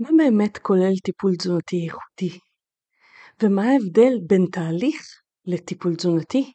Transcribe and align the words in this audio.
מה 0.00 0.08
באמת 0.16 0.58
כולל 0.58 0.92
טיפול 1.04 1.36
תזונתי 1.36 1.84
איכותי? 1.86 2.38
ומה 3.42 3.62
ההבדל 3.62 4.12
בין 4.26 4.46
תהליך 4.52 5.02
לטיפול 5.46 5.94
תזונתי? 5.94 6.52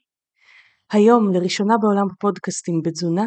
היום, 0.91 1.33
לראשונה 1.33 1.73
בעולם 1.81 2.07
הפודקאסטים 2.13 2.81
בתזונה, 2.85 3.25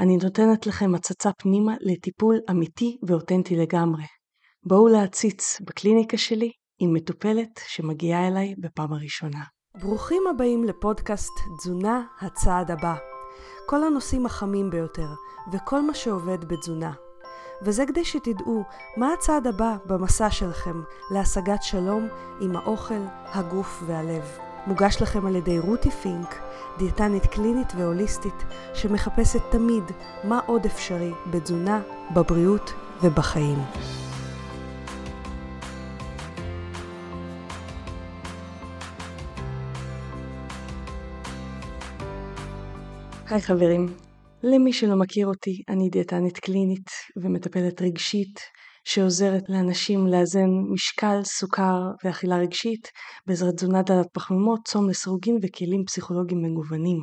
אני 0.00 0.16
נותנת 0.16 0.66
לכם 0.66 0.94
הצצה 0.94 1.30
פנימה 1.38 1.74
לטיפול 1.80 2.36
אמיתי 2.50 2.96
ואותנטי 3.08 3.56
לגמרי. 3.56 4.04
בואו 4.66 4.88
להציץ 4.88 5.60
בקליניקה 5.60 6.16
שלי 6.16 6.50
עם 6.78 6.92
מטופלת 6.92 7.60
שמגיעה 7.66 8.28
אליי 8.28 8.54
בפעם 8.58 8.92
הראשונה. 8.92 9.44
ברוכים 9.80 10.22
הבאים 10.30 10.64
לפודקאסט 10.64 11.32
תזונה 11.58 12.06
הצעד 12.20 12.70
הבא. 12.70 12.94
כל 13.66 13.84
הנושאים 13.84 14.26
החמים 14.26 14.70
ביותר 14.70 15.08
וכל 15.52 15.82
מה 15.82 15.94
שעובד 15.94 16.44
בתזונה. 16.44 16.92
וזה 17.62 17.86
כדי 17.86 18.04
שתדעו 18.04 18.64
מה 18.96 19.12
הצעד 19.12 19.46
הבא 19.46 19.76
במסע 19.86 20.30
שלכם 20.30 20.82
להשגת 21.10 21.62
שלום 21.62 22.08
עם 22.40 22.56
האוכל, 22.56 23.00
הגוף 23.32 23.82
והלב. 23.86 24.38
מוגש 24.66 25.02
לכם 25.02 25.26
על 25.26 25.36
ידי 25.36 25.58
רותי 25.58 25.90
פינק, 25.90 26.34
דיאטנית 26.78 27.26
קלינית 27.26 27.72
והוליסטית, 27.76 28.44
שמחפשת 28.74 29.40
תמיד 29.50 29.84
מה 30.24 30.40
עוד 30.46 30.64
אפשרי 30.64 31.12
בתזונה, 31.30 31.80
בבריאות 32.14 32.72
ובחיים. 33.02 33.58
היי 43.30 43.42
חברים, 43.42 43.88
למי 44.46 44.72
שלא 44.72 44.96
מכיר 44.96 45.26
אותי, 45.26 45.62
אני 45.68 45.88
דיאטנית 45.88 46.38
קלינית 46.38 46.90
ומטפלת 47.22 47.82
רגשית 47.82 48.40
שעוזרת 48.84 49.42
לאנשים 49.48 50.06
לאזן 50.06 50.48
משקל, 50.72 51.20
סוכר 51.24 51.80
ואכילה 52.04 52.36
רגשית 52.36 52.88
בעזרת 53.26 53.54
תזונה 53.54 53.82
דלת 53.82 54.06
פחמימות, 54.12 54.60
צום 54.68 54.90
לסירוגין 54.90 55.38
וכלים 55.42 55.84
פסיכולוגיים 55.86 56.42
מגוונים. 56.42 56.98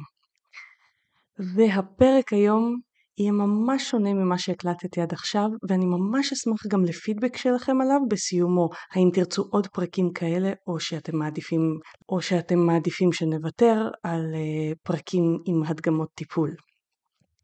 והפרק 1.55 2.33
היום 2.33 2.75
יהיה 3.17 3.31
ממש 3.31 3.89
שונה 3.89 4.13
ממה 4.13 4.37
שהקלטתי 4.37 5.01
עד 5.01 5.13
עכשיו 5.13 5.49
ואני 5.69 5.85
ממש 5.85 6.33
אשמח 6.33 6.67
גם 6.67 6.85
לפידבק 6.85 7.37
שלכם 7.37 7.81
עליו 7.81 7.99
בסיומו 8.09 8.69
האם 8.91 9.09
תרצו 9.13 9.43
עוד 9.51 9.67
פרקים 9.67 10.11
כאלה 10.13 10.53
או 10.67 10.79
שאתם 10.79 11.17
מעדיפים 11.17 11.61
או 12.09 12.21
שאתם 12.21 12.59
מעדיפים 12.59 13.11
שנוותר 13.11 13.89
על 14.03 14.25
uh, 14.33 14.75
פרקים 14.83 15.23
עם 15.45 15.63
הדגמות 15.63 16.09
טיפול. 16.15 16.55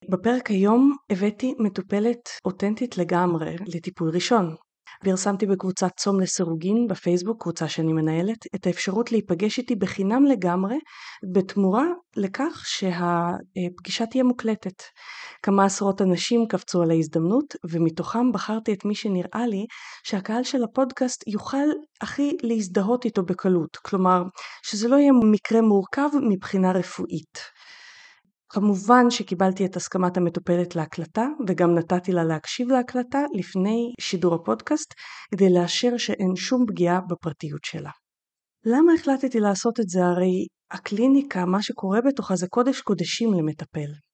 בפרק 0.09 0.49
היום 0.49 0.95
הבאתי 1.09 1.53
מטופלת 1.59 2.29
אותנטית 2.45 2.97
לגמרי 2.97 3.55
לטיפול 3.67 4.09
ראשון. 4.09 4.55
פרסמתי 5.03 5.45
בקבוצת 5.45 5.91
צום 5.97 6.19
לסירוגין 6.19 6.87
בפייסבוק, 6.89 7.41
קבוצה 7.41 7.67
שאני 7.67 7.93
מנהלת, 7.93 8.37
את 8.55 8.67
האפשרות 8.67 9.11
להיפגש 9.11 9.57
איתי 9.57 9.75
בחינם 9.75 10.25
לגמרי, 10.25 10.75
בתמורה 11.33 11.85
לכך 12.15 12.63
שהפגישה 12.65 14.05
תהיה 14.05 14.23
מוקלטת. 14.23 14.83
כמה 15.43 15.65
עשרות 15.65 16.01
אנשים 16.01 16.45
קפצו 16.47 16.81
על 16.81 16.91
ההזדמנות, 16.91 17.55
ומתוכם 17.71 18.31
בחרתי 18.31 18.73
את 18.73 18.85
מי 18.85 18.95
שנראה 18.95 19.47
לי 19.47 19.65
שהקהל 20.03 20.43
של 20.43 20.63
הפודקאסט 20.63 21.27
יוכל 21.27 21.67
הכי 22.01 22.37
להזדהות 22.43 23.05
איתו 23.05 23.23
בקלות. 23.23 23.77
כלומר, 23.77 24.23
שזה 24.63 24.87
לא 24.87 24.95
יהיה 24.95 25.11
מקרה 25.23 25.61
מורכב 25.61 26.09
מבחינה 26.29 26.71
רפואית. 26.71 27.56
כמובן 28.49 29.09
שקיבלתי 29.09 29.65
את 29.65 29.75
הסכמת 29.75 30.17
המטופלת 30.17 30.75
להקלטה 30.75 31.27
וגם 31.47 31.75
נתתי 31.75 32.11
לה 32.11 32.23
להקשיב 32.23 32.67
להקלטה 32.71 33.19
לפני 33.33 33.93
שידור 33.99 34.35
הפודקאסט 34.35 34.93
כדי 35.31 35.53
לאשר 35.53 35.97
שאין 35.97 36.35
שום 36.35 36.65
פגיעה 36.67 37.01
בפרטיות 37.09 37.63
שלה. 37.63 37.91
למה 38.65 38.93
החלטתי 38.93 39.39
לעשות 39.39 39.79
את 39.79 39.89
זה? 39.89 40.05
הרי 40.05 40.47
הקליניקה, 40.71 41.45
מה 41.45 41.61
שקורה 41.61 41.99
בתוכה 42.01 42.35
זה 42.35 42.47
קודש 42.47 42.81
קודשים 42.81 43.33
למטפל. 43.33 44.06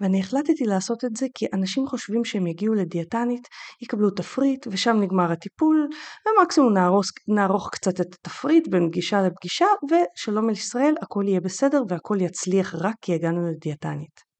ואני 0.00 0.20
החלטתי 0.20 0.64
לעשות 0.64 1.04
את 1.04 1.16
זה 1.16 1.26
כי 1.34 1.46
אנשים 1.54 1.86
חושבים 1.86 2.24
שהם 2.24 2.46
יגיעו 2.46 2.74
לדיאטנית, 2.74 3.48
יקבלו 3.82 4.10
תפריט 4.10 4.66
ושם 4.70 4.96
נגמר 5.00 5.32
הטיפול, 5.32 5.88
ומקסימום 6.26 6.72
נערוך, 6.72 7.04
נערוך 7.28 7.68
קצת 7.72 8.00
את 8.00 8.14
התפריט 8.14 8.68
בין 8.68 8.88
פגישה 8.88 9.22
לפגישה, 9.22 9.66
ושלום 9.90 10.48
על 10.48 10.54
ישראל, 10.54 10.94
הכל 11.02 11.24
יהיה 11.26 11.40
בסדר 11.40 11.82
והכל 11.88 12.16
יצליח 12.20 12.74
רק 12.74 12.94
כי 13.02 13.14
הגענו 13.14 13.50
לדיאטנית. 13.50 14.30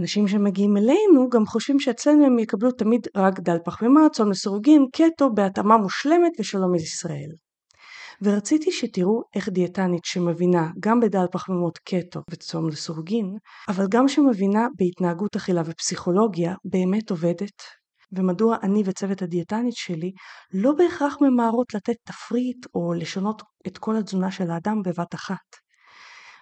אנשים 0.00 0.28
שמגיעים 0.28 0.76
אלינו 0.76 1.28
גם 1.32 1.46
חושבים 1.46 1.80
שאצלנו 1.80 2.26
הם 2.26 2.38
יקבלו 2.38 2.70
תמיד 2.70 3.08
רק 3.16 3.40
דל 3.40 3.58
פחמימה, 3.64 4.00
צום 4.12 4.30
לסירוגין, 4.30 4.86
קטו, 4.92 5.34
בהתאמה 5.34 5.76
מושלמת 5.76 6.32
ושלום 6.40 6.74
על 6.74 6.80
ישראל. 6.80 7.45
ורציתי 8.22 8.72
שתראו 8.72 9.22
איך 9.34 9.48
דיאטנית 9.48 10.04
שמבינה 10.04 10.70
גם 10.80 11.00
בדל 11.00 11.26
פחמימות 11.32 11.78
קטו 11.78 12.20
וצום 12.30 12.68
לסורגין, 12.68 13.36
אבל 13.68 13.86
גם 13.90 14.08
שמבינה 14.08 14.66
בהתנהגות 14.78 15.36
אכילה 15.36 15.62
ופסיכולוגיה 15.66 16.54
באמת 16.64 17.10
עובדת, 17.10 17.62
ומדוע 18.12 18.56
אני 18.62 18.82
וצוות 18.86 19.22
הדיאטנית 19.22 19.74
שלי 19.76 20.12
לא 20.54 20.72
בהכרח 20.72 21.16
ממהרות 21.20 21.74
לתת 21.74 21.96
תפריט 22.04 22.66
או 22.74 22.94
לשנות 22.94 23.42
את 23.66 23.78
כל 23.78 23.96
התזונה 23.96 24.30
של 24.30 24.50
האדם 24.50 24.82
בבת 24.84 25.14
אחת. 25.14 25.66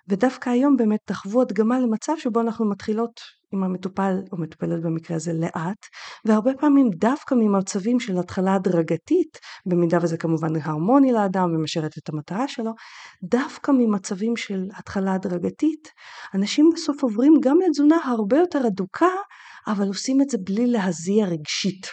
ודווקא 0.08 0.50
היום 0.50 0.76
באמת 0.76 1.00
תחוו 1.04 1.42
הדגמה 1.42 1.80
למצב 1.80 2.12
שבו 2.18 2.40
אנחנו 2.40 2.70
מתחילות 2.70 3.20
עם 3.54 3.64
המטופל 3.64 4.16
או 4.32 4.36
מטופלת 4.36 4.82
במקרה 4.82 5.16
הזה 5.16 5.32
לאט, 5.32 5.86
והרבה 6.24 6.50
פעמים 6.60 6.90
דווקא 6.90 7.34
ממצבים 7.34 8.00
של 8.00 8.18
התחלה 8.18 8.54
הדרגתית, 8.54 9.38
במידה 9.66 9.98
וזה 10.02 10.16
כמובן 10.16 10.56
הרמוני 10.56 11.12
לאדם 11.12 11.54
ומשרת 11.54 11.98
את 11.98 12.08
המטרה 12.08 12.48
שלו, 12.48 12.72
דווקא 13.24 13.70
ממצבים 13.70 14.36
של 14.36 14.68
התחלה 14.78 15.14
הדרגתית, 15.14 15.88
אנשים 16.34 16.70
בסוף 16.74 17.02
עוברים 17.02 17.32
גם 17.42 17.58
לתזונה 17.66 17.96
הרבה 18.04 18.38
יותר 18.38 18.66
אדוקה, 18.66 19.14
אבל 19.66 19.86
עושים 19.88 20.22
את 20.22 20.30
זה 20.30 20.38
בלי 20.44 20.66
להזיע 20.66 21.26
רגשית. 21.26 21.86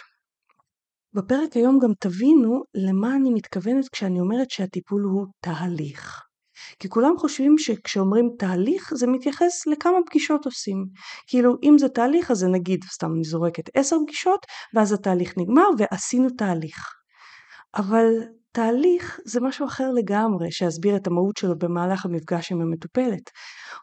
בפרק 1.14 1.56
היום 1.56 1.78
גם 1.78 1.92
תבינו 2.00 2.62
למה 2.74 3.16
אני 3.16 3.30
מתכוונת 3.30 3.88
כשאני 3.88 4.20
אומרת 4.20 4.50
שהטיפול 4.50 5.02
הוא 5.02 5.26
תהליך. 5.40 6.31
כי 6.78 6.88
כולם 6.88 7.18
חושבים 7.18 7.58
שכשאומרים 7.58 8.28
תהליך 8.38 8.94
זה 8.94 9.06
מתייחס 9.06 9.66
לכמה 9.66 9.98
פגישות 10.06 10.44
עושים. 10.44 10.84
כאילו 11.26 11.56
אם 11.62 11.78
זה 11.78 11.88
תהליך 11.88 12.30
אז 12.30 12.38
זה 12.38 12.48
נגיד, 12.48 12.84
סתם 12.84 13.12
אני 13.14 13.24
זורקת 13.24 13.70
עשר 13.74 13.96
פגישות 14.06 14.46
ואז 14.74 14.92
התהליך 14.92 15.34
נגמר 15.36 15.68
ועשינו 15.78 16.28
תהליך. 16.38 16.94
אבל 17.76 18.06
תהליך 18.52 19.20
זה 19.24 19.40
משהו 19.40 19.66
אחר 19.66 19.90
לגמרי 19.90 20.52
שאסביר 20.52 20.96
את 20.96 21.06
המהות 21.06 21.36
שלו 21.36 21.58
במהלך 21.58 22.04
המפגש 22.04 22.52
עם 22.52 22.60
המטופלת. 22.60 23.30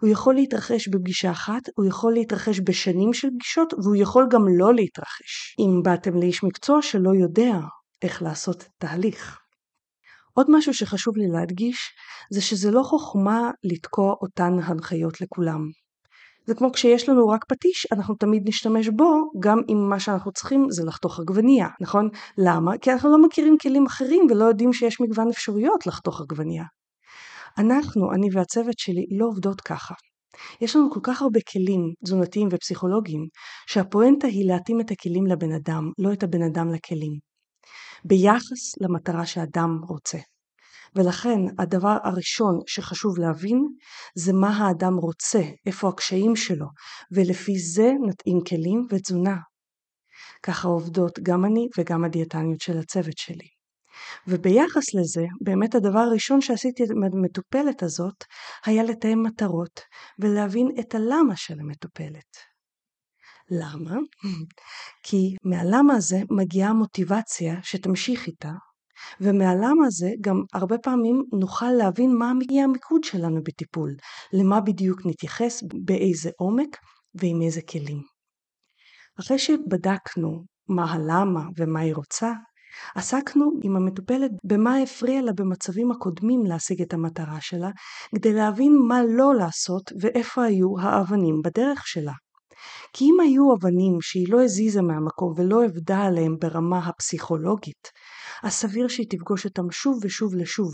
הוא 0.02 0.10
יכול 0.10 0.36
להתרחש 0.36 0.88
בפגישה 0.88 1.32
אחת, 1.32 1.62
הוא 1.78 1.86
יכול 1.86 2.14
להתרחש 2.14 2.60
בשנים 2.64 3.14
של 3.14 3.28
פגישות 3.40 3.74
והוא 3.74 3.96
יכול 3.96 4.28
גם 4.32 4.42
לא 4.58 4.74
להתרחש. 4.74 5.56
אם 5.60 5.84
באתם 5.84 6.18
לאיש 6.18 6.44
מקצוע 6.44 6.82
שלא 6.82 7.16
יודע 7.16 7.60
איך 8.02 8.22
לעשות 8.22 8.64
תהליך. 8.78 9.40
עוד 10.40 10.48
משהו 10.50 10.74
שחשוב 10.74 11.18
לי 11.18 11.28
להדגיש 11.28 11.90
זה 12.32 12.42
שזה 12.42 12.72
לא 12.72 12.84
חוכמה 12.84 13.52
לתקוע 13.64 14.14
אותן 14.22 14.54
הנחיות 14.64 15.22
לכולם. 15.22 15.60
זה 16.46 16.56
כמו 16.56 16.72
כשיש 16.72 17.10
לנו 17.10 17.28
רק 17.28 17.46
פטיש, 17.46 17.88
אנחנו 17.92 18.16
תמיד 18.16 18.48
נשתמש 18.48 18.90
בו, 18.90 19.32
גם 19.40 19.62
אם 19.70 19.90
מה 19.90 20.00
שאנחנו 20.00 20.32
צריכים 20.32 20.68
זה 20.70 20.84
לחתוך 20.86 21.20
עגבנייה, 21.20 21.68
נכון? 21.82 22.10
למה? 22.38 22.78
כי 22.78 22.92
אנחנו 22.92 23.10
לא 23.12 23.22
מכירים 23.22 23.58
כלים 23.62 23.86
אחרים 23.86 24.28
ולא 24.30 24.46
יודעים 24.46 24.74
שיש 24.74 25.02
מגוון 25.02 25.30
אפשרויות 25.30 25.88
לחתוך 25.88 26.22
עגבנייה. 26.22 26.64
אנחנו, 27.58 28.14
אני 28.14 28.28
והצוות 28.34 28.80
שלי, 28.80 29.06
לא 29.20 29.26
עובדות 29.26 29.62
ככה. 29.62 29.94
יש 30.62 30.76
לנו 30.76 30.92
כל 30.92 31.00
כך 31.04 31.22
הרבה 31.22 31.40
כלים 31.52 31.94
תזונתיים 32.04 32.48
ופסיכולוגיים, 32.52 33.28
שהפואנטה 33.68 34.28
היא 34.28 34.52
להתאים 34.52 34.82
את 34.82 34.92
הכלים 34.92 35.26
לבן 35.28 35.52
אדם, 35.52 35.92
לא 35.98 36.14
את 36.14 36.24
הבן 36.24 36.42
אדם 36.42 36.74
לכלים. 36.74 37.30
ביחס 38.06 38.82
למטרה 38.82 39.26
שאדם 39.26 39.80
רוצה. 39.90 40.18
ולכן 40.96 41.40
הדבר 41.60 41.98
הראשון 42.04 42.60
שחשוב 42.68 43.20
להבין 43.20 43.60
זה 44.16 44.34
מה 44.34 44.58
האדם 44.58 44.96
רוצה, 44.98 45.42
איפה 45.66 45.90
הקשיים 45.90 46.36
שלו, 46.36 46.68
ולפי 47.12 47.60
זה 47.60 47.92
נתאים 48.08 48.40
כלים 48.50 48.88
ותזונה. 48.90 49.38
ככה 50.44 50.68
עובדות 50.68 51.20
גם 51.24 51.46
אני 51.46 51.68
וגם 51.78 52.04
הדיאטניות 52.04 52.62
של 52.62 52.78
הצוות 52.78 53.18
שלי. 53.18 53.48
וביחס 54.28 54.94
לזה, 54.94 55.26
באמת 55.42 55.76
הדבר 55.76 56.00
הראשון 56.00 56.42
שעשיתי 56.42 56.84
עם 56.84 57.04
המטופלת 57.04 57.84
הזאת, 57.84 58.24
היה 58.66 58.84
לתאם 58.84 59.24
מטרות 59.24 59.80
ולהבין 60.20 60.68
את 60.80 60.96
הלמה 60.96 61.36
של 61.36 61.60
המטופלת. 61.60 62.38
למה? 63.52 63.96
כי 65.06 65.36
מהלמה 65.44 65.94
הזה 65.94 66.18
מגיעה 66.30 66.74
מוטיבציה 66.74 67.56
שתמשיך 67.64 68.28
איתה, 68.28 68.52
ומהלמה 69.22 69.88
הזה 69.88 70.10
גם 70.22 70.44
הרבה 70.54 70.78
פעמים 70.78 71.24
נוכל 71.40 71.72
להבין 71.72 72.16
מה 72.16 72.32
יהיה 72.50 72.64
המיקוד 72.64 73.04
שלנו 73.04 73.44
בטיפול, 73.44 73.96
למה 74.34 74.62
בדיוק 74.62 75.02
נתייחס, 75.06 75.64
באיזה 75.86 76.30
עומק 76.38 76.78
ועם 77.16 77.42
איזה 77.42 77.62
כלים. 77.62 78.02
אחרי 79.20 79.40
שבדקנו 79.40 80.44
מה 80.70 80.94
הלמה 80.94 81.44
ומה 81.58 81.80
היא 81.80 81.96
רוצה, 81.96 82.34
עסקנו 82.96 83.52
עם 83.64 83.76
המטופלת 83.76 84.32
במה 84.44 84.78
הפריע 84.78 85.22
לה 85.22 85.32
במצבים 85.34 85.92
הקודמים 85.92 86.46
להשיג 86.46 86.82
את 86.82 86.94
המטרה 86.94 87.38
שלה, 87.42 87.70
כדי 88.16 88.34
להבין 88.34 88.78
מה 88.88 89.02
לא 89.04 89.36
לעשות 89.36 89.92
ואיפה 90.02 90.44
היו 90.44 90.80
האבנים 90.80 91.42
בדרך 91.44 91.88
שלה. 91.88 92.14
כי 92.94 93.06
אם 93.06 93.20
היו 93.20 93.54
אבנים 93.56 94.02
שהיא 94.02 94.28
לא 94.30 94.44
הזיזה 94.44 94.82
מהמקום 94.82 95.34
ולא 95.38 95.64
עבדה 95.64 96.02
עליהם 96.02 96.36
ברמה 96.42 96.78
הפסיכולוגית, 96.78 97.88
אז 98.44 98.54
סביר 98.54 98.88
שהיא 98.88 99.08
תפגוש 99.10 99.46
אותם 99.46 99.72
שוב 99.72 100.00
ושוב 100.04 100.36
לשוב. 100.36 100.72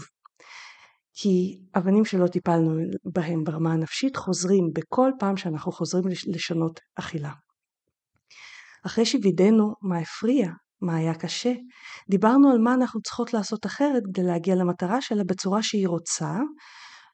כי 1.13 1.59
אבנים 1.77 2.05
שלא 2.05 2.27
טיפלנו 2.27 2.71
בהם 3.05 3.43
ברמה 3.43 3.73
הנפשית 3.73 4.15
חוזרים 4.15 4.69
בכל 4.73 5.11
פעם 5.19 5.37
שאנחנו 5.37 5.71
חוזרים 5.71 6.03
לשנות 6.27 6.79
אכילה. 6.95 7.31
אחרי 8.85 9.05
שווידאנו 9.05 9.73
מה 9.81 9.97
הפריע, 9.97 10.49
מה 10.81 10.95
היה 10.95 11.13
קשה, 11.13 11.53
דיברנו 12.09 12.51
על 12.51 12.57
מה 12.59 12.73
אנחנו 12.73 13.01
צריכות 13.01 13.33
לעשות 13.33 13.65
אחרת 13.65 14.03
כדי 14.05 14.23
להגיע 14.23 14.55
למטרה 14.55 15.01
שלה 15.01 15.23
בצורה 15.23 15.63
שהיא 15.63 15.87
רוצה, 15.87 16.31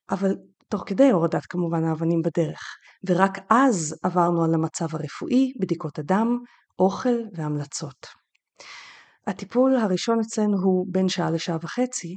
אבל 0.09 0.35
תוך 0.69 0.83
כדי 0.85 1.09
הורדת 1.09 1.45
כמובן 1.45 1.83
האבנים 1.83 2.21
בדרך. 2.21 2.61
ורק 3.07 3.37
אז 3.49 3.95
עברנו 4.03 4.43
על 4.43 4.53
המצב 4.53 4.95
הרפואי, 4.95 5.53
בדיקות 5.59 5.99
הדם, 5.99 6.37
אוכל 6.79 7.17
והמלצות. 7.33 8.20
הטיפול 9.27 9.75
הראשון 9.75 10.19
אצלנו 10.19 10.57
הוא 10.63 10.85
בין 10.89 11.09
שעה 11.09 11.31
לשעה 11.31 11.57
וחצי. 11.61 12.15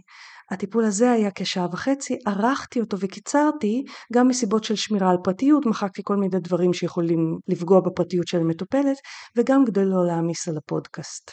הטיפול 0.50 0.84
הזה 0.84 1.10
היה 1.10 1.30
כשעה 1.34 1.66
וחצי, 1.72 2.18
ערכתי 2.26 2.80
אותו 2.80 2.96
וקיצרתי 3.00 3.84
גם 4.12 4.28
מסיבות 4.28 4.64
של 4.64 4.76
שמירה 4.76 5.10
על 5.10 5.16
פרטיות, 5.24 5.66
מחקתי 5.66 6.02
כל 6.04 6.16
מיני 6.16 6.40
דברים 6.40 6.72
שיכולים 6.72 7.38
לפגוע 7.48 7.80
בפרטיות 7.80 8.28
של 8.28 8.38
המטופלת, 8.38 8.96
וגם 9.36 9.64
כדי 9.66 9.84
לא 9.84 10.06
להעמיס 10.06 10.48
על 10.48 10.56
הפודקאסט. 10.56 11.30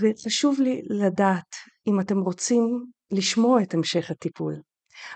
וחשוב 0.00 0.60
לי 0.60 0.82
לדעת 0.90 1.54
אם 1.86 2.00
אתם 2.00 2.18
רוצים 2.20 2.84
לשמוע 3.10 3.62
את 3.62 3.74
המשך 3.74 4.10
הטיפול. 4.10 4.54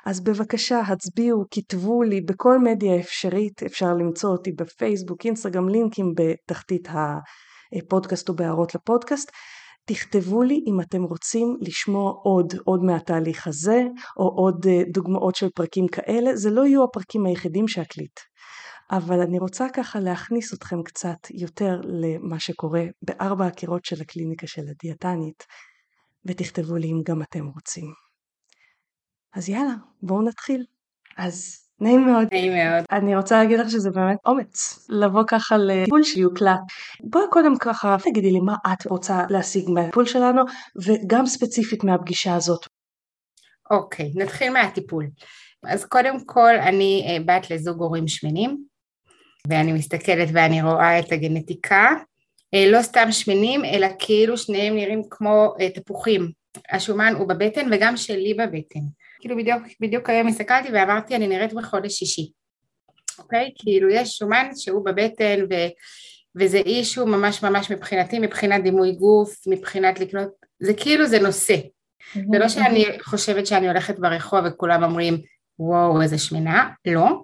אז 0.07 0.21
בבקשה 0.21 0.81
הצביעו, 0.81 1.45
כתבו 1.51 2.03
לי 2.03 2.21
בכל 2.21 2.59
מדיה 2.59 3.01
אפשרית, 3.01 3.63
אפשר 3.63 3.95
למצוא 3.95 4.31
אותי 4.31 4.53
בפייסבוק, 4.53 5.27
אינסטגרם, 5.27 5.69
לינקים 5.69 6.13
בתחתית 6.17 6.89
הפודקאסט 7.73 8.29
או 8.29 8.35
בהערות 8.35 8.75
לפודקאסט. 8.75 9.31
תכתבו 9.85 10.43
לי 10.43 10.65
אם 10.67 10.81
אתם 10.81 11.03
רוצים 11.03 11.57
לשמוע 11.61 12.13
עוד, 12.13 12.55
עוד 12.65 12.83
מהתהליך 12.83 13.47
הזה, 13.47 13.83
או 14.17 14.29
עוד 14.29 14.67
אה, 14.67 14.83
דוגמאות 14.93 15.35
של 15.35 15.49
פרקים 15.55 15.87
כאלה, 15.89 16.37
זה 16.37 16.51
לא 16.51 16.67
יהיו 16.67 16.85
הפרקים 16.85 17.27
היחידים 17.27 17.69
שאקליט. 17.69 18.21
אבל 18.91 19.21
אני 19.21 19.39
רוצה 19.39 19.67
ככה 19.73 20.01
להכניס 20.01 20.55
אתכם 20.55 20.83
קצת 20.83 21.19
יותר 21.31 21.81
למה 21.85 22.41
שקורה 22.41 22.85
בארבע 23.03 23.47
הקירות 23.47 23.85
של 23.85 24.03
הקליניקה 24.03 24.47
של 24.47 24.63
הדיאטנית, 24.69 25.45
ותכתבו 26.25 26.77
לי 26.77 26.87
אם 26.87 27.03
גם 27.05 27.23
אתם 27.23 27.47
רוצים. 27.47 27.93
אז 29.35 29.49
יאללה, 29.49 29.75
בואו 30.03 30.23
נתחיל. 30.23 30.65
אז 31.17 31.68
נעים 31.81 32.07
מאוד. 32.07 32.29
נעים 32.33 32.53
מאוד. 32.55 32.85
אני 32.93 33.17
רוצה 33.17 33.39
להגיד 33.39 33.61
לך 33.61 33.71
שזה 33.71 33.91
באמת 33.91 34.19
אומץ 34.27 34.87
לבוא 34.89 35.23
ככה 35.27 35.57
לטיפול 35.57 36.03
שיוקלט. 36.03 36.61
בואי 37.01 37.25
קודם 37.31 37.59
ככה 37.59 37.97
תגידי 38.05 38.31
לי 38.31 38.41
מה 38.41 38.55
את 38.73 38.87
רוצה 38.87 39.25
להשיג 39.31 39.71
מהטיפול 39.71 40.07
שלנו 40.07 40.43
וגם 40.87 41.27
ספציפית 41.27 41.85
מהפגישה 41.85 42.35
הזאת. 42.35 42.67
אוקיי, 43.71 44.13
נתחיל 44.15 44.53
מהטיפול. 44.53 45.07
אז 45.65 45.85
קודם 45.85 46.25
כל 46.25 46.55
אני 46.55 47.07
אה, 47.09 47.17
בת 47.27 47.51
לזוג 47.51 47.83
הורים 47.83 48.09
שמנים 48.09 48.65
ואני 49.49 49.73
מסתכלת 49.73 50.29
ואני 50.33 50.63
רואה 50.63 50.99
את 50.99 51.13
הגנטיקה 51.13 51.89
אה, 52.55 52.71
לא 52.71 52.83
סתם 52.83 53.13
שמנים 53.13 53.65
אלא 53.65 53.87
כאילו 53.99 54.39
שניהם 54.39 54.75
נראים 54.75 55.03
כמו 55.11 55.55
אה, 55.61 55.71
תפוחים 55.71 56.31
השומן 56.71 57.13
הוא 57.19 57.29
בבטן 57.29 57.69
וגם 57.73 57.97
שלי 57.97 58.35
בבטן 58.35 58.81
כאילו 59.21 59.37
בדיוק, 59.37 59.63
בדיוק 59.81 60.11
היום 60.11 60.29
הסתכלתי 60.29 60.69
ואמרתי 60.73 61.17
אני 61.17 61.27
נראית 61.27 61.53
בחודש 61.53 61.93
שישי, 61.93 62.31
אוקיי? 63.19 63.53
כאילו 63.59 63.89
יש 63.91 64.17
שומן 64.17 64.51
שהוא 64.57 64.85
בבטן 64.85 65.45
ו, 65.51 65.55
וזה 66.37 66.59
אישו 66.59 67.07
ממש 67.07 67.43
ממש 67.43 67.71
מבחינתי, 67.71 68.19
מבחינת 68.19 68.63
דימוי 68.63 68.93
גוף, 68.93 69.37
מבחינת 69.47 70.01
לקנות, 70.01 70.29
זה 70.61 70.75
כאילו 70.75 71.07
זה 71.07 71.19
נושא. 71.19 71.57
זה 72.15 72.39
לא 72.39 72.49
שאני 72.49 72.85
חושבת 73.03 73.47
שאני 73.47 73.69
הולכת 73.69 73.99
ברחוב 73.99 74.41
וכולם 74.47 74.83
אומרים 74.83 75.19
וואו 75.59 76.03
איזה 76.03 76.19
שמנה, 76.19 76.71
לא, 76.87 77.23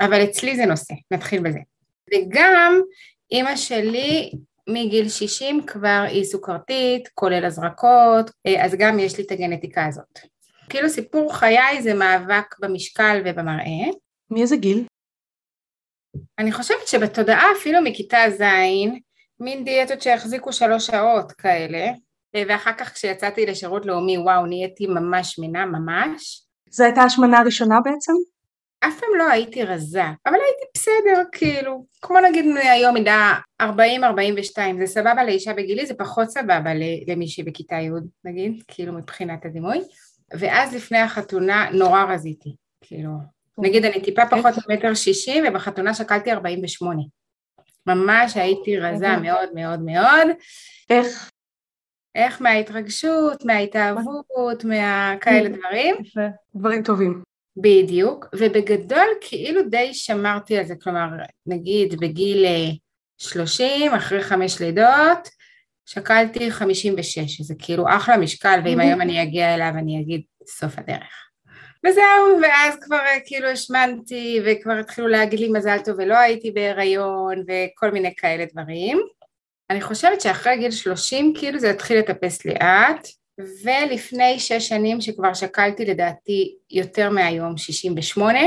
אבל 0.00 0.24
אצלי 0.24 0.56
זה 0.56 0.66
נושא, 0.66 0.94
נתחיל 1.10 1.42
בזה. 1.42 1.58
וגם 2.14 2.80
אימא 3.32 3.56
שלי 3.56 4.32
מגיל 4.68 5.08
60 5.08 5.66
כבר 5.66 6.04
היא 6.08 6.24
סוכרתית, 6.24 7.08
כולל 7.14 7.44
הזרקות, 7.44 8.30
אה, 8.46 8.64
אז 8.64 8.74
גם 8.78 8.98
יש 8.98 9.18
לי 9.18 9.24
את 9.24 9.32
הגנטיקה 9.32 9.86
הזאת. 9.86 10.31
כאילו 10.68 10.88
סיפור 10.88 11.34
חיי 11.34 11.82
זה 11.82 11.94
מאבק 11.94 12.54
במשקל 12.60 13.22
ובמראה. 13.24 13.90
מאיזה 14.30 14.56
גיל? 14.56 14.84
אני 16.38 16.52
חושבת 16.52 16.86
שבתודעה 16.86 17.52
אפילו 17.56 17.78
מכיתה 17.84 18.18
ז', 18.30 18.42
מין 19.40 19.64
דיאטות 19.64 20.02
שהחזיקו 20.02 20.52
שלוש 20.52 20.86
שעות 20.86 21.32
כאלה, 21.32 21.86
ואחר 22.48 22.72
כך 22.78 22.92
כשיצאתי 22.92 23.46
לשירות 23.46 23.86
לאומי, 23.86 24.18
וואו, 24.18 24.46
נהייתי 24.46 24.86
ממש 24.86 25.32
שמינה, 25.32 25.66
ממש. 25.66 26.42
זו 26.70 26.84
הייתה 26.84 27.02
השמנה 27.02 27.38
הראשונה 27.38 27.80
בעצם? 27.84 28.12
אף 28.80 29.00
פעם 29.00 29.18
לא 29.18 29.30
הייתי 29.30 29.62
רזה, 29.62 30.02
אבל 30.26 30.34
הייתי 30.34 30.64
בסדר, 30.74 31.22
כאילו, 31.32 31.86
כמו 32.02 32.20
נגיד 32.20 32.44
היום 32.56 32.94
מידה 32.94 33.34
40-42, 33.62 33.64
זה 34.78 34.86
סבבה 34.86 35.24
לאישה 35.24 35.52
בגילי, 35.52 35.86
זה 35.86 35.94
פחות 35.94 36.28
סבבה 36.28 36.70
למישהי 37.06 37.44
בכיתה 37.44 37.76
י', 37.76 37.90
נגיד, 38.24 38.62
כאילו 38.68 38.92
מבחינת 38.92 39.44
הדימוי. 39.44 39.80
ואז 40.38 40.74
לפני 40.74 40.98
החתונה 40.98 41.70
נורא 41.72 42.04
רזיתי, 42.04 42.56
כאילו, 42.80 43.10
נגיד 43.58 43.84
אני 43.84 44.02
טיפה 44.02 44.22
פחות 44.30 44.54
ממטר 44.68 44.94
שישים 44.94 45.44
ובחתונה 45.48 45.94
שקלתי 45.94 46.32
ארבעים 46.32 46.60
ושמונה. 46.64 47.02
ממש 47.86 48.36
הייתי 48.36 48.78
רזה 48.78 49.16
מאוד 49.16 49.48
מאוד 49.54 49.80
מאוד. 49.80 50.28
איך? 50.90 51.30
איך 52.14 52.42
מההתרגשות, 52.42 53.44
מההתאהבות, 53.44 54.64
מהכאלה 54.64 55.48
דברים. 55.48 55.94
דברים 56.54 56.82
טובים. 56.82 57.22
בדיוק, 57.56 58.26
ובגדול 58.34 59.06
כאילו 59.20 59.62
די 59.62 59.94
שמרתי 59.94 60.58
על 60.58 60.64
זה, 60.64 60.74
כלומר 60.82 61.08
נגיד 61.46 62.00
בגיל 62.00 62.44
אה, 62.44 62.70
שלושים, 63.18 63.92
אחרי 63.92 64.22
חמש 64.22 64.60
לידות, 64.60 65.28
שקלתי 65.86 66.50
56, 66.50 67.18
שזה 67.18 67.54
כאילו 67.58 67.84
אחלה 67.88 68.16
משקל, 68.16 68.60
ואם 68.64 68.80
היום 68.80 69.00
אני 69.00 69.22
אגיע 69.22 69.54
אליו 69.54 69.72
אני 69.78 70.00
אגיד 70.00 70.22
סוף 70.46 70.78
הדרך. 70.78 71.28
וזהו, 71.86 72.40
ואז 72.42 72.76
כבר 72.80 72.96
אה, 72.96 73.18
כאילו 73.26 73.48
השמנתי, 73.48 74.40
וכבר 74.44 74.72
התחילו 74.72 75.08
להגיד 75.08 75.40
לי 75.40 75.48
מזל 75.48 75.78
טוב 75.84 75.94
ולא 75.98 76.18
הייתי 76.18 76.50
בהיריון, 76.50 77.44
וכל 77.48 77.90
מיני 77.90 78.14
כאלה 78.16 78.44
דברים. 78.52 79.00
אני 79.70 79.80
חושבת 79.80 80.20
שאחרי 80.20 80.56
גיל 80.58 80.70
30 80.70 81.34
כאילו 81.38 81.58
זה 81.58 81.70
התחיל 81.70 81.98
לטפס 81.98 82.44
לאט, 82.44 83.08
ולפני 83.64 84.38
שש 84.38 84.68
שנים 84.68 85.00
שכבר 85.00 85.34
שקלתי 85.34 85.84
לדעתי 85.84 86.54
יותר 86.70 87.10
מהיום 87.10 87.56
68, 87.56 88.38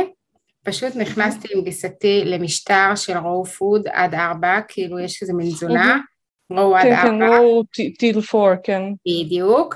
פשוט 0.64 0.96
נכנסתי 0.96 1.48
עם 1.56 1.64
גיסתי 1.64 2.24
למשטר 2.26 2.96
של 2.96 3.18
רואו 3.18 3.46
פוד 3.46 3.88
עד 3.88 4.16
ארבע, 4.16 4.60
כאילו 4.68 5.00
יש 5.00 5.22
איזה 5.22 5.34
מין 5.34 5.48
תזונה. 5.48 6.00
רואו 6.50 6.76
עד 6.78 6.86
ארבע. 6.86 7.02
כן, 7.02 7.20
כן, 7.74 7.90
טיל 8.00 8.22
פור, 8.22 8.50
כן. 8.64 8.82
בדיוק. 9.08 9.76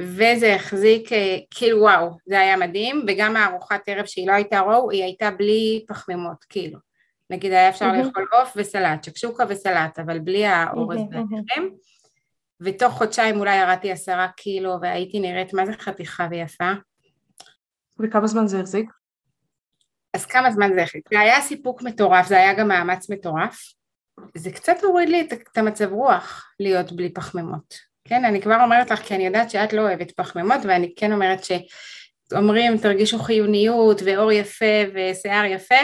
וזה 0.00 0.54
החזיק, 0.54 1.12
אה, 1.12 1.36
כאילו 1.50 1.80
וואו, 1.80 2.10
זה 2.26 2.40
היה 2.40 2.56
מדהים, 2.56 3.04
וגם 3.08 3.36
הארוחת 3.36 3.80
ערב 3.86 4.06
שהיא 4.06 4.28
לא 4.28 4.32
הייתה 4.32 4.60
רואו, 4.60 4.90
היא 4.90 5.04
הייתה 5.04 5.30
בלי 5.30 5.84
פחמימות, 5.88 6.44
כאילו. 6.48 6.78
נגיד 7.30 7.52
היה 7.52 7.68
אפשר 7.68 7.92
לאכול 7.92 8.26
עוף 8.32 8.52
וסלט, 8.56 9.04
שקשוקה 9.04 9.44
וסלט, 9.48 9.98
אבל 9.98 10.18
בלי 10.18 10.46
האורז 10.46 11.00
והלחם. 11.10 11.68
ותוך 12.60 12.94
חודשיים 12.94 13.40
אולי 13.40 13.56
ירדתי 13.56 13.92
עשרה 13.92 14.28
קילו 14.36 14.78
והייתי 14.82 15.20
נראית 15.20 15.54
מה 15.54 15.66
זה 15.66 15.72
חתיכה 15.72 16.28
ויפה. 16.30 16.72
וכמה 18.00 18.26
זמן 18.26 18.46
זה 18.46 18.60
החזיק? 18.60 18.90
אז 20.14 20.26
כמה 20.26 20.50
זמן 20.50 20.70
זה 20.74 20.82
החזיק? 20.82 21.08
זה 21.10 21.20
היה 21.20 21.40
סיפוק 21.40 21.82
מטורף, 21.82 22.26
זה 22.26 22.36
היה 22.36 22.54
גם 22.54 22.68
מאמץ 22.68 23.10
מטורף. 23.10 23.74
זה 24.34 24.50
קצת 24.50 24.76
הוריד 24.82 25.08
לי 25.08 25.20
את 25.20 25.58
המצב 25.58 25.92
רוח 25.92 26.52
להיות 26.60 26.92
בלי 26.92 27.12
פחמימות. 27.12 27.74
כן, 28.04 28.24
אני 28.24 28.42
כבר 28.42 28.62
אומרת 28.62 28.90
לך, 28.90 29.00
כי 29.00 29.14
אני 29.14 29.26
יודעת 29.26 29.50
שאת 29.50 29.72
לא 29.72 29.80
אוהבת 29.80 30.10
פחמימות, 30.10 30.60
ואני 30.64 30.92
כן 30.96 31.12
אומרת 31.12 31.40
שאומרים 31.44 32.78
תרגישו 32.78 33.18
חיוניות 33.18 34.02
ואור 34.04 34.32
יפה 34.32 34.82
ושיער 34.94 35.44
יפה, 35.44 35.74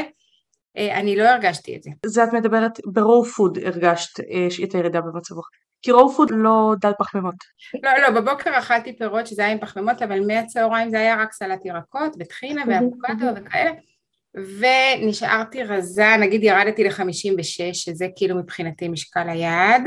אה, 0.76 0.98
אני 1.00 1.16
לא 1.16 1.28
הרגשתי 1.28 1.76
את 1.76 1.82
זה. 1.82 1.90
זה 2.06 2.24
את 2.24 2.32
מדברת, 2.32 2.72
ב 2.84 2.94
raw 2.94 3.24
food 3.24 3.58
הרגשת 3.64 4.20
אה, 4.20 4.64
את 4.64 4.74
הירידה 4.74 5.00
במצב 5.00 5.34
רוח. 5.34 5.48
כי 5.82 5.90
raw 5.90 6.12
food 6.12 6.30
לא 6.30 6.74
דל 6.80 6.92
פחמימות. 6.98 7.34
לא, 7.82 7.90
לא, 8.02 8.20
בבוקר 8.20 8.58
אכלתי 8.58 8.98
פירות 8.98 9.26
שזה 9.26 9.42
היה 9.42 9.52
עם 9.52 9.58
פחמימות, 9.58 10.02
אבל 10.02 10.26
מהצהריים 10.26 10.90
זה 10.90 10.98
היה 10.98 11.22
רק 11.22 11.32
סלט 11.32 11.64
ירקות 11.64 12.16
וטחינה 12.18 12.62
ואבוקדו 12.68 13.26
וכאלה. 13.36 13.70
ונשארתי 14.34 15.62
רזה, 15.62 16.16
נגיד 16.20 16.44
ירדתי 16.44 16.84
ל-56, 16.84 17.72
שזה 17.72 18.06
כאילו 18.16 18.36
מבחינתי 18.36 18.88
משקל 18.88 19.28
היעד, 19.28 19.82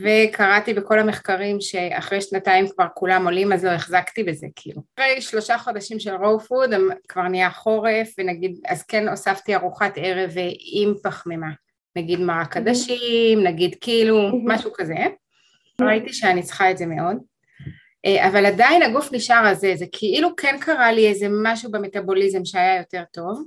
וקראתי 0.00 0.74
בכל 0.74 0.98
המחקרים 0.98 1.60
שאחרי 1.60 2.20
שנתיים 2.20 2.68
כבר 2.68 2.86
כולם 2.94 3.24
עולים 3.24 3.52
אז 3.52 3.64
לא 3.64 3.70
החזקתי 3.70 4.22
בזה 4.22 4.46
כאילו. 4.56 4.82
אחרי 4.94 5.20
שלושה 5.20 5.58
חודשים 5.58 6.00
של 6.00 6.14
raw 6.14 6.40
food 6.40 6.70
כבר 7.08 7.22
נהיה 7.22 7.50
חורף 7.50 8.08
ונגיד 8.18 8.60
אז 8.68 8.82
כן 8.82 9.08
הוספתי 9.08 9.54
ארוחת 9.54 9.92
ערב 9.96 10.30
עם 10.72 10.94
פחמימה. 11.02 11.50
נגיד 11.96 12.20
מרק 12.20 12.56
עדשים 12.56 13.42
נגיד 13.42 13.76
כאילו 13.80 14.30
משהו 14.44 14.70
כזה. 14.74 14.94
ראיתי 15.80 16.12
שאני 16.12 16.42
צריכה 16.42 16.70
את 16.70 16.78
זה 16.78 16.86
מאוד. 16.86 17.16
אה, 18.04 18.28
אבל 18.28 18.46
עדיין 18.46 18.82
הגוף 18.82 19.12
נשאר 19.12 19.46
הזה 19.46 19.72
זה 19.76 19.84
כאילו 19.92 20.36
כן 20.36 20.56
קרה 20.60 20.92
לי 20.92 21.08
איזה 21.08 21.26
משהו 21.42 21.70
במטאבוליזם 21.70 22.44
שהיה 22.44 22.76
יותר 22.76 23.02
טוב 23.12 23.42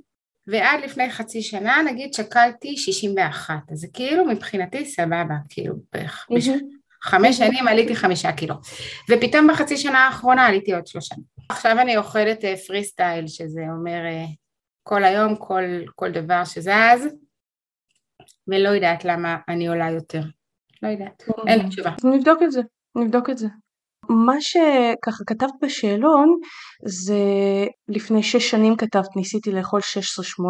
ועד 0.48 0.79
לפני 0.84 1.10
חצי 1.10 1.41
שנה 1.41 1.81
נגיד 1.86 2.13
שקלתי 2.13 2.77
61, 2.77 3.53
אז 3.72 3.79
זה 3.79 3.88
כאילו 3.93 4.25
מבחינתי 4.25 4.86
סבבה, 4.86 5.36
כאילו 5.50 5.75
בערך 5.93 6.27
חמש 7.03 7.38
שנים 7.38 7.67
עליתי 7.67 7.96
חמישה 7.96 8.31
קילו, 8.31 8.55
ופתאום 9.10 9.48
בחצי 9.48 9.77
שנה 9.77 10.00
האחרונה 10.00 10.46
עליתי 10.46 10.74
עוד 10.74 10.88
שלושה. 10.88 11.15
עכשיו 11.50 11.79
אני 11.79 11.98
אוכלת 11.98 12.39
פרי 12.67 12.81
uh, 12.81 12.84
סטייל, 12.84 13.27
שזה 13.27 13.62
אומר 13.77 14.01
uh, 14.05 14.36
כל 14.84 15.03
היום, 15.03 15.36
כל, 15.36 15.63
כל 15.96 16.12
דבר 16.12 16.46
שזז, 16.46 17.08
ולא 18.48 18.69
יודעת 18.69 19.05
למה 19.05 19.38
אני 19.48 19.67
עולה 19.67 19.91
יותר. 19.91 20.22
לא 20.84 20.88
יודעת, 20.88 21.24
אין 21.48 21.60
לי 21.60 21.69
תשובה. 21.69 21.91
נבדוק 22.03 22.43
את 22.43 22.51
זה, 22.51 22.62
נבדוק 22.96 23.29
את 23.29 23.38
זה. 23.38 23.48
מה 24.10 24.42
שככה 24.42 25.24
כתבת 25.28 25.54
בשאלון 25.62 26.39
זה 26.86 27.16
לפני 27.88 28.24
שש 28.24 28.50
שנים 28.50 28.75
כתבת 28.78 29.16
ניסיתי 29.16 29.51
לאכול 29.51 29.82
16-8 30.39 30.44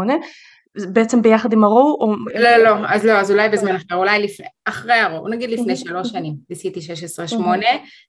בעצם 0.93 1.21
ביחד 1.21 1.53
עם 1.53 1.63
הרואו 1.63 1.97
או... 2.01 2.15
לא 2.35 2.57
לא 2.57 2.87
אז 2.87 3.05
לא 3.05 3.11
אז 3.11 3.31
אולי 3.31 3.49
בזמן 3.49 3.75
אחר 3.75 3.95
אולי 3.95 4.23
לפני 4.23 4.45
אחרי 4.65 4.93
הרואו 4.93 5.27
נגיד 5.27 5.49
לפני 5.49 5.75
שלוש 5.75 6.09
שנים 6.09 6.33
ניסיתי 6.49 6.79
16-8 6.79 7.33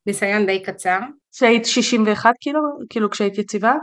ניסיון 0.06 0.46
די 0.46 0.62
קצר. 0.62 0.98
כשהיית 1.32 1.66
61 1.66 2.32
קילו 2.40 2.60
כאילו 2.90 3.10
כשהיית 3.10 3.38
יציבה? 3.38 3.74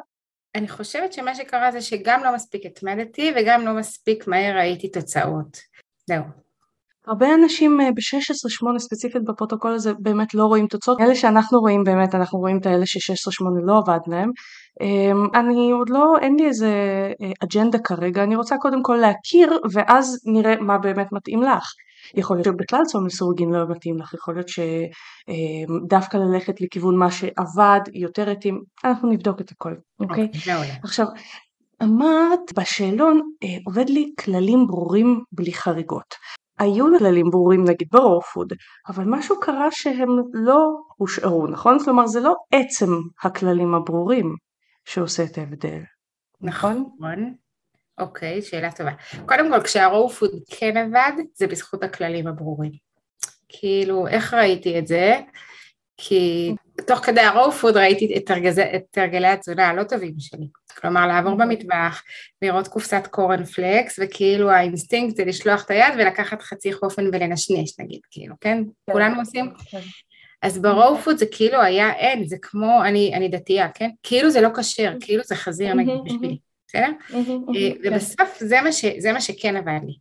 אני 0.55 0.67
חושבת 0.67 1.13
שמה 1.13 1.35
שקרה 1.35 1.71
זה 1.71 1.81
שגם 1.81 2.23
לא 2.23 2.35
מספיק 2.35 2.65
התמדתי 2.65 3.33
וגם 3.35 3.65
לא 3.65 3.73
מספיק 3.73 4.27
מהר 4.27 4.57
ראיתי 4.57 4.89
תוצאות. 4.91 5.57
זהו 6.09 6.46
הרבה 7.07 7.35
אנשים 7.35 7.81
אה, 7.81 7.91
ב-16-8 7.91 8.79
ספציפית 8.79 9.23
בפרוטוקול 9.23 9.73
הזה 9.73 9.93
באמת 9.99 10.33
לא 10.33 10.45
רואים 10.45 10.67
תוצאות, 10.67 11.01
אלה 11.01 11.15
שאנחנו 11.15 11.59
רואים 11.59 11.83
באמת 11.83 12.15
אנחנו 12.15 12.39
רואים 12.39 12.57
את 12.57 12.65
האלה 12.65 12.85
ש-16-8 12.85 13.45
לא 13.65 13.77
עבד 13.77 13.99
להם. 14.07 14.31
אמ, 14.81 15.27
אני 15.35 15.71
עוד 15.71 15.89
לא, 15.89 16.13
אין 16.21 16.35
לי 16.39 16.47
איזה 16.47 16.71
אה, 17.21 17.31
אג'נדה 17.43 17.79
כרגע, 17.79 18.23
אני 18.23 18.35
רוצה 18.35 18.57
קודם 18.57 18.83
כל 18.83 18.95
להכיר 18.95 19.59
ואז 19.73 20.21
נראה 20.25 20.55
מה 20.61 20.77
באמת 20.77 21.07
מתאים 21.11 21.41
לך. 21.41 21.63
יכול 22.15 22.37
להיות 22.37 22.45
שבכלל 22.45 22.81
צום 22.85 23.05
לסורגין 23.05 23.49
לא 23.49 23.69
מתאים 23.69 23.97
לך, 23.97 24.13
יכול 24.13 24.35
להיות 24.35 24.47
שדווקא 24.49 26.17
אמ, 26.17 26.21
ללכת 26.21 26.61
לכיוון 26.61 26.97
מה 26.97 27.11
שעבד 27.11 27.79
יותר 27.93 28.29
התאים, 28.29 28.61
אנחנו 28.83 29.09
נבדוק 29.09 29.41
את 29.41 29.51
הכל, 29.51 29.73
אוקיי? 29.99 30.23
Okay? 30.33 30.37
אוקיי, 30.37 30.71
עכשיו, 30.83 31.05
אמרת 31.83 32.53
בשאלון 32.55 33.21
אה, 33.43 33.57
עובד 33.65 33.89
לי 33.89 34.11
כללים 34.19 34.67
ברורים 34.67 35.21
בלי 35.31 35.53
חריגות. 35.53 36.15
היו 36.59 36.85
כללים 36.99 37.29
ברורים 37.29 37.63
נגיד 37.63 37.87
פוד, 38.33 38.53
אבל 38.87 39.03
משהו 39.07 39.39
קרה 39.39 39.67
שהם 39.71 40.09
לא 40.33 40.59
הושארו, 40.95 41.47
נכון? 41.47 41.79
כלומר 41.83 42.07
זה 42.07 42.19
לא 42.19 42.35
עצם 42.51 42.91
הכללים 43.23 43.75
הברורים 43.75 44.35
שעושה 44.85 45.23
את 45.23 45.37
ההבדל, 45.37 45.81
נכון? 46.41 46.85
נכון. 46.97 47.33
אוקיי, 47.99 48.41
שאלה 48.41 48.71
טובה. 48.71 48.91
קודם 49.25 49.49
כל, 49.49 49.63
כשה 49.63 49.92
raw 49.92 50.09
food 50.09 50.31
כן 50.49 50.77
עבד, 50.77 51.11
זה 51.33 51.47
בזכות 51.47 51.83
הכללים 51.83 52.27
הברורים. 52.27 52.71
כאילו, 53.49 54.07
איך 54.07 54.33
ראיתי 54.33 54.79
את 54.79 54.87
זה? 54.87 55.19
כי 55.97 56.51
תוך 56.85 56.99
כדי 56.99 57.21
ה 57.21 57.29
raw 57.29 57.51
food 57.51 57.77
ראיתי 57.77 58.17
את, 58.17 58.31
הרגז... 58.31 58.59
את 58.59 58.97
הרגלי 58.97 59.27
התזונה 59.27 59.69
הלא 59.69 59.83
טובים 59.83 60.13
שלי. 60.19 60.47
כלומר 60.81 61.07
לעבור 61.07 61.31
mm-hmm. 61.31 61.35
במטבח, 61.35 62.03
לראות 62.41 62.67
קופסת 62.67 63.07
קורנפלקס, 63.07 63.99
וכאילו 64.03 64.51
האינסטינקט 64.51 65.15
זה 65.15 65.25
לשלוח 65.25 65.65
את 65.65 65.71
היד 65.71 65.93
ולקחת 65.97 66.41
חצי 66.41 66.73
חופן 66.73 67.07
ולנשנש 67.07 67.79
נגיד, 67.79 67.99
כאילו, 68.11 68.35
כן? 68.41 68.63
כן. 68.85 68.93
כולנו 68.93 69.19
עושים? 69.19 69.51
כן. 69.71 69.79
אז 70.41 70.61
ב 70.61 70.70
raw 70.70 70.97
food 70.97 71.17
זה 71.17 71.25
כאילו 71.31 71.61
היה 71.61 71.93
אין, 71.93 72.27
זה 72.27 72.35
כמו, 72.41 72.83
אני, 72.85 73.11
אני 73.15 73.29
דתייה, 73.29 73.69
כן? 73.69 73.89
כאילו 74.03 74.29
זה 74.29 74.41
לא 74.41 74.49
כשר, 74.57 74.93
mm-hmm. 74.93 75.05
כאילו 75.05 75.23
זה 75.23 75.35
חזיר 75.35 75.73
נגיד 75.73 75.93
mm-hmm, 75.93 76.05
בשבילי, 76.05 76.37
בסדר? 76.67 76.91
אה, 77.13 77.23
כן. 77.83 77.93
ובסוף 77.93 78.37
זה 78.39 78.61
מה, 78.61 78.71
ש, 78.71 78.85
זה 78.97 79.13
מה 79.13 79.21
שכן 79.21 79.55
עבד 79.55 79.79
לי. 79.85 79.93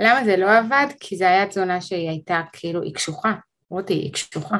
למה 0.00 0.24
זה 0.24 0.36
לא 0.36 0.58
עבד? 0.58 0.86
כי 1.00 1.16
זה 1.16 1.28
היה 1.28 1.46
תזונה 1.46 1.80
שהיא 1.80 2.10
הייתה 2.10 2.42
כאילו, 2.52 2.82
היא 2.82 2.94
קשוחה, 2.94 3.32
רותי, 3.70 3.94
היא 3.94 4.12
קשוחה. 4.12 4.56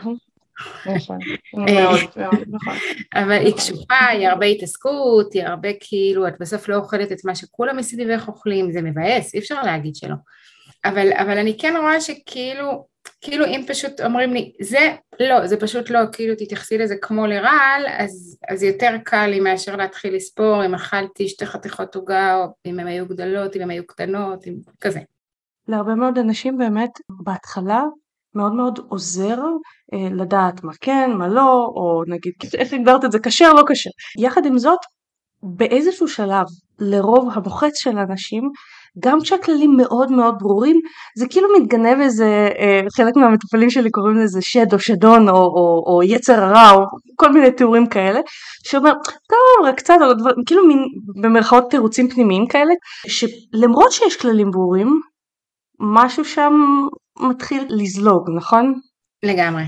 נכון, 0.87 1.19
מאוד, 1.55 2.01
נכון. 2.55 2.77
אבל 3.15 3.47
היא 3.47 3.55
קשוחה, 3.55 4.07
היא 4.07 4.29
הרבה 4.29 4.47
התעסקות, 4.47 5.33
היא 5.33 5.45
הרבה 5.45 5.69
כאילו, 5.81 6.29
את 6.29 6.35
בסוף 6.41 6.69
לא 6.69 6.77
אוכלת 6.77 7.13
את 7.13 7.25
מה 7.25 7.35
שכולם 7.35 7.77
מסביבך 7.77 8.29
אוכלים, 8.29 8.73
זה 8.73 8.83
מבאס, 8.83 9.35
אי 9.35 9.39
אפשר 9.39 9.63
להגיד 9.63 9.95
שלא. 9.97 10.15
אבל, 10.85 11.13
אבל 11.13 11.39
אני 11.39 11.59
כן 11.59 11.75
רואה 11.81 12.01
שכאילו, 12.01 12.87
כאילו 13.21 13.47
אם 13.47 13.65
פשוט 13.67 14.01
אומרים 14.01 14.33
לי, 14.33 14.53
זה 14.61 14.95
לא, 15.21 15.47
זה 15.47 15.57
פשוט 15.61 15.91
לא, 15.91 16.01
כאילו 16.13 16.35
תתייחסי 16.35 16.79
לזה 16.79 16.95
כמו 17.03 17.27
לרעל, 17.27 17.87
אז, 17.99 18.39
אז 18.49 18.63
יותר 18.63 18.97
קל 19.05 19.27
לי 19.27 19.41
מאשר 19.41 19.77
להתחיל 19.77 20.15
לספור 20.15 20.67
אם 20.67 20.75
אכלתי 20.75 21.29
שתי 21.29 21.47
חתיכות 21.47 21.95
עוגה, 21.95 22.37
או 22.37 22.47
אם 22.67 22.81
הן 22.81 22.87
היו 22.87 23.07
גדולות, 23.07 23.57
אם 23.57 23.63
הן 23.63 23.71
היו 23.71 23.87
קטנות, 23.87 24.47
אם 24.47 24.55
כזה. 24.81 25.01
להרבה 25.69 25.95
מאוד 25.95 26.19
אנשים 26.19 26.59
באמת 26.59 26.91
בהתחלה 27.11 27.83
מאוד 28.37 28.55
מאוד 28.55 28.81
עוזר 28.89 29.39
אה, 29.95 30.09
לדעת 30.13 30.65
מה 30.65 30.73
כן, 30.81 31.11
מה 31.19 31.29
לא, 31.29 31.73
או 31.77 32.03
נגיד 32.07 32.33
איך 32.55 32.73
הגדרת 32.73 33.05
את 33.05 33.13
זה 33.13 33.19
כשר, 33.19 33.53
לא 33.53 33.63
כשר. 33.69 33.91
יחד 34.19 34.47
עם 34.47 34.59
זאת, 34.59 34.79
באיזשהו 35.43 36.09
שלב, 36.09 36.47
לרוב 36.79 37.29
המוחץ 37.33 37.79
של 37.79 37.99
האנשים, 37.99 38.43
גם 38.99 39.21
כשהכללים 39.21 39.77
מאוד 39.77 40.13
מאוד 40.13 40.35
ברורים, 40.39 40.81
זה 41.19 41.27
כאילו 41.31 41.49
מתגנב 41.61 42.01
איזה, 42.01 42.49
אה, 42.59 42.81
חלק 42.97 43.17
מהמטופלים 43.17 43.71
שלי 43.71 43.91
קוראים 43.91 44.17
לזה 44.17 44.43
שד 44.43 44.73
או 44.73 44.79
שדון 44.79 45.29
או, 45.29 45.35
או, 45.35 45.85
או 45.87 46.03
יצר 46.03 46.45
הרע 46.45 46.71
או 46.71 46.85
כל 47.17 47.33
מיני 47.33 47.51
תיאורים 47.51 47.87
כאלה, 47.87 48.21
שאומר, 48.65 48.93
טוב, 49.05 49.67
רק 49.67 49.77
קצת, 49.77 49.95
כאילו 50.47 50.67
מין 50.67 50.79
במרכאות 51.23 51.65
תירוצים 51.71 52.09
פנימיים 52.09 52.47
כאלה, 52.47 52.75
שלמרות 53.07 53.93
שיש 53.93 54.17
כללים 54.17 54.51
ברורים, 54.51 55.01
משהו 55.81 56.25
שם 56.25 56.53
מתחיל 57.19 57.67
לזלוג, 57.69 58.31
נכון? 58.37 58.81
לגמרי. 59.23 59.63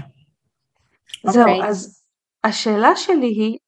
זהו, 1.27 1.45
okay. 1.45 1.51
אוקיי. 1.51 1.69
אז 1.69 2.03
השאלה 2.45 2.97
שלי 2.97 3.27
היא, 3.27 3.59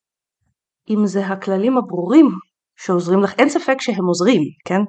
אם 0.90 1.06
זה 1.06 1.26
הכללים 1.26 1.78
הברורים 1.78 2.30
שעוזרים 2.76 3.23
לך, 3.23 3.35
אין 3.38 3.49
ספק 3.49 3.80
שהם 3.80 4.06
עוזרים, 4.06 4.42
כן? 4.64 4.80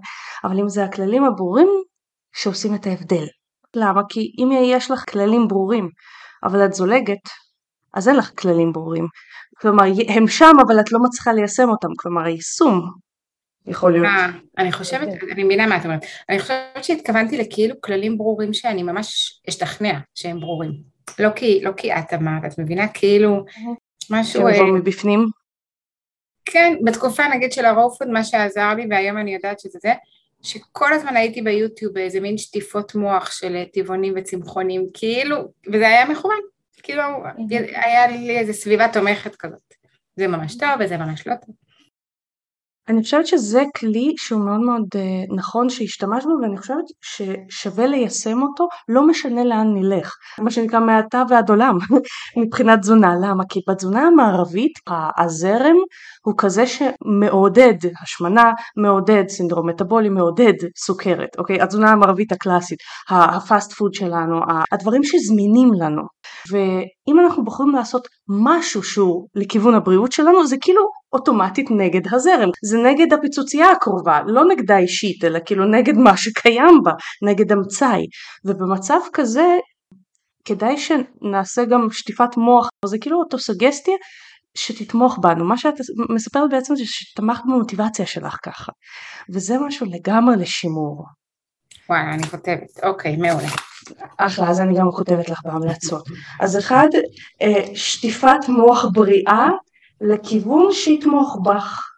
אבל 0.44 0.60
אם 0.60 0.70
זה 0.70 0.84
הכללים 0.84 1.24
הברורים 1.24 1.68
שעושים 2.36 2.76
את 2.76 2.88
ההבדל. 2.88 3.26
למה? 3.76 4.02
כי 4.10 4.20
אם 4.20 4.50
יש 4.64 4.92
לך 4.92 5.12
כללים 5.12 5.48
ברורים, 5.48 5.90
אבל 6.44 6.66
את 6.66 6.74
זולגת, 6.74 7.30
אז 7.94 8.08
אין 8.08 8.16
לך 8.16 8.32
כללים 8.40 8.72
ברורים. 8.72 9.08
כלומר, 9.62 9.84
הם 10.08 10.28
שם, 10.28 10.52
אבל 10.68 10.80
את 10.80 10.92
לא 10.92 11.00
מצליחה 11.04 11.34
ליישם 11.34 11.70
אותם. 11.70 11.88
כלומר, 12.00 12.22
היישום 12.22 12.82
יכול 13.68 13.92
להיות. 13.92 14.06
אה, 14.06 14.28
אני 14.58 14.72
חושבת, 14.72 15.08
אני 15.32 15.44
מבינה 15.44 15.68
מה 15.68 15.78
את 15.78 15.86
אומרת. 15.86 16.06
אני 16.30 16.40
חושבת 16.40 16.84
שהתכוונתי 16.84 17.38
לכאילו 17.38 17.82
כללים 17.82 18.18
ברורים 18.18 18.54
שאני 18.54 18.84
ממש 18.84 19.42
אשתכנע 19.50 20.00
שהם 20.16 20.40
ברורים. 20.40 20.72
לא 21.20 21.30
כי, 21.30 21.62
לא 21.64 21.72
כי 21.78 21.94
את 21.94 22.14
אמרת, 22.14 22.46
את 22.46 22.60
מבינה? 22.60 22.88
כאילו 22.88 23.46
משהו... 24.10 24.42
שיבוא 24.52 24.66
אה, 24.68 24.72
מבפנים? 24.72 25.26
כן, 26.46 26.74
בתקופה 26.84 27.28
נגיד 27.28 27.52
של 27.52 27.66
הרופוד, 27.66 28.08
מה 28.08 28.24
שעזר 28.24 28.74
לי, 28.74 28.88
והיום 28.90 29.18
אני 29.18 29.34
יודעת 29.34 29.60
שזה 29.60 29.80
זה, 29.82 29.94
שכל 30.42 30.94
הזמן 30.94 31.16
הייתי 31.16 31.42
ביוטיוב 31.42 31.94
באיזה 31.94 32.20
מין 32.20 32.38
שטיפות 32.38 32.96
מוח 32.96 33.32
של 33.32 33.64
טבעונים 33.74 34.14
וצמחונים, 34.18 34.88
כאילו, 34.94 35.38
וזה 35.68 35.88
היה 35.88 36.06
מכוון, 36.06 36.40
כאילו 36.84 37.04
היה 37.74 38.08
לי 38.08 38.40
איזה 38.40 38.54
סביבה 38.54 38.88
תומכת 38.94 39.36
כזאת. 39.36 39.74
זה 40.16 40.28
ממש 40.28 40.58
טוב 40.58 40.70
וזה 40.80 40.98
ממש 40.98 41.28
לא 41.28 41.34
טוב. 41.46 41.56
אני 42.92 43.04
חושבת 43.04 43.28
שזה 43.28 43.64
כלי 43.78 44.14
שהוא 44.18 44.42
מאוד 44.42 44.60
מאוד 44.60 44.84
uh, 44.94 45.36
נכון 45.36 45.70
שהשתמש 45.70 46.24
בו 46.24 46.32
ואני 46.42 46.58
חושבת 46.58 46.86
ששווה 47.02 47.88
ליישם 47.88 48.42
אותו 48.42 48.68
לא 48.90 49.08
משנה 49.08 49.44
לאן 49.44 49.68
נלך. 49.74 50.14
מה 50.40 50.52
שנקרא 50.52 50.80
מעתה 50.80 51.24
ועד 51.30 51.50
עולם 51.50 51.78
מבחינת 52.42 52.80
תזונה. 52.80 53.14
למה? 53.22 53.44
כי 53.50 53.60
בתזונה 53.70 54.02
המערבית 54.02 54.72
הזרם 55.18 55.76
הוא 56.26 56.34
כזה 56.38 56.64
שמעודד 56.68 57.76
השמנה 58.04 58.52
מעודד 58.78 59.24
סינדרום 59.28 59.70
מטאבולי 59.70 60.10
מעודד 60.10 60.54
סוכרת 60.78 61.30
אוקיי? 61.38 61.62
התזונה 61.62 61.92
המערבית 61.92 62.32
הקלאסית 62.32 62.80
הפאסט 63.10 63.74
פוד 63.74 63.94
שלנו 63.94 64.40
הדברים 64.72 65.04
שזמינים 65.04 65.72
לנו 65.74 66.02
ואם 67.12 67.20
אנחנו 67.20 67.44
בוחרים 67.44 67.76
לעשות 67.76 68.08
משהו 68.30 68.84
שהוא 68.84 69.28
לכיוון 69.36 69.76
הבריאות 69.76 70.12
שלנו 70.12 70.48
זה 70.48 70.56
כאילו 70.62 70.82
אוטומטית 71.14 71.72
נגד 71.72 72.14
הזרם 72.14 72.50
זה 72.64 72.78
נגד 72.78 73.14
הפיצוצייה 73.14 73.72
הקרובה 73.72 74.20
לא 74.28 74.46
נגדה 74.46 74.78
אישית 74.78 75.24
אלא 75.24 75.40
כאילו 75.46 75.66
נגד 75.66 75.98
מה 75.98 76.18
שקיים 76.18 76.80
בה 76.84 76.92
נגד 77.26 77.52
המצאי 77.52 78.06
ובמצב 78.46 79.00
כזה 79.14 79.58
כדאי 80.46 80.78
שנעשה 80.78 81.66
גם 81.66 81.88
שטיפת 81.92 82.38
מוח, 82.38 82.70
זה 82.86 82.98
כאילו 83.02 83.20
אוטוסוגסטיה 83.20 83.96
שתתמוך 84.58 85.18
בנו. 85.22 85.46
מה 85.46 85.58
שאת 85.58 85.74
מספרת 86.10 86.50
בעצם 86.50 86.76
זה 86.76 86.84
שתמכת 86.86 87.44
במוטיבציה 87.46 88.06
שלך 88.06 88.38
ככה, 88.44 88.72
וזה 89.34 89.56
משהו 89.68 89.88
לגמרי 89.90 90.36
לשימור. 90.38 91.06
וואלה, 91.90 92.14
אני 92.14 92.24
כותבת, 92.24 92.84
אוקיי, 92.84 93.16
מעולה. 93.16 93.48
אחלה, 94.18 94.50
אז 94.50 94.62
אני 94.62 94.80
גם 94.80 94.92
כותבת 94.92 95.30
לך 95.30 95.40
בהמלצות. 95.46 96.04
אז 96.40 96.58
אחד, 96.58 96.88
אה, 97.42 97.76
שטיפת 97.76 98.50
מוח 98.50 98.86
בריאה 98.94 99.50
לכיוון 100.02 100.72
שיתמוך 100.72 101.40
בך. 101.46 101.92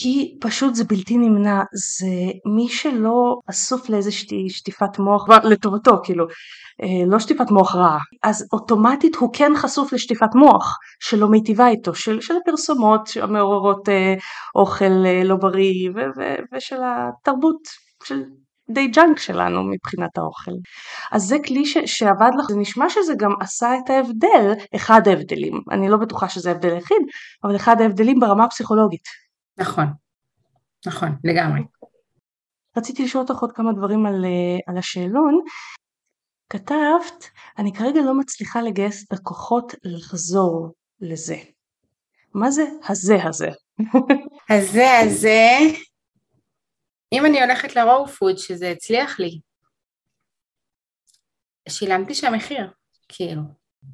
כי 0.00 0.36
פשוט 0.40 0.74
זה 0.74 0.84
בלתי 0.84 1.16
נמנע, 1.16 1.62
זה 1.72 2.06
מי 2.56 2.68
שלא 2.68 3.38
אסוף 3.50 3.88
לאיזושהי 3.88 4.50
שטיפת 4.50 4.98
מוח, 4.98 5.28
לטובתו 5.28 5.92
כאילו, 6.04 6.24
אה, 6.82 7.06
לא 7.06 7.18
שטיפת 7.18 7.50
מוח 7.50 7.74
רעה, 7.74 7.98
אז 8.22 8.48
אוטומטית 8.52 9.16
הוא 9.16 9.30
כן 9.32 9.52
חשוף 9.56 9.92
לשטיפת 9.92 10.34
מוח 10.34 10.76
שלא 11.00 11.28
מיטיבה 11.28 11.68
איתו, 11.68 11.94
של, 11.94 12.20
של 12.20 12.34
הפרסומות 12.42 13.08
המעוררות 13.22 13.88
אה, 13.88 14.14
אוכל 14.54 15.06
אה, 15.06 15.24
לא 15.24 15.36
בריא 15.36 15.90
ו, 15.90 15.98
ו, 16.16 16.22
ושל 16.52 16.80
התרבות 16.84 17.68
של 18.04 18.22
די 18.70 18.88
ג'אנק 18.88 19.18
שלנו 19.18 19.62
מבחינת 19.64 20.18
האוכל. 20.18 20.50
אז 21.12 21.22
זה 21.22 21.36
כלי 21.46 21.66
ש, 21.66 21.78
שעבד 21.86 22.30
לך, 22.38 22.46
זה 22.50 22.58
נשמע 22.58 22.90
שזה 22.90 23.12
גם 23.18 23.30
עשה 23.40 23.68
את 23.84 23.90
ההבדל, 23.90 24.52
אחד 24.76 25.08
ההבדלים, 25.08 25.60
אני 25.70 25.88
לא 25.88 25.96
בטוחה 25.96 26.28
שזה 26.28 26.50
ההבדל 26.50 26.74
היחיד, 26.74 27.02
אבל 27.44 27.56
אחד 27.56 27.80
ההבדלים 27.80 28.20
ברמה 28.20 28.44
הפסיכולוגית. 28.44 29.04
נכון, 29.58 29.86
נכון, 30.86 31.08
לגמרי. 31.24 31.60
רציתי 32.76 33.04
לשאול 33.04 33.24
אותך 33.28 33.40
עוד 33.40 33.52
כמה 33.52 33.72
דברים 33.72 34.06
על, 34.06 34.24
על 34.66 34.78
השאלון. 34.78 35.40
כתבת, 36.50 37.30
אני 37.58 37.72
כרגע 37.72 38.00
לא 38.00 38.14
מצליחה 38.18 38.62
לגייס 38.62 39.04
את 39.04 39.12
הכוחות 39.12 39.74
לחזור 39.84 40.72
לזה. 41.00 41.36
מה 42.34 42.50
זה 42.50 42.64
הזה 42.88 43.24
הזה? 43.24 43.48
הזה 44.50 44.98
הזה, 44.98 45.58
אם 47.12 47.26
אני 47.26 47.42
הולכת 47.42 47.76
לרואו 47.76 48.06
פוד 48.06 48.38
שזה 48.38 48.70
הצליח 48.70 49.20
לי, 49.20 49.40
שילמתי 51.68 52.14
שם 52.14 52.32
מחיר, 52.32 52.70
כאילו. 53.08 53.42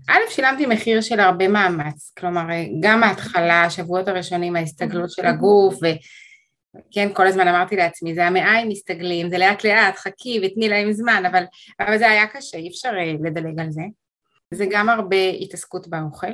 א', 0.09 0.31
שילמתי 0.31 0.67
מחיר 0.67 1.01
של 1.01 1.21
הרבה 1.21 1.49
מאמץ, 1.49 2.13
כלומר, 2.19 2.43
גם 2.81 3.03
ההתחלה, 3.03 3.65
השבועות 3.65 4.09
הראשונים, 4.09 4.57
ההסתגלות 4.57 5.11
של 5.11 5.27
הגוף, 5.27 5.75
וכן, 5.75 7.09
כל 7.15 7.27
הזמן 7.27 7.49
אמרתי 7.49 7.77
לעצמי, 7.77 8.15
זה 8.15 8.27
המעיים 8.27 8.69
מסתגלים, 8.69 9.31
זה 9.31 9.39
לאט 9.39 9.65
לאט, 9.65 9.97
חכי 9.97 10.41
ותני 10.43 10.69
להם 10.69 10.93
זמן, 10.93 11.23
אבל, 11.27 11.45
אבל 11.81 11.99
זה 11.99 12.11
היה 12.11 12.27
קשה, 12.27 12.57
אי 12.57 12.69
אפשר 12.69 12.89
אה, 12.89 13.13
לדלג 13.25 13.61
על 13.61 13.71
זה. 13.71 13.83
זה 14.51 14.67
גם 14.71 14.89
הרבה 14.89 15.31
התעסקות 15.41 15.89
באוכל, 15.89 16.33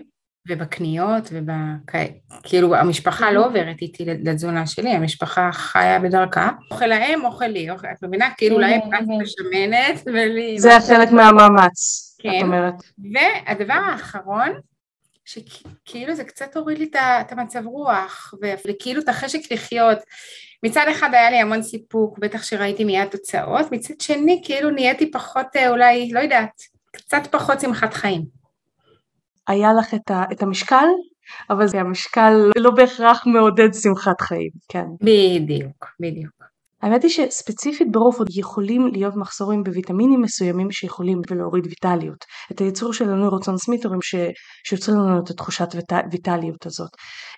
ובקניות, 0.49 1.31
וכאילו 1.33 2.75
המשפחה 2.77 3.33
לא 3.33 3.47
עוברת 3.47 3.83
איתי 3.83 4.05
לתזונה 4.05 4.67
שלי, 4.67 4.91
המשפחה 4.91 5.51
חיה 5.53 5.99
בדרכה, 5.99 6.51
אוכל 6.71 6.87
להם, 6.87 7.25
אוכל 7.25 7.47
לי, 7.47 7.71
אוכל, 7.71 7.87
את 7.87 8.03
מבינה? 8.03 8.29
כאילו 8.37 8.59
להם 8.59 8.81
רק 8.81 9.03
משמנת 9.23 10.03
ולי... 10.07 10.59
זה 10.59 10.71
חלק 10.89 11.11
מהמאמץ. 11.11 12.07
כן. 12.23 12.39
את 12.39 12.43
אומרת. 12.43 12.75
והדבר 13.13 13.75
האחרון, 13.75 14.49
שכאילו 15.25 16.15
זה 16.15 16.25
קצת 16.25 16.57
הוריד 16.57 16.79
לי 16.79 16.91
את 16.97 17.33
המצב 17.33 17.67
רוח, 17.67 18.35
וכאילו 18.69 19.03
את 19.03 19.09
החשק 19.09 19.53
לחיות. 19.53 19.99
מצד 20.63 20.85
אחד 20.91 21.15
היה 21.15 21.31
לי 21.31 21.37
המון 21.37 21.63
סיפוק, 21.63 22.19
בטח 22.19 22.43
שראיתי 22.43 22.85
מיד 22.85 23.09
תוצאות, 23.09 23.73
מצד 23.73 24.01
שני 24.01 24.41
כאילו 24.45 24.71
נהייתי 24.71 25.11
פחות 25.11 25.47
אה, 25.57 25.69
אולי, 25.69 26.11
לא 26.13 26.21
יודעת, 26.21 26.63
קצת 26.93 27.23
פחות 27.31 27.61
שמחת 27.61 27.95
חיים. 27.95 28.40
היה 29.49 29.73
לך 29.73 29.95
את, 29.95 30.11
ה, 30.11 30.25
את 30.33 30.43
המשקל, 30.43 30.87
אבל 31.51 31.67
זה 31.67 31.81
המשקל 31.81 32.51
לא 32.59 32.71
בהכרח 32.71 33.27
מעודד 33.27 33.69
שמחת 33.75 34.21
חיים, 34.21 34.51
כן. 34.69 34.85
בדיוק, 35.03 35.87
בדיוק. 36.01 36.41
האמת 36.83 37.03
היא 37.03 37.11
שספציפית 37.11 37.93
ב 37.93 37.97
raw 37.97 38.10
food 38.10 38.27
יכולים 38.31 38.87
להיות 38.87 39.17
מחסורים 39.17 39.63
בוויטמינים 39.63 40.23
מסוימים 40.23 40.71
שיכולים 40.71 41.21
להוריד 41.31 41.67
ויטליות. 41.67 42.25
את 42.53 42.61
הייצור 42.61 42.93
של 42.93 43.11
הנוירוטרנסמיטורים 43.11 44.01
שיוצרים 44.67 44.99
לנו 44.99 45.21
את 45.25 45.31
התחושת 45.31 45.69
ויטליות 46.13 46.67
הזאת. 46.67 46.91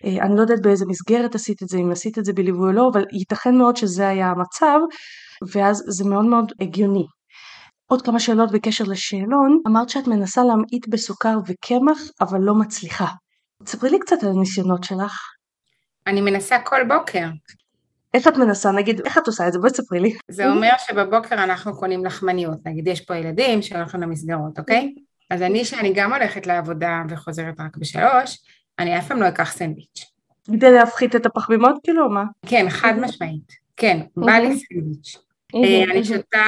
אה, 0.04 0.24
אני 0.24 0.36
לא 0.36 0.40
יודעת 0.40 0.62
באיזה 0.62 0.84
מסגרת 0.88 1.34
עשית 1.34 1.62
את 1.62 1.68
זה, 1.68 1.78
אם 1.78 1.90
עשית 1.92 2.18
את 2.18 2.24
זה 2.24 2.32
בליווי 2.32 2.68
או 2.68 2.72
לא, 2.72 2.90
אבל 2.92 3.04
ייתכן 3.12 3.56
מאוד 3.58 3.76
שזה 3.76 4.08
היה 4.08 4.26
המצב, 4.26 4.78
ואז 5.54 5.84
זה 5.88 6.04
מאוד 6.04 6.24
מאוד 6.24 6.52
הגיוני. 6.60 7.06
עוד 7.92 8.02
כמה 8.02 8.20
שאלות 8.20 8.52
בקשר 8.52 8.84
לשאלון, 8.84 9.62
אמרת 9.66 9.88
שאת 9.88 10.06
מנסה 10.06 10.44
להמעיט 10.44 10.88
בסוכר 10.88 11.38
וקמח, 11.46 11.98
אבל 12.20 12.38
לא 12.40 12.54
מצליחה. 12.54 13.06
תספרי 13.64 13.90
לי 13.90 13.98
קצת 13.98 14.16
על 14.22 14.28
הניסיונות 14.28 14.84
שלך. 14.84 15.20
אני 16.06 16.20
מנסה 16.20 16.58
כל 16.64 16.84
בוקר. 16.88 17.26
איך 18.14 18.28
את 18.28 18.36
מנסה? 18.36 18.72
נגיד, 18.72 19.00
איך 19.04 19.18
את 19.18 19.26
עושה 19.26 19.48
את 19.48 19.52
זה? 19.52 19.58
בואי 19.58 19.70
תספרי 19.70 20.00
לי. 20.00 20.12
זה 20.30 20.50
אומר 20.50 20.70
שבבוקר 20.86 21.34
אנחנו 21.34 21.76
קונים 21.76 22.04
לחמניות, 22.04 22.58
נגיד 22.66 22.86
יש 22.86 23.00
פה 23.00 23.16
ילדים 23.16 23.62
שהולכים 23.62 24.00
למסגרות, 24.00 24.58
אוקיי? 24.58 24.94
אז 25.30 25.42
אני, 25.42 25.64
שאני 25.64 25.92
גם 25.94 26.12
הולכת 26.12 26.46
לעבודה 26.46 27.02
וחוזרת 27.08 27.60
רק 27.60 27.76
בשלוש, 27.76 28.38
אני 28.78 28.98
אף 28.98 29.08
פעם 29.08 29.20
לא 29.20 29.28
אקח 29.28 29.52
סנדוויץ'. 29.52 30.10
כדי 30.46 30.72
להפחית 30.72 31.16
את 31.16 31.26
הפחמימות 31.26 31.74
כאילו, 31.84 32.10
מה? 32.10 32.24
כן, 32.46 32.66
חד 32.70 32.94
משמעית. 33.00 33.52
כן, 33.76 34.00
בא 34.16 34.32
לי 34.32 34.58
סנדוויץ'. 34.58 35.16
אה, 35.54 35.92
אני 35.92 36.04
שותה 36.04 36.42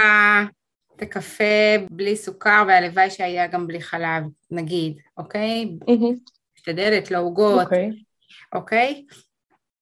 את 0.97 1.03
הקפה 1.03 1.45
בלי 1.91 2.17
סוכר, 2.17 2.65
והלוואי 2.69 3.11
שהיה 3.11 3.47
גם 3.47 3.67
בלי 3.67 3.81
חלב, 3.81 4.23
נגיד, 4.51 4.97
אוקיי? 5.17 5.77
משתדלת, 6.57 7.11
לא 7.11 7.19
עוגות, 7.19 7.63
אוקיי? 7.63 7.91
אוקיי? 8.55 9.05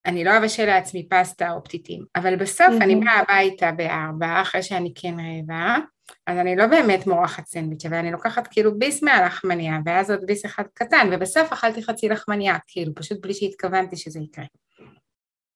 אני 0.06 0.24
לא 0.24 0.38
אבשל 0.38 0.66
לעצמי 0.66 1.08
פסטה 1.08 1.50
או 1.50 1.64
פתיתים, 1.64 2.04
אבל 2.16 2.36
בסוף 2.36 2.66
mm-hmm. 2.68 2.84
אני 2.84 2.96
באה 2.96 3.18
הביתה 3.18 3.72
בארבע, 3.72 4.42
אחרי 4.42 4.62
שאני 4.62 4.92
כן 4.94 5.14
רעבה, 5.20 5.78
אז 6.26 6.38
אני 6.38 6.56
לא 6.56 6.66
באמת 6.66 7.06
מורחת 7.06 7.46
סנדוויץ', 7.46 7.86
אבל 7.86 7.96
אני 7.96 8.10
לוקחת 8.10 8.46
כאילו 8.50 8.78
ביס 8.78 9.02
מהלחמניה, 9.02 9.78
ואז 9.86 10.10
עוד 10.10 10.20
ביס 10.26 10.46
אחד 10.46 10.64
קטן, 10.74 11.08
ובסוף 11.12 11.52
אכלתי 11.52 11.82
חצי 11.82 12.08
לחמניה, 12.08 12.56
כאילו, 12.68 12.94
פשוט 12.94 13.18
בלי 13.22 13.34
שהתכוונתי 13.34 13.96
שזה 13.96 14.20
יקרה. 14.20 14.44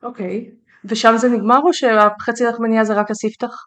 אוקיי, 0.03 0.51
okay. 0.51 0.67
ושם 0.85 1.15
זה 1.17 1.29
נגמר 1.29 1.59
או 1.59 1.73
שהחצי 1.73 2.45
לחמניה 2.45 2.85
זה 2.85 2.95
רק 2.95 3.11
הספתח? 3.11 3.67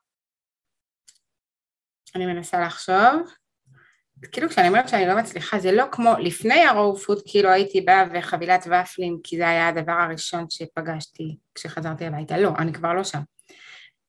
אני 2.16 2.26
מנסה 2.26 2.62
לחשוב. 2.62 2.96
כאילו 4.32 4.50
כשאני 4.50 4.68
אומרת 4.68 4.90
שאני 4.90 5.08
לא 5.08 5.18
מצליחה 5.18 5.60
זה 5.60 5.72
לא 5.72 5.84
כמו 5.92 6.14
לפני 6.20 6.66
הרואו 6.66 6.98
פוד 6.98 7.22
כאילו 7.26 7.50
הייתי 7.50 7.82
באה 7.82 8.04
וחבילת 8.14 8.68
ופלים 8.68 9.18
כי 9.24 9.38
זה 9.38 9.50
היה 9.50 9.68
הדבר 9.68 9.92
הראשון 9.92 10.46
שפגשתי 10.50 11.38
כשחזרתי 11.56 12.06
הביתה 12.06 12.38
לא 12.38 12.50
אני 12.58 12.74
כבר 12.74 12.94
לא 12.94 13.04
שם 13.04 13.20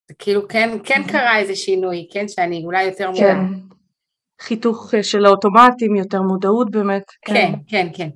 זה 0.08 0.14
כאילו 0.18 0.48
כן 0.48 0.70
כן 0.84 1.02
קרה 1.08 1.38
איזה 1.38 1.54
שינוי 1.54 2.08
כן 2.12 2.28
שאני 2.28 2.62
אולי 2.64 2.82
יותר 2.82 3.10
כן. 3.16 3.36
מודעת 3.36 3.60
חיתוך 4.40 4.94
של 5.02 5.26
האוטומטים 5.26 5.96
יותר 5.96 6.22
מודעות 6.22 6.70
באמת 6.70 7.04
כן 7.26 7.34
כן 7.34 7.52
כן, 7.68 7.88
כן. 7.94 8.08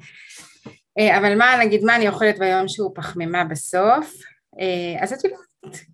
אה, 0.98 1.18
אבל 1.18 1.38
מה 1.38 1.56
נגיד 1.60 1.84
מה 1.84 1.96
אני 1.96 2.08
אוכלת 2.08 2.38
ביום 2.38 2.68
שהוא 2.68 2.92
פחמימה 2.94 3.44
בסוף 3.44 4.14
אה, 4.60 5.02
אז 5.02 5.12
את 5.12 5.24
יודעת 5.24 5.40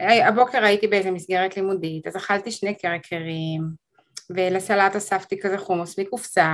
הבוקר 0.01 0.65
הייתי 0.65 0.87
באיזה 0.87 1.11
מסגרת 1.11 1.57
לימודית 1.57 2.07
אז 2.07 2.17
אכלתי 2.17 2.51
שני 2.51 2.75
קרקרים 2.75 3.63
ולסלט 4.31 4.97
אספתי 4.97 5.41
כזה 5.41 5.59
חומוס 5.59 5.99
מקופסה, 5.99 6.51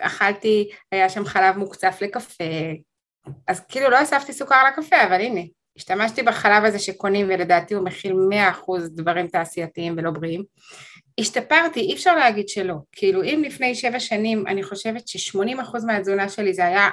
ואכלתי, 0.00 0.70
היה 0.92 1.08
שם 1.08 1.24
חלב 1.24 1.56
מוקצף 1.56 1.98
לקפה, 2.00 2.44
אז 3.48 3.60
כאילו 3.68 3.90
לא 3.90 4.02
אספתי 4.02 4.32
סוכר 4.32 4.64
לקפה, 4.68 5.02
אבל 5.02 5.20
הנה, 5.20 5.40
השתמשתי 5.76 6.22
בחלב 6.22 6.64
הזה 6.64 6.78
שקונים 6.78 7.26
ולדעתי 7.28 7.74
הוא 7.74 7.84
מכיל 7.84 8.12
100% 8.12 8.16
דברים 8.88 9.28
תעשייתיים 9.28 9.94
ולא 9.96 10.10
בריאים. 10.10 10.44
השתפרתי, 11.20 11.80
אי 11.80 11.94
אפשר 11.94 12.16
להגיד 12.16 12.48
שלא. 12.48 12.74
כאילו 12.92 13.22
אם 13.22 13.42
לפני 13.46 13.74
שבע 13.74 14.00
שנים 14.00 14.46
אני 14.46 14.62
חושבת 14.62 15.08
ש-80% 15.08 15.86
מהתזונה 15.86 16.28
שלי 16.28 16.54
זה 16.54 16.64
היה 16.64 16.88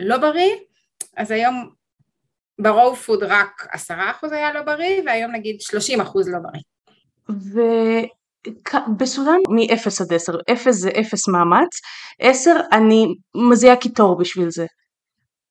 לא 0.00 0.18
בריא, 0.18 0.52
אז 1.16 1.30
היום 1.30 1.70
ברואו 2.60 2.96
פוד 2.96 3.22
רק 3.22 3.66
10% 3.90 3.90
היה 4.30 4.52
לא 4.52 4.62
בריא, 4.62 5.02
והיום 5.06 5.32
נגיד 5.32 5.56
30% 5.60 5.70
לא 6.26 6.38
בריא. 6.38 6.62
ובסולם 8.48 9.38
מ-0 9.48 10.02
עד 10.02 10.12
10, 10.12 10.32
0 10.52 10.74
זה 10.74 10.90
0 11.00 11.28
מאמץ, 11.28 11.80
10 12.20 12.50
אני 12.72 13.06
מזיעה 13.50 13.76
קיטור 13.76 14.18
בשביל 14.18 14.50
זה. 14.50 14.66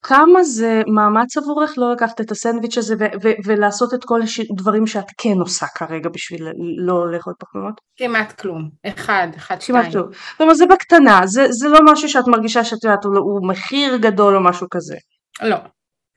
כמה 0.07 0.43
זה 0.43 0.81
מאמץ 0.95 1.37
עבורך 1.37 1.73
לא 1.77 1.91
לקחת 1.91 2.21
את 2.21 2.31
הסנדוויץ' 2.31 2.77
הזה 2.77 2.95
ו- 2.99 3.17
ו- 3.23 3.35
ולעשות 3.45 3.93
את 3.93 4.03
כל 4.05 4.19
הדברים 4.51 4.87
שאת 4.87 5.05
כן 5.17 5.39
עושה 5.39 5.65
כרגע 5.75 6.09
בשביל 6.09 6.47
לא 6.77 7.11
לאכול 7.11 7.33
פחמימות? 7.39 7.73
כמעט 7.97 8.41
כלום, 8.41 8.69
אחד, 8.85 9.27
אחד, 9.35 9.61
שתיים. 9.61 9.81
כמעט 9.81 9.91
כלום. 9.91 10.11
זאת 10.11 10.41
אומרת 10.41 10.55
זה 10.55 10.65
בקטנה, 10.65 11.21
זה, 11.25 11.45
זה 11.49 11.67
לא 11.69 11.79
משהו 11.91 12.09
שאת 12.09 12.27
מרגישה 12.27 12.63
שאת 12.63 12.83
יודעת 12.83 13.05
הוא 13.05 13.49
מחיר 13.49 13.97
גדול 13.97 14.35
או 14.35 14.43
משהו 14.43 14.67
כזה. 14.71 14.95
לא, 15.41 15.57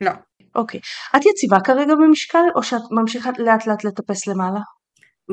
לא. 0.01 0.11
אוקיי. 0.59 0.81
את 1.17 1.27
יציבה 1.27 1.61
כרגע 1.61 1.95
במשקל 1.95 2.45
או 2.57 2.63
שאת 2.63 2.83
ממשיכה 2.91 3.31
לאט 3.39 3.67
לאט 3.67 3.85
לטפס 3.85 4.27
למעלה? 4.27 4.61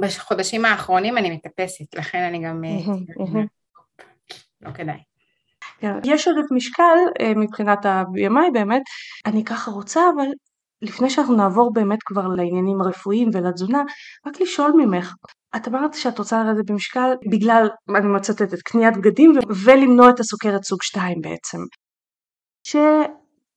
בחודשים 0.01 0.65
האחרונים 0.65 1.17
אני 1.17 1.29
מטפסת, 1.31 1.95
לכן 1.95 2.19
אני 2.19 2.39
גם... 2.39 2.61
לא 4.61 4.71
כדאי. 4.71 4.97
יש 6.03 6.27
עודף 6.27 6.51
משקל 6.51 6.97
מבחינת 7.35 7.85
ה-BMI 7.85 8.51
באמת, 8.53 8.81
אני 9.25 9.45
ככה 9.45 9.71
רוצה 9.71 10.01
אבל 10.15 10.25
לפני 10.81 11.09
שאנחנו 11.09 11.35
נעבור 11.35 11.73
באמת 11.73 11.99
כבר 12.05 12.27
לעניינים 12.27 12.81
הרפואיים 12.81 13.29
ולתזונה, 13.33 13.83
רק 14.27 14.41
לשאול 14.41 14.71
ממך, 14.77 15.13
את 15.55 15.67
אמרת 15.67 15.93
שאת 15.93 16.19
רוצה 16.19 16.43
לרדת 16.43 16.69
במשקל 16.69 17.09
בגלל, 17.31 17.67
אני 17.95 18.07
מצטטת, 18.07 18.61
קניית 18.61 18.97
בגדים 18.97 19.33
ולמנוע 19.65 20.09
את 20.09 20.19
הסוכרת 20.19 20.63
סוג 20.63 20.83
2 20.83 21.21
בעצם. 21.21 21.57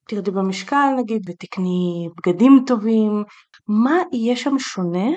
שתרדי 0.09 0.31
במשקל 0.31 0.95
נגיד 0.99 1.31
ותקני 1.31 2.09
בגדים 2.17 2.65
טובים, 2.67 3.25
מה 3.69 3.97
יהיה 4.13 4.37
שם 4.37 4.59
שונה 4.59 5.09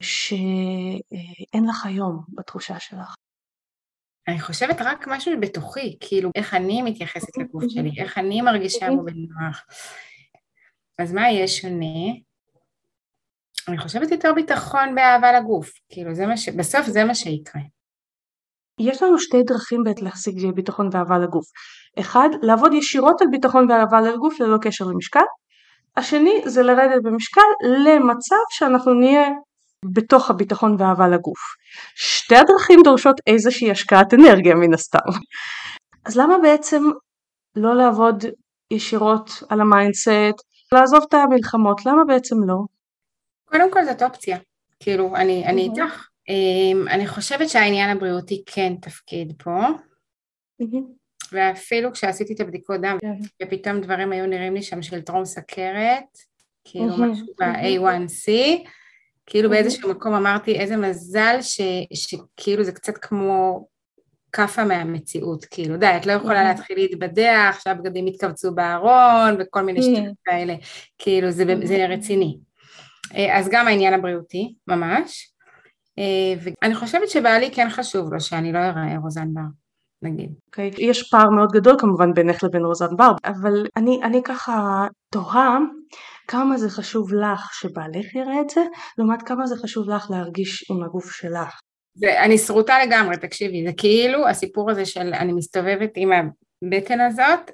שאין 0.00 1.68
לך 1.68 1.86
היום 1.86 2.24
בתחושה 2.28 2.80
שלך? 2.80 3.14
אני 4.28 4.40
חושבת 4.40 4.76
רק 4.80 5.08
משהו 5.08 5.32
בתוכי, 5.40 5.96
כאילו 6.00 6.30
איך 6.34 6.54
אני 6.54 6.82
מתייחסת 6.82 7.38
לגוף 7.38 7.64
שלי, 7.68 7.90
איך 7.98 8.18
אני 8.18 8.42
מרגישה 8.42 8.86
בו 8.90 9.04
בנוח. 9.04 9.66
אז 10.98 11.12
מה 11.12 11.30
יהיה 11.30 11.48
שונה? 11.48 12.14
אני 13.68 13.78
חושבת 13.78 14.10
יותר 14.10 14.32
ביטחון 14.34 14.94
באהבה 14.94 15.32
לגוף, 15.32 15.70
כאילו 15.88 16.14
זה 16.14 16.26
מה 16.26 16.36
ש... 16.36 16.48
בסוף 16.48 16.86
זה 16.86 17.04
מה 17.04 17.14
שיקרה. 17.14 17.62
יש 18.80 19.02
לנו 19.02 19.18
שתי 19.18 19.42
דרכים 19.42 19.84
בעת 19.84 20.02
להשיג 20.02 20.50
ביטחון 20.54 20.88
ואהבה 20.92 21.18
לגוף. 21.18 21.44
אחד, 21.98 22.28
לעבוד 22.42 22.74
ישירות 22.74 23.22
על 23.22 23.28
ביטחון 23.30 23.70
ואהבה 23.70 24.00
לגוף 24.00 24.40
ללא 24.40 24.58
קשר 24.62 24.84
למשקל. 24.84 25.24
השני 25.96 26.42
זה 26.44 26.62
לרדת 26.62 27.02
במשקל 27.02 27.40
למצב 27.62 28.36
שאנחנו 28.50 28.94
נהיה 28.94 29.28
בתוך 29.94 30.30
הביטחון 30.30 30.76
ואהבה 30.78 31.08
לגוף. 31.08 31.38
שתי 31.94 32.36
הדרכים 32.36 32.80
דורשות 32.84 33.16
איזושהי 33.26 33.70
השקעת 33.70 34.14
אנרגיה 34.14 34.54
מן 34.54 34.74
הסתם. 34.74 35.10
אז 36.04 36.16
למה 36.16 36.38
בעצם 36.38 36.82
לא 37.56 37.74
לעבוד 37.74 38.24
ישירות 38.70 39.42
על 39.48 39.60
ה 39.60 39.69
mindset, 39.69 40.40
לעזוב 40.74 41.00
את 41.08 41.14
המלחמות, 41.14 41.86
למה 41.86 42.04
בעצם 42.08 42.36
לא? 42.46 42.56
קודם 43.44 43.72
כל 43.72 43.84
זאת 43.84 44.02
אופציה, 44.02 44.38
כאילו, 44.80 45.16
אני, 45.16 45.46
אני 45.46 45.62
איתך. 45.62 46.09
אמ, 46.30 46.88
אני 46.88 47.06
חושבת 47.06 47.48
שהעניין 47.48 47.96
הבריאותי 47.96 48.42
כן 48.46 48.74
תפקיד 48.82 49.32
פה, 49.38 49.66
ואפילו 51.32 51.92
כשעשיתי 51.92 52.34
את 52.34 52.40
הבדיקות 52.40 52.80
דם, 52.80 52.96
כן. 53.00 53.14
ופתאום 53.42 53.80
דברים 53.80 54.12
היו 54.12 54.26
נראים 54.26 54.54
לי 54.54 54.62
שם 54.62 54.82
של 54.82 55.00
טרום 55.00 55.24
סכרת, 55.24 56.18
כאילו 56.64 56.96
משהו 56.98 57.26
ב-A1C, 57.40 58.30
כאילו 59.26 59.50
באיזשהו 59.50 59.90
מקום 59.90 60.14
אמרתי 60.14 60.58
איזה 60.58 60.76
מזל 60.76 61.38
ש, 61.42 61.60
שכאילו 61.94 62.64
זה 62.64 62.72
קצת 62.72 62.98
כמו 62.98 63.66
כאפה 64.32 64.64
מהמציאות, 64.64 65.44
כאילו, 65.44 65.76
די, 65.76 65.96
את 65.96 66.06
לא 66.06 66.12
יכולה 66.12 66.44
להתחיל 66.44 66.78
להתבדח, 66.78 67.60
שהבגדים 67.64 68.06
יתכווצו 68.06 68.54
בארון 68.54 69.36
וכל 69.38 69.62
מיני 69.62 69.82
שטויות 69.82 70.14
כאלה, 70.24 70.54
כאילו, 70.98 71.30
זה, 71.30 71.44
זה 71.64 71.86
רציני. 71.86 72.38
אה, 73.14 73.38
אז 73.38 73.48
גם 73.50 73.68
העניין 73.68 73.94
הבריאותי, 73.94 74.54
ממש. 74.68 75.32
אה, 76.00 76.52
ואני 76.62 76.74
חושבת 76.74 77.08
שבעלי 77.08 77.50
כן 77.54 77.68
חשוב 77.70 78.12
לו 78.12 78.20
שאני 78.20 78.52
לא 78.52 78.58
אראה 78.58 78.98
רוזן 79.02 79.34
בר. 79.34 79.40
נגיד. 80.02 80.30
Okay. 80.30 80.46
אוקיי, 80.46 80.70
יש 80.78 81.10
פער 81.10 81.30
מאוד 81.30 81.52
גדול 81.52 81.76
כמובן 81.78 82.14
בינך 82.14 82.44
לבין 82.44 82.64
רוזן 82.64 82.96
בר, 82.96 83.12
אבל 83.24 83.66
אני, 83.76 84.00
אני 84.02 84.22
ככה 84.24 84.86
תוהה 85.12 85.58
כמה 86.28 86.58
זה 86.58 86.70
חשוב 86.70 87.14
לך 87.14 87.54
שבעלך 87.54 88.14
יראה 88.14 88.40
את 88.40 88.50
זה, 88.50 88.60
לעומת 88.98 89.22
כמה 89.22 89.46
זה 89.46 89.56
חשוב 89.56 89.90
לך 89.90 90.10
להרגיש 90.10 90.70
עם 90.70 90.84
הגוף 90.84 91.12
שלך. 91.12 91.60
זה, 91.94 92.20
אני 92.22 92.38
שרוטה 92.38 92.84
לגמרי, 92.84 93.16
תקשיבי, 93.16 93.64
זה 93.66 93.72
כאילו 93.76 94.28
הסיפור 94.28 94.70
הזה 94.70 94.86
של 94.86 95.14
אני 95.14 95.32
מסתובבת 95.32 95.90
עם 95.96 96.10
הבטן 96.12 97.00
הזאת, 97.00 97.50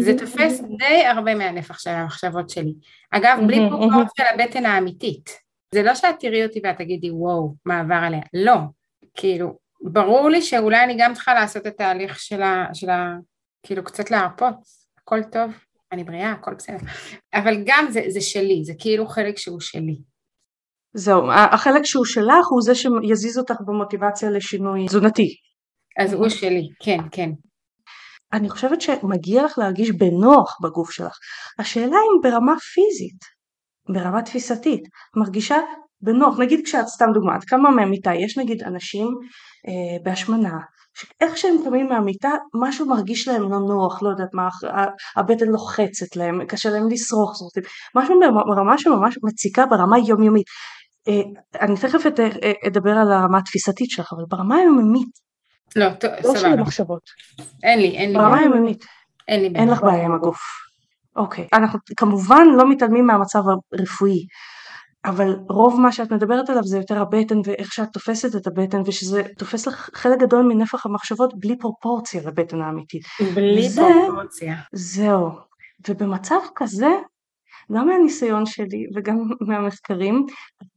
זה 0.00 0.18
תופס 0.18 0.60
די 0.78 1.06
הרבה 1.06 1.34
מהנפח 1.34 1.78
של 1.78 1.90
המחשבות 1.90 2.50
שלי. 2.50 2.72
אגב, 3.10 3.38
בלי 3.46 3.58
פרופורציה 3.70 4.24
לבטן 4.34 4.66
האמיתית. 4.66 5.47
זה 5.74 5.82
לא 5.82 5.94
שאת 5.94 6.14
תראי 6.20 6.46
אותי 6.46 6.60
ואת 6.64 6.76
תגידי 6.78 7.10
וואו, 7.10 7.54
מה 7.64 7.80
עבר 7.80 7.94
עליה. 7.94 8.20
לא. 8.34 8.56
כאילו, 9.14 9.58
ברור 9.80 10.28
לי 10.28 10.42
שאולי 10.42 10.84
אני 10.84 10.96
גם 10.98 11.14
צריכה 11.14 11.34
לעשות 11.34 11.66
את 11.66 11.80
ההליך 11.80 12.20
של 12.20 12.42
ה... 12.42 12.66
של 12.74 12.90
ה 12.90 13.14
כאילו, 13.62 13.84
קצת 13.84 14.10
להרפות. 14.10 14.54
הכל 14.98 15.22
טוב, 15.32 15.50
אני 15.92 16.04
בריאה, 16.04 16.32
הכל 16.32 16.54
בסדר. 16.54 16.76
אבל 17.34 17.54
גם 17.66 17.86
זה, 17.90 18.02
זה 18.08 18.20
שלי, 18.20 18.64
זה 18.64 18.72
כאילו 18.78 19.06
חלק 19.06 19.38
שהוא 19.38 19.60
שלי. 19.60 19.96
זהו, 20.94 21.30
החלק 21.52 21.84
שהוא 21.84 22.04
שלך 22.04 22.46
הוא 22.50 22.62
זה 22.62 22.74
שיזיז 22.74 23.38
אותך 23.38 23.54
במוטיבציה 23.66 24.30
לשינוי 24.30 24.86
תזונתי. 24.86 25.34
אז 25.98 26.12
הוא 26.12 26.28
שלי, 26.28 26.68
כן, 26.82 26.98
כן. 27.12 27.30
אני 28.32 28.50
חושבת 28.50 28.80
שמגיע 28.80 29.44
לך 29.44 29.58
להרגיש 29.58 29.90
בנוח 29.90 30.58
בגוף 30.62 30.90
שלך. 30.90 31.18
השאלה 31.58 31.96
אם 31.96 32.20
ברמה 32.22 32.52
פיזית, 32.58 33.37
ברמה 33.88 34.22
תפיסתית, 34.22 34.88
מרגישה 35.16 35.56
בנוח, 36.00 36.38
נגיד 36.38 36.60
כשאת 36.64 36.86
סתם 36.86 37.06
דוגמא, 37.14 37.36
את 37.36 37.44
קמה 37.44 37.70
מהמיטה, 37.70 38.14
יש 38.14 38.38
נגיד 38.38 38.62
אנשים 38.62 39.08
אה, 39.68 40.04
בהשמנה, 40.04 40.58
שאיך 40.94 41.36
שהם 41.36 41.54
קמים 41.64 41.88
מהמיטה 41.88 42.30
משהו 42.54 42.86
מרגיש 42.86 43.28
להם 43.28 43.42
לא 43.42 43.58
נוח, 43.58 44.02
לא 44.02 44.08
יודעת 44.08 44.34
מה, 44.34 44.48
הבטן 45.16 45.46
לוחצת 45.46 46.16
להם, 46.16 46.46
קשה 46.46 46.70
להם 46.70 46.88
לשרוך 46.90 47.36
שרוצים, 47.36 47.62
משהו 47.94 48.14
ברמה 48.46 48.78
שממש 48.78 49.18
מציקה 49.22 49.66
ברמה 49.66 49.98
יומיומית. 49.98 50.46
אה, 51.08 51.20
אני 51.60 51.76
תכף 51.76 52.06
אה, 52.06 52.52
אדבר 52.66 52.90
על 52.90 53.12
הרמה 53.12 53.38
התפיסתית 53.38 53.90
שלך, 53.90 54.12
אבל 54.12 54.24
ברמה 54.28 54.56
היומיומית, 54.56 55.28
לא, 55.76 55.90
טוב, 55.90 56.10
לא 56.10 56.16
סבבה. 56.22 56.32
לא 56.32 56.38
של 56.40 56.46
המחשבות. 56.46 57.02
אין 57.62 57.80
לי, 57.80 57.96
אין 57.96 58.12
לי. 58.12 58.18
ברמה 58.18 58.38
היומיומית. 58.38 58.84
אין 59.28 59.40
לי 59.40 59.48
בעיה. 59.48 59.64
אין 59.64 59.72
לך 59.72 59.82
בעיה 59.82 60.04
עם 60.04 60.14
הגוף. 60.14 60.38
אוקיי. 61.18 61.48
אנחנו 61.52 61.78
כמובן 61.96 62.46
לא 62.56 62.70
מתעלמים 62.70 63.06
מהמצב 63.06 63.42
הרפואי, 63.72 64.26
אבל 65.04 65.36
רוב 65.50 65.80
מה 65.80 65.92
שאת 65.92 66.12
מדברת 66.12 66.50
עליו 66.50 66.62
זה 66.62 66.76
יותר 66.78 67.02
הבטן 67.02 67.38
ואיך 67.44 67.72
שאת 67.72 67.88
תופסת 67.92 68.36
את 68.36 68.46
הבטן 68.46 68.80
ושזה 68.86 69.22
תופס 69.38 69.66
לך 69.66 69.90
חלק 69.94 70.18
גדול 70.20 70.42
מנפח 70.42 70.86
המחשבות 70.86 71.40
בלי 71.40 71.58
פרופורציה 71.58 72.22
לבטן 72.26 72.60
האמיתית. 72.62 73.02
בלי 73.34 73.68
זה, 73.68 73.82
פרופורציה. 74.06 74.54
זהו. 74.72 75.30
ובמצב 75.88 76.40
כזה 76.54 76.88
גם 77.72 77.86
מהניסיון 77.88 78.46
שלי 78.46 78.86
וגם 78.96 79.16
מהמחקרים, 79.40 80.26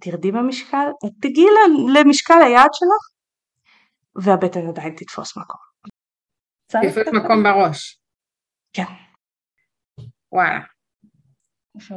תרדי 0.01 0.31
במשקל, 0.31 0.87
תגיעי 1.21 1.47
למשקל 1.93 2.41
היעד 2.43 2.69
שלך 2.73 3.11
והבטן 4.25 4.67
עדיין 4.67 4.95
תתפוס 4.95 5.37
מקום. 5.37 5.61
תתפוס 6.67 7.13
מקום 7.13 7.43
בראש. 7.43 7.99
כן. 8.73 9.10
וואלה. 10.31 10.59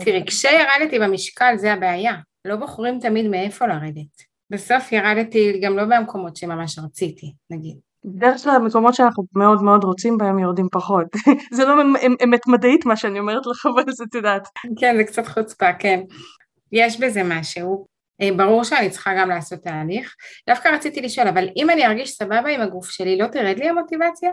תראי, 0.01 0.25
כשירדתי 0.27 0.99
במשקל 0.99 1.57
זה 1.57 1.73
הבעיה, 1.73 2.15
לא 2.45 2.57
בוחרים 2.57 2.99
תמיד 3.01 3.27
מאיפה 3.27 3.67
לרדת. 3.67 4.35
בסוף 4.51 4.93
ירדתי 4.93 5.61
גם 5.63 5.77
לא 5.77 5.85
במקומות 5.85 6.37
שממש 6.37 6.79
רציתי, 6.79 7.33
נגיד. 7.51 7.77
בדרך 8.05 8.43
כלל 8.43 8.57
המקומות 8.57 8.95
שאנחנו 8.95 9.25
מאוד 9.35 9.63
מאוד 9.63 9.85
רוצים 9.85 10.19
בהם 10.19 10.39
יורדים 10.39 10.69
פחות. 10.73 11.07
זה 11.57 11.65
לא 11.65 11.83
אמת 12.25 12.47
מדעית 12.47 12.87
מה 12.87 12.97
שאני 12.97 13.19
אומרת 13.19 13.47
לך, 13.47 13.67
אבל 13.67 13.93
זה 13.93 14.05
את 14.09 14.15
יודעת. 14.15 14.49
כן, 14.81 14.97
זה 14.97 15.05
קצת 15.05 15.27
חוצפה, 15.27 15.73
כן. 15.73 16.01
יש 16.73 17.01
בזה 17.01 17.23
משהו. 17.25 17.87
אה, 18.21 18.29
ברור 18.37 18.65
שאני 18.65 18.91
צריכה 18.91 19.11
גם 19.19 19.29
לעשות 19.29 19.59
תהליך. 19.59 20.15
דווקא 20.49 20.69
רציתי 20.69 21.01
לשאול, 21.01 21.29
אבל 21.29 21.49
אם 21.57 21.71
אני 21.71 21.87
ארגיש 21.87 22.11
סבבה 22.11 22.49
עם 22.49 22.61
הגוף 22.61 22.91
שלי, 22.91 23.19
לא 23.19 23.27
תרד 23.27 23.59
לי 23.59 23.69
המוטיבציה? 23.69 24.31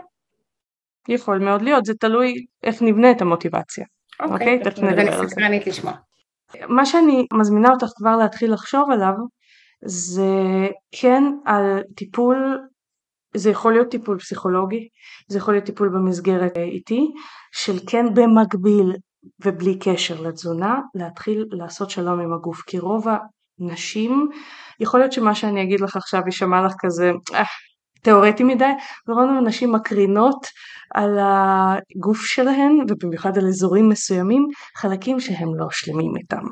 יכול 1.08 1.38
מאוד 1.38 1.62
להיות, 1.62 1.84
זה 1.84 1.94
תלוי 1.94 2.34
איך 2.62 2.82
נבנה 2.82 3.10
את 3.10 3.22
המוטיבציה. 3.22 3.84
אוקיי, 4.20 4.60
okay, 4.60 4.64
תכף 4.64 4.78
נדבר 4.82 5.12
על 5.12 5.28
זה. 5.28 5.34
סקרנית 5.34 5.66
לשמוע. 5.66 5.92
מה 6.68 6.86
שאני 6.86 7.26
מזמינה 7.32 7.70
אותך 7.70 7.86
כבר 7.96 8.16
להתחיל 8.16 8.52
לחשוב 8.52 8.90
עליו, 8.90 9.12
זה 9.84 10.68
כן 10.92 11.22
על 11.44 11.82
טיפול, 11.96 12.58
זה 13.34 13.50
יכול 13.50 13.72
להיות 13.72 13.88
טיפול 13.88 14.18
פסיכולוגי, 14.18 14.88
זה 15.28 15.38
יכול 15.38 15.54
להיות 15.54 15.64
טיפול 15.64 15.88
במסגרת 15.88 16.56
איתי, 16.56 17.06
של 17.52 17.78
כן 17.90 18.06
במקביל 18.14 18.92
ובלי 19.44 19.78
קשר 19.78 20.20
לתזונה, 20.20 20.80
להתחיל 20.94 21.44
לעשות 21.50 21.90
שלום 21.90 22.20
עם 22.20 22.32
הגוף, 22.32 22.62
כי 22.66 22.78
רוב 22.78 23.06
הנשים, 23.60 24.28
יכול 24.80 25.00
להיות 25.00 25.12
שמה 25.12 25.34
שאני 25.34 25.62
אגיד 25.62 25.80
לך 25.80 25.96
עכשיו 25.96 26.20
יישמע 26.26 26.66
לך 26.66 26.72
כזה, 26.78 27.10
אה, 27.34 27.44
תיאורטי 28.02 28.44
מדי, 28.44 28.72
ורוב 29.08 29.30
הנשים 29.38 29.72
מקרינות 29.72 30.46
על 30.94 31.18
הגוף 31.20 32.20
שלהן 32.24 32.78
ובמיוחד 32.88 33.38
על 33.38 33.46
אזורים 33.46 33.88
מסוימים 33.88 34.46
חלקים 34.76 35.20
שהם 35.20 35.54
לא 35.58 35.66
שלמים 35.70 36.16
איתם. 36.16 36.46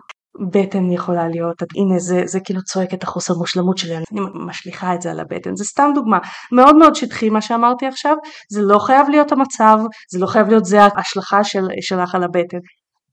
בטן 0.52 0.92
יכולה 0.92 1.28
להיות, 1.28 1.62
הנה 1.76 1.98
זה, 1.98 2.22
זה 2.24 2.40
כאילו 2.40 2.62
צועק 2.62 2.94
את 2.94 3.02
החוסר 3.02 3.34
מושלמות 3.34 3.78
שלי, 3.78 3.96
אני 3.96 4.04
משליכה 4.34 4.94
את 4.94 5.02
זה 5.02 5.10
על 5.10 5.20
הבטן, 5.20 5.56
זה 5.56 5.64
סתם 5.64 5.90
דוגמה, 5.94 6.18
מאוד 6.52 6.76
מאוד 6.76 6.94
שטחי 6.94 7.30
מה 7.30 7.40
שאמרתי 7.40 7.86
עכשיו, 7.86 8.16
זה 8.50 8.60
לא 8.62 8.78
חייב 8.78 9.08
להיות 9.08 9.32
המצב, 9.32 9.78
זה 10.12 10.18
לא 10.18 10.26
חייב 10.26 10.48
להיות 10.48 10.64
זה 10.64 10.82
ההשלכה 10.82 11.44
של, 11.44 11.64
שלך 11.80 12.14
על 12.14 12.22
הבטן, 12.22 12.58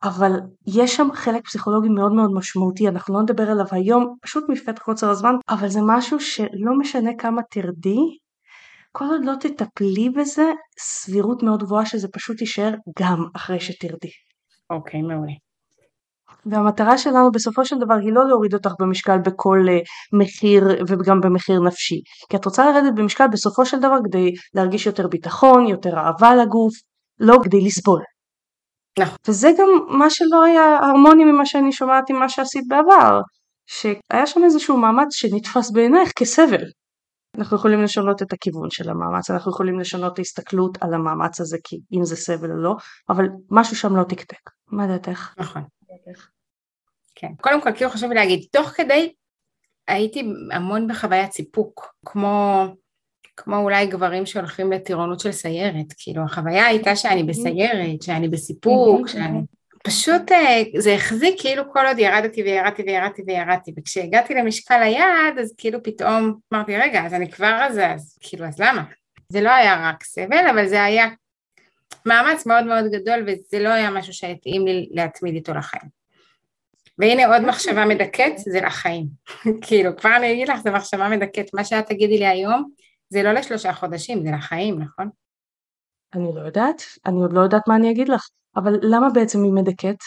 אבל 0.03 0.31
יש 0.67 0.95
שם 0.95 1.07
חלק 1.13 1.45
פסיכולוגי 1.45 1.89
מאוד 1.89 2.11
מאוד 2.11 2.31
משמעותי, 2.33 2.87
אנחנו 2.87 3.13
לא 3.13 3.21
נדבר 3.21 3.51
עליו 3.51 3.65
היום, 3.71 4.15
פשוט 4.21 4.43
מפאת 4.49 4.79
קוצר 4.79 5.09
הזמן, 5.09 5.35
אבל 5.49 5.67
זה 5.67 5.79
משהו 5.83 6.19
שלא 6.19 6.77
משנה 6.79 7.09
כמה 7.17 7.41
תרדי, 7.51 7.99
כל 8.97 9.05
עוד 9.05 9.25
לא 9.25 9.33
תטפלי 9.39 10.09
בזה, 10.09 10.51
סבירות 10.79 11.43
מאוד 11.43 11.63
גבוהה 11.63 11.85
שזה 11.85 12.07
פשוט 12.13 12.41
יישאר 12.41 12.73
גם 12.99 13.25
אחרי 13.35 13.59
שתרדי. 13.59 14.11
אוקיי, 14.69 14.99
okay, 14.99 15.03
מעולה. 15.03 15.33
והמטרה 16.45 16.97
שלנו 16.97 17.31
בסופו 17.31 17.65
של 17.65 17.75
דבר 17.79 17.93
היא 17.93 18.13
לא 18.13 18.27
להוריד 18.27 18.53
אותך 18.53 18.71
במשקל 18.79 19.17
בכל 19.17 19.59
uh, 19.67 20.17
מחיר 20.19 20.63
וגם 20.87 21.21
במחיר 21.21 21.59
נפשי. 21.59 22.01
כי 22.29 22.37
את 22.37 22.45
רוצה 22.45 22.65
לרדת 22.65 22.93
במשקל 22.95 23.27
בסופו 23.27 23.65
של 23.65 23.79
דבר 23.79 23.97
כדי 24.05 24.31
להרגיש 24.53 24.85
יותר 24.85 25.07
ביטחון, 25.07 25.67
יותר 25.67 25.97
אהבה 25.97 26.35
לגוף, 26.35 26.73
לא 27.19 27.37
כדי 27.43 27.61
לסבול. 27.61 28.01
נכון. 28.99 29.15
וזה 29.27 29.49
גם 29.57 29.69
מה 29.99 30.09
שלא 30.09 30.43
היה 30.43 30.77
הרמוני 30.77 31.23
ממה 31.23 31.45
שאני 31.45 31.71
שומעת 31.71 32.09
עם 32.09 32.19
מה 32.19 32.29
שעשית 32.29 32.63
בעבר. 32.67 33.21
שהיה 33.67 34.25
שם 34.27 34.43
איזשהו 34.43 34.77
מאמץ 34.77 35.07
שנתפס 35.11 35.71
בעינייך 35.71 36.11
כסבל. 36.15 36.63
אנחנו 37.37 37.57
יכולים 37.57 37.83
לשנות 37.83 38.21
את 38.21 38.33
הכיוון 38.33 38.69
של 38.69 38.89
המאמץ, 38.89 39.29
אנחנו 39.29 39.51
יכולים 39.51 39.79
לשנות 39.79 40.13
את 40.13 40.19
ההסתכלות 40.19 40.77
על 40.81 40.93
המאמץ 40.93 41.41
הזה, 41.41 41.57
כי 41.63 41.79
אם 41.93 42.03
זה 42.03 42.15
סבל 42.15 42.51
או 42.51 42.57
לא, 42.57 42.75
אבל 43.09 43.25
משהו 43.51 43.75
שם 43.75 43.95
לא 43.95 44.03
תקתק. 44.03 44.49
מה 44.67 44.87
דעתך? 44.87 45.33
נכון. 45.37 45.61
כן. 47.15 47.31
קודם 47.41 47.61
כל, 47.61 47.71
כאילו 47.75 47.89
חשוב 47.89 48.09
לי 48.09 48.15
להגיד, 48.15 48.45
תוך 48.51 48.69
כדי 48.69 49.13
הייתי 49.87 50.31
המון 50.51 50.87
בחוויית 50.87 51.31
סיפוק, 51.31 51.93
כמו, 52.05 52.63
כמו 53.37 53.57
אולי 53.57 53.87
גברים 53.87 54.25
שהולכים 54.25 54.71
לטירונות 54.71 55.19
של 55.19 55.31
סיירת, 55.31 55.93
כאילו 55.97 56.23
החוויה 56.23 56.65
הייתה 56.65 56.95
שאני 56.95 57.23
בסיירת, 57.23 58.01
שאני 58.01 58.29
בסיפוק, 58.29 59.07
שאני... 59.07 59.39
פשוט 59.87 60.31
אה, 60.31 60.63
זה 60.77 60.93
החזיק 60.93 61.35
כאילו 61.41 61.63
כל 61.73 61.85
עוד 61.87 61.99
ירדתי 61.99 62.43
וירדתי 62.43 62.83
וירדתי 62.83 63.21
וירדתי, 63.27 63.71
וכשהגעתי 63.77 64.33
למשקל 64.33 64.81
היעד 64.81 65.39
אז 65.39 65.53
כאילו 65.57 65.83
פתאום 65.83 66.39
אמרתי 66.53 66.77
רגע 66.77 67.05
אז 67.05 67.13
אני 67.13 67.31
כבר 67.31 67.47
על 67.47 67.73
זה, 67.73 67.91
אז 67.91 68.17
כאילו 68.21 68.45
אז 68.45 68.59
למה? 68.59 68.83
זה 69.29 69.41
לא 69.41 69.49
היה 69.49 69.89
רק 69.89 70.03
סבל 70.03 70.47
אבל 70.51 70.67
זה 70.67 70.83
היה 70.83 71.07
מאמץ 72.05 72.45
מאוד 72.45 72.65
מאוד 72.65 72.85
גדול 72.91 73.25
וזה 73.27 73.59
לא 73.59 73.69
היה 73.69 73.89
משהו 73.89 74.13
שהתאים 74.13 74.67
לי 74.67 74.89
להתמיד 74.91 75.35
איתו 75.35 75.53
לחיים. 75.53 75.97
והנה 76.97 77.27
עוד 77.27 77.45
מחשבה 77.45 77.85
מדכאת 77.85 78.37
זה 78.37 78.61
לחיים, 78.61 79.05
כאילו 79.67 79.97
כבר 79.97 80.15
אני 80.15 80.33
אגיד 80.33 80.49
לך 80.49 80.59
זה 80.59 80.71
מחשבה 80.71 81.09
מדכאת, 81.09 81.53
מה 81.53 81.63
שאת 81.63 81.85
תגידי 81.85 82.17
לי 82.17 82.27
היום 82.27 82.69
זה 83.09 83.23
לא 83.23 83.31
לשלושה 83.31 83.73
חודשים 83.73 84.25
זה 84.25 84.31
לחיים 84.31 84.79
נכון? 84.79 85.09
אני 86.13 86.35
לא 86.35 86.41
יודעת, 86.41 86.81
אני 87.05 87.21
עוד 87.21 87.33
לא 87.33 87.41
יודעת 87.41 87.67
מה 87.67 87.75
אני 87.75 87.91
אגיד 87.91 88.09
לך. 88.09 88.27
אבל 88.55 88.73
למה 88.81 89.07
בעצם 89.13 89.43
היא 89.43 89.53
מדכאת? 89.53 89.97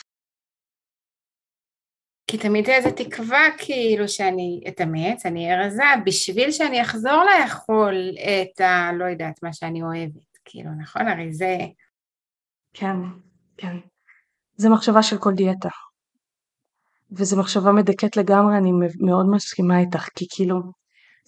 כי 2.26 2.38
תמיד 2.38 2.68
איזה 2.68 2.90
תקווה 2.90 3.40
כאילו 3.58 4.08
שאני 4.08 4.64
אתאמץ, 4.68 5.26
אני 5.26 5.44
אהיה 5.44 5.66
רזה, 5.66 5.82
בשביל 6.06 6.50
שאני 6.50 6.82
אחזור 6.82 7.22
לאכול 7.24 7.94
את 8.18 8.60
ה... 8.60 8.92
לא 8.92 9.04
יודעת, 9.04 9.42
מה 9.42 9.52
שאני 9.52 9.82
אוהבת. 9.82 10.38
כאילו, 10.44 10.70
נכון? 10.82 11.08
הרי 11.08 11.32
זה... 11.32 11.58
כן, 12.72 12.96
כן. 13.56 13.76
זה 14.56 14.68
מחשבה 14.68 15.02
של 15.02 15.18
כל 15.18 15.32
דיאטה. 15.34 15.68
וזו 17.12 17.40
מחשבה 17.40 17.72
מדכאת 17.72 18.16
לגמרי, 18.16 18.58
אני 18.58 18.70
מאוד 19.00 19.26
מסכימה 19.30 19.78
איתך, 19.78 20.08
כי 20.14 20.26
כאילו, 20.30 20.60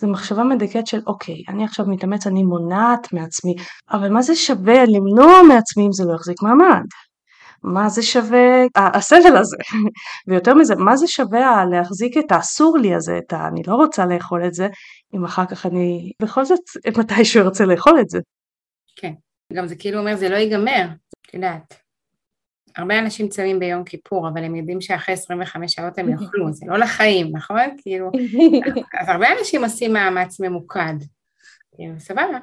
זו 0.03 0.09
מחשבה 0.09 0.45
מדכאת 0.45 0.87
של 0.87 1.01
אוקיי, 1.07 1.43
אני 1.49 1.65
עכשיו 1.65 1.87
מתאמץ, 1.87 2.27
אני 2.27 2.43
מונעת 2.43 3.13
מעצמי, 3.13 3.55
אבל 3.91 4.09
מה 4.09 4.23
זה 4.23 4.37
שווה 4.37 4.85
למנוע 4.85 5.43
מעצמי 5.49 5.87
אם 5.87 5.93
זה 5.93 6.05
לא 6.05 6.15
יחזיק 6.15 6.43
מעמד? 6.43 6.83
מה 7.63 7.89
זה 7.89 8.03
שווה 8.03 8.65
הסבל 8.77 9.37
הזה 9.37 9.57
ויותר 10.29 10.55
מזה 10.55 10.75
מה 10.77 10.97
זה 10.97 11.07
שווה 11.07 11.65
להחזיק 11.71 12.19
את 12.19 12.33
האסור 12.33 12.79
לי 12.79 12.95
הזה 12.95 13.19
את 13.19 13.33
ה... 13.33 13.49
אני 13.49 13.63
לא 13.67 13.75
רוצה 13.75 14.07
לאכול 14.07 14.47
את 14.47 14.55
זה 14.55 14.69
אם 15.15 15.25
אחר 15.25 15.47
כך 15.47 15.67
אני 15.67 16.13
בכל 16.23 16.45
זאת 16.45 16.61
מתישהו 16.99 17.43
ארצה 17.43 17.65
לאכול 17.65 18.01
את 18.01 18.09
זה. 18.09 18.19
כן 18.97 19.13
גם 19.53 19.67
זה 19.67 19.77
כאילו 19.77 19.99
אומר 19.99 20.17
זה 20.17 20.29
לא 20.29 20.37
ייגמר 20.37 20.87
את 21.27 21.35
יודעת 21.35 21.82
הרבה 22.77 22.99
אנשים 22.99 23.29
צמים 23.29 23.59
ביום 23.59 23.85
כיפור 23.85 24.29
אבל 24.29 24.45
הם 24.45 24.55
יודעים 24.55 24.81
שאחרי 24.81 25.15
25 25.15 25.73
שעות 25.73 25.99
הם 25.99 26.09
יאכלו 26.13 26.53
זה 26.53 26.67
לא 26.69 26.79
לחיים 26.79 27.37
נכון 27.37 27.77
כאילו 27.79 28.11
אז 29.01 29.09
הרבה 29.09 29.27
אנשים 29.39 29.65
עושים 29.65 29.93
מאמץ 29.93 30.41
ממוקד 30.41 30.95
כאילו 31.75 32.01
סבבה 32.01 32.39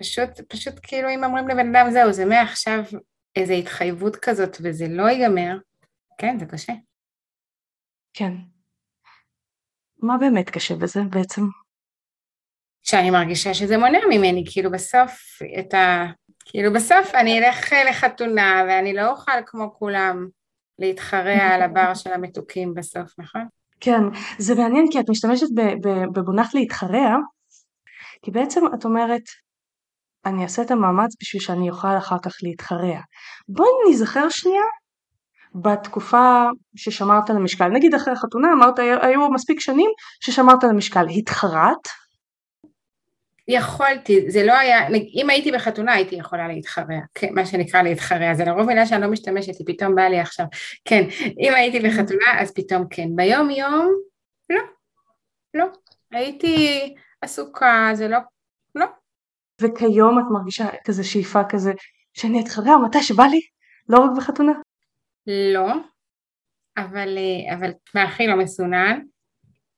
פשוט 0.00 0.30
פשוט 0.48 0.74
כאילו 0.82 1.08
אם 1.10 1.24
אומרים 1.24 1.48
לבן 1.48 1.76
אדם 1.76 1.90
זהו 1.90 2.12
זה 2.12 2.24
מעכשיו 2.24 2.82
איזו 3.38 3.52
התחייבות 3.52 4.16
כזאת 4.16 4.56
וזה 4.62 4.86
לא 4.88 5.02
ייגמר, 5.02 5.58
כן, 6.18 6.38
זה 6.38 6.46
קשה. 6.46 6.72
כן. 8.14 8.32
מה 10.02 10.18
באמת 10.18 10.50
קשה 10.50 10.74
בזה 10.74 11.00
בעצם? 11.10 11.42
שאני 12.82 13.10
מרגישה 13.10 13.54
שזה 13.54 13.78
מונע 13.78 13.98
ממני, 14.10 14.44
כאילו 14.52 14.70
בסוף 14.70 15.38
את 15.58 15.74
ה... 15.74 16.06
כאילו 16.48 16.72
בסוף 16.72 17.14
אני 17.14 17.38
אלך 17.38 17.72
לחתונה 17.88 18.64
ואני 18.68 18.94
לא 18.94 19.10
אוכל 19.10 19.32
כמו 19.46 19.74
כולם 19.78 20.26
להתחרע 20.78 21.42
על 21.54 21.62
הבר 21.62 21.94
של 21.94 22.12
המתוקים 22.12 22.74
בסוף, 22.74 23.10
נכון? 23.18 23.44
כן, 23.80 24.00
זה 24.38 24.54
מעניין 24.54 24.86
כי 24.90 25.00
את 25.00 25.10
משתמשת 25.10 25.46
במונח 26.12 26.54
להתחרע, 26.54 27.14
כי 28.22 28.30
בעצם 28.30 28.60
את 28.74 28.84
אומרת, 28.84 29.22
אני 30.26 30.42
אעשה 30.42 30.62
את 30.62 30.70
המאמץ 30.70 31.16
בשביל 31.22 31.42
שאני 31.42 31.70
אוכל 31.70 31.98
אחר 31.98 32.16
כך 32.22 32.32
להתחרע. 32.42 33.00
בואי 33.48 33.68
נזכר 33.90 34.28
שנייה 34.28 34.62
בתקופה 35.54 36.44
ששמרת 36.76 37.30
על 37.30 37.36
המשקל. 37.36 37.68
נגיד 37.68 37.94
אחרי 37.94 38.12
החתונה 38.12 38.48
אמרת 38.52 38.78
היו 38.78 39.30
מספיק 39.30 39.60
שנים 39.60 39.90
ששמרת 40.20 40.64
על 40.64 40.70
המשקל. 40.70 41.06
התחרט? 41.18 41.88
יכולתי, 43.48 44.30
זה 44.30 44.46
לא 44.46 44.52
היה, 44.52 44.88
אם 45.14 45.30
הייתי 45.30 45.52
בחתונה 45.52 45.92
הייתי 45.92 46.14
יכולה 46.14 46.48
להתחרע, 46.48 46.98
כן, 47.14 47.28
מה 47.34 47.46
שנקרא 47.46 47.82
להתחרע, 47.82 48.34
זה 48.34 48.44
לרוב 48.44 48.66
מילה 48.66 48.86
שאני 48.86 49.02
לא 49.02 49.08
משתמשת, 49.08 49.58
היא 49.58 49.66
פתאום 49.66 49.94
באה 49.94 50.08
לי 50.08 50.20
עכשיו, 50.20 50.46
כן, 50.84 51.02
אם 51.38 51.54
הייתי 51.54 51.80
בחתונה 51.80 52.40
אז 52.40 52.52
פתאום 52.54 52.84
כן, 52.90 53.08
ביום 53.16 53.50
יום, 53.50 53.88
לא, 54.50 54.60
לא, 55.54 55.64
הייתי 56.10 56.94
עסוקה, 57.20 57.90
זה 57.94 58.08
לא, 58.08 58.18
לא, 58.74 58.86
וכיום 59.60 60.18
את 60.18 60.24
מרגישה 60.30 60.68
כזה 60.84 61.04
שאיפה 61.04 61.40
כזה 61.48 61.72
שאני 62.14 62.40
אתחרע 62.40 62.76
מתי 62.86 63.02
שבא 63.02 63.24
לי? 63.24 63.40
לא 63.88 63.98
רק 63.98 64.10
בחתונה? 64.16 64.52
לא, 65.26 65.72
אבל, 66.76 67.18
אבל 67.54 67.70
מהכי 67.94 68.26
לא 68.26 68.36
מסונן. 68.36 69.00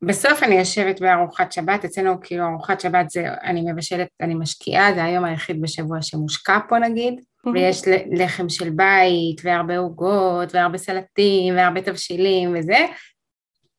בסוף 0.03 0.43
אני 0.43 0.55
יושבת 0.55 1.01
בארוחת 1.01 1.53
שבת, 1.53 1.85
אצלנו 1.85 2.21
כאילו 2.21 2.45
ארוחת 2.47 2.81
שבת 2.81 3.11
זה, 3.11 3.25
אני 3.43 3.73
מבשלת, 3.73 4.09
אני 4.21 4.35
משקיעה, 4.35 4.95
זה 4.95 5.05
היום 5.05 5.25
היחיד 5.25 5.61
בשבוע 5.61 6.03
שמושקע 6.03 6.59
פה 6.69 6.79
נגיד, 6.79 7.21
ויש 7.55 7.83
לחם 8.13 8.49
של 8.49 8.71
בית, 8.71 9.41
והרבה 9.45 9.79
עוגות, 9.79 10.55
והרבה 10.55 10.79
סלטים, 10.79 11.55
והרבה 11.57 11.83
תבשילים 11.83 12.55
וזה. 12.59 12.87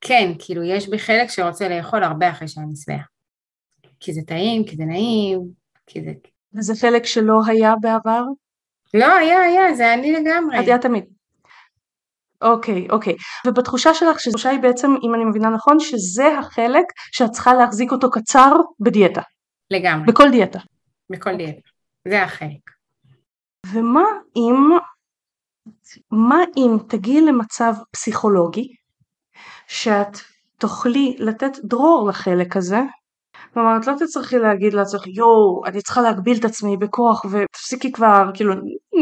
כן, 0.01 0.31
כאילו 0.39 0.63
יש 0.63 0.89
בי 0.89 0.99
חלק 0.99 1.29
שרוצה 1.29 1.69
לאכול 1.69 2.03
הרבה 2.03 2.29
אחרי 2.29 2.47
שאני 2.47 2.75
שבעה. 2.75 3.03
כי 3.99 4.13
זה 4.13 4.21
טעים, 4.27 4.65
כי 4.65 4.75
זה 4.75 4.85
נעים, 4.85 5.41
כי 5.87 6.01
זה... 6.01 6.11
וזה 6.53 6.73
חלק 6.75 7.05
שלא 7.05 7.39
היה 7.47 7.73
בעבר? 7.81 8.23
לא, 8.93 9.15
היה, 9.15 9.41
היה, 9.41 9.75
זה 9.75 9.93
אני 9.93 10.11
לגמרי. 10.11 10.59
את 10.59 10.67
היה 10.67 10.77
תמיד. 10.77 11.03
אוקיי, 12.41 12.87
אוקיי. 12.89 13.15
ובתחושה 13.47 13.93
שלך, 13.93 14.19
שהתחושה 14.19 14.49
היא 14.49 14.59
בעצם, 14.59 14.95
אם 15.03 15.15
אני 15.15 15.25
מבינה 15.25 15.49
נכון, 15.49 15.79
שזה 15.79 16.37
החלק 16.39 16.85
שאת 17.11 17.31
צריכה 17.31 17.53
להחזיק 17.53 17.91
אותו 17.91 18.11
קצר 18.11 18.55
בדיאטה. 18.79 19.21
לגמרי. 19.71 20.05
בכל 20.07 20.31
דיאטה. 20.31 20.59
בכל 21.09 21.35
דיאטה. 21.35 21.61
זה 22.07 22.23
החלק. 22.23 22.71
ומה 23.67 24.03
אם, 24.35 24.77
מה 26.11 26.37
אם 26.57 26.77
תגיעי 26.89 27.21
למצב 27.21 27.73
פסיכולוגי, 27.91 28.67
שאת 29.67 30.17
תוכלי 30.57 31.15
לתת 31.19 31.51
דרור 31.63 32.09
לחלק 32.09 32.57
הזה, 32.57 32.81
כלומר 33.53 33.77
את 33.77 33.87
לא 33.87 33.93
תצטרכי 33.99 34.37
להגיד 34.37 34.73
לעצמך 34.73 35.07
יואו 35.07 35.65
אני 35.65 35.81
צריכה 35.81 36.01
להגביל 36.01 36.37
את 36.37 36.45
עצמי 36.45 36.77
בכוח 36.77 37.25
ותפסיקי 37.31 37.91
כבר 37.91 38.31
כאילו 38.33 38.53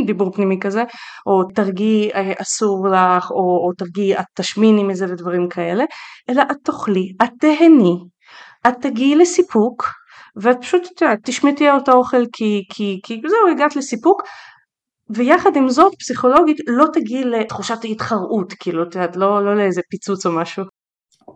דיבור 0.06 0.32
פנימי 0.32 0.60
כזה 0.62 0.84
או 1.28 1.44
תרגיעי 1.56 2.14
אה, 2.14 2.34
אסור 2.42 2.88
לך 2.88 3.32
או, 3.32 3.68
או 3.68 3.72
תרגיעי 3.78 4.20
את 4.20 4.26
תשמיני 4.36 4.84
מזה 4.84 5.06
ודברים 5.10 5.50
כאלה 5.50 5.84
אלא 6.30 6.44
את 6.52 6.58
תאכלי 6.64 7.14
את 7.24 7.30
תהני 7.40 7.96
את 8.68 8.74
תגיעי 8.82 9.16
לסיפוק 9.16 9.84
ואת 10.36 10.58
פשוט 10.62 11.04
תשמטי 11.24 11.70
את 11.70 11.90
האוכל 11.90 12.24
כי, 12.34 12.66
כי, 12.70 13.00
כי 13.04 13.22
זהו 13.28 13.56
הגעת 13.56 13.76
לסיפוק 13.76 14.22
ויחד 15.10 15.56
עם 15.56 15.70
זאת 15.70 15.94
פסיכולוגית 16.00 16.58
לא 16.68 16.86
תגיעי 16.94 17.24
לתחושת 17.24 17.84
ההתחרעות 17.84 18.54
כאילו 18.60 18.84
את 18.84 18.96
יודעת 18.96 19.16
לא, 19.16 19.46
לא 19.46 19.56
לאיזה 19.58 19.82
פיצוץ 19.90 20.26
או 20.26 20.32
משהו. 20.32 20.64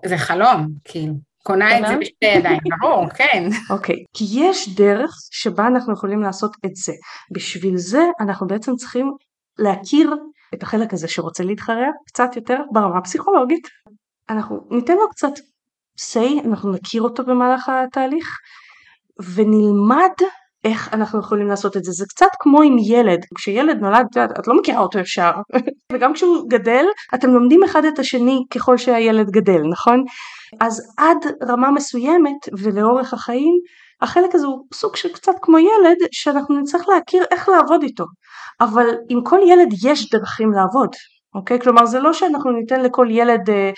זה 0.05 0.17
חלום 0.17 0.67
כאילו 0.83 1.13
קונה 1.43 1.79
את 1.79 1.83
זה 1.87 1.97
בשתי 1.97 2.25
ידיים, 2.25 2.59
ברור, 2.81 3.09
כן. 3.17 3.43
אוקיי, 3.69 3.95
okay. 3.95 4.05
כי 4.13 4.25
יש 4.31 4.75
דרך 4.75 5.11
שבה 5.31 5.67
אנחנו 5.67 5.93
יכולים 5.93 6.21
לעשות 6.21 6.55
את 6.65 6.75
זה. 6.75 6.93
בשביל 7.31 7.77
זה 7.77 8.03
אנחנו 8.19 8.47
בעצם 8.47 8.75
צריכים 8.75 9.11
להכיר 9.59 10.15
את 10.53 10.63
החלק 10.63 10.93
הזה 10.93 11.07
שרוצה 11.07 11.43
להתחרע 11.43 11.87
קצת 12.07 12.35
יותר 12.35 12.57
ברמה 12.71 12.97
הפסיכולוגית. 12.97 13.67
אנחנו 14.29 14.67
ניתן 14.71 14.93
לו 14.93 15.09
קצת 15.09 15.33
say, 15.99 16.45
אנחנו 16.45 16.71
נכיר 16.71 17.01
אותו 17.01 17.25
במהלך 17.25 17.69
התהליך 17.69 18.37
ונלמד 19.35 20.11
איך 20.63 20.93
אנחנו 20.93 21.19
יכולים 21.19 21.47
לעשות 21.47 21.77
את 21.77 21.83
זה. 21.83 21.91
זה 21.91 22.05
קצת 22.09 22.27
כמו 22.39 22.61
עם 22.61 22.75
ילד, 22.79 23.19
כשילד 23.35 23.77
נולד 23.77 24.05
את, 24.11 24.31
את 24.39 24.47
לא 24.47 24.57
מכירה 24.57 24.79
אותו 24.79 24.99
ישר, 24.99 25.31
וגם 25.93 26.13
כשהוא 26.13 26.49
גדל 26.49 26.85
אתם 27.15 27.29
לומדים 27.29 27.63
אחד 27.63 27.85
את 27.85 27.99
השני 27.99 28.39
ככל 28.51 28.77
שהילד 28.77 29.29
גדל, 29.29 29.61
נכון? 29.71 30.03
אז 30.61 30.81
עד 30.97 31.17
רמה 31.49 31.71
מסוימת 31.71 32.49
ולאורך 32.59 33.13
החיים 33.13 33.53
החלק 34.01 34.35
הזה 34.35 34.47
הוא 34.47 34.65
סוג 34.73 34.95
של 34.95 35.09
קצת 35.13 35.33
כמו 35.41 35.59
ילד 35.59 35.97
שאנחנו 36.11 36.59
נצטרך 36.59 36.89
להכיר 36.89 37.23
איך 37.31 37.49
לעבוד 37.49 37.83
איתו 37.83 38.05
אבל 38.61 38.85
עם 39.09 39.23
כל 39.23 39.39
ילד 39.47 39.73
יש 39.83 40.09
דרכים 40.09 40.51
לעבוד 40.51 40.89
אוקיי? 41.35 41.59
כלומר 41.59 41.85
זה 41.85 41.99
לא 41.99 42.13
שאנחנו 42.13 42.51
ניתן 42.51 42.81
לכל 42.81 43.07
ילד, 43.09 43.49
אה, 43.49 43.71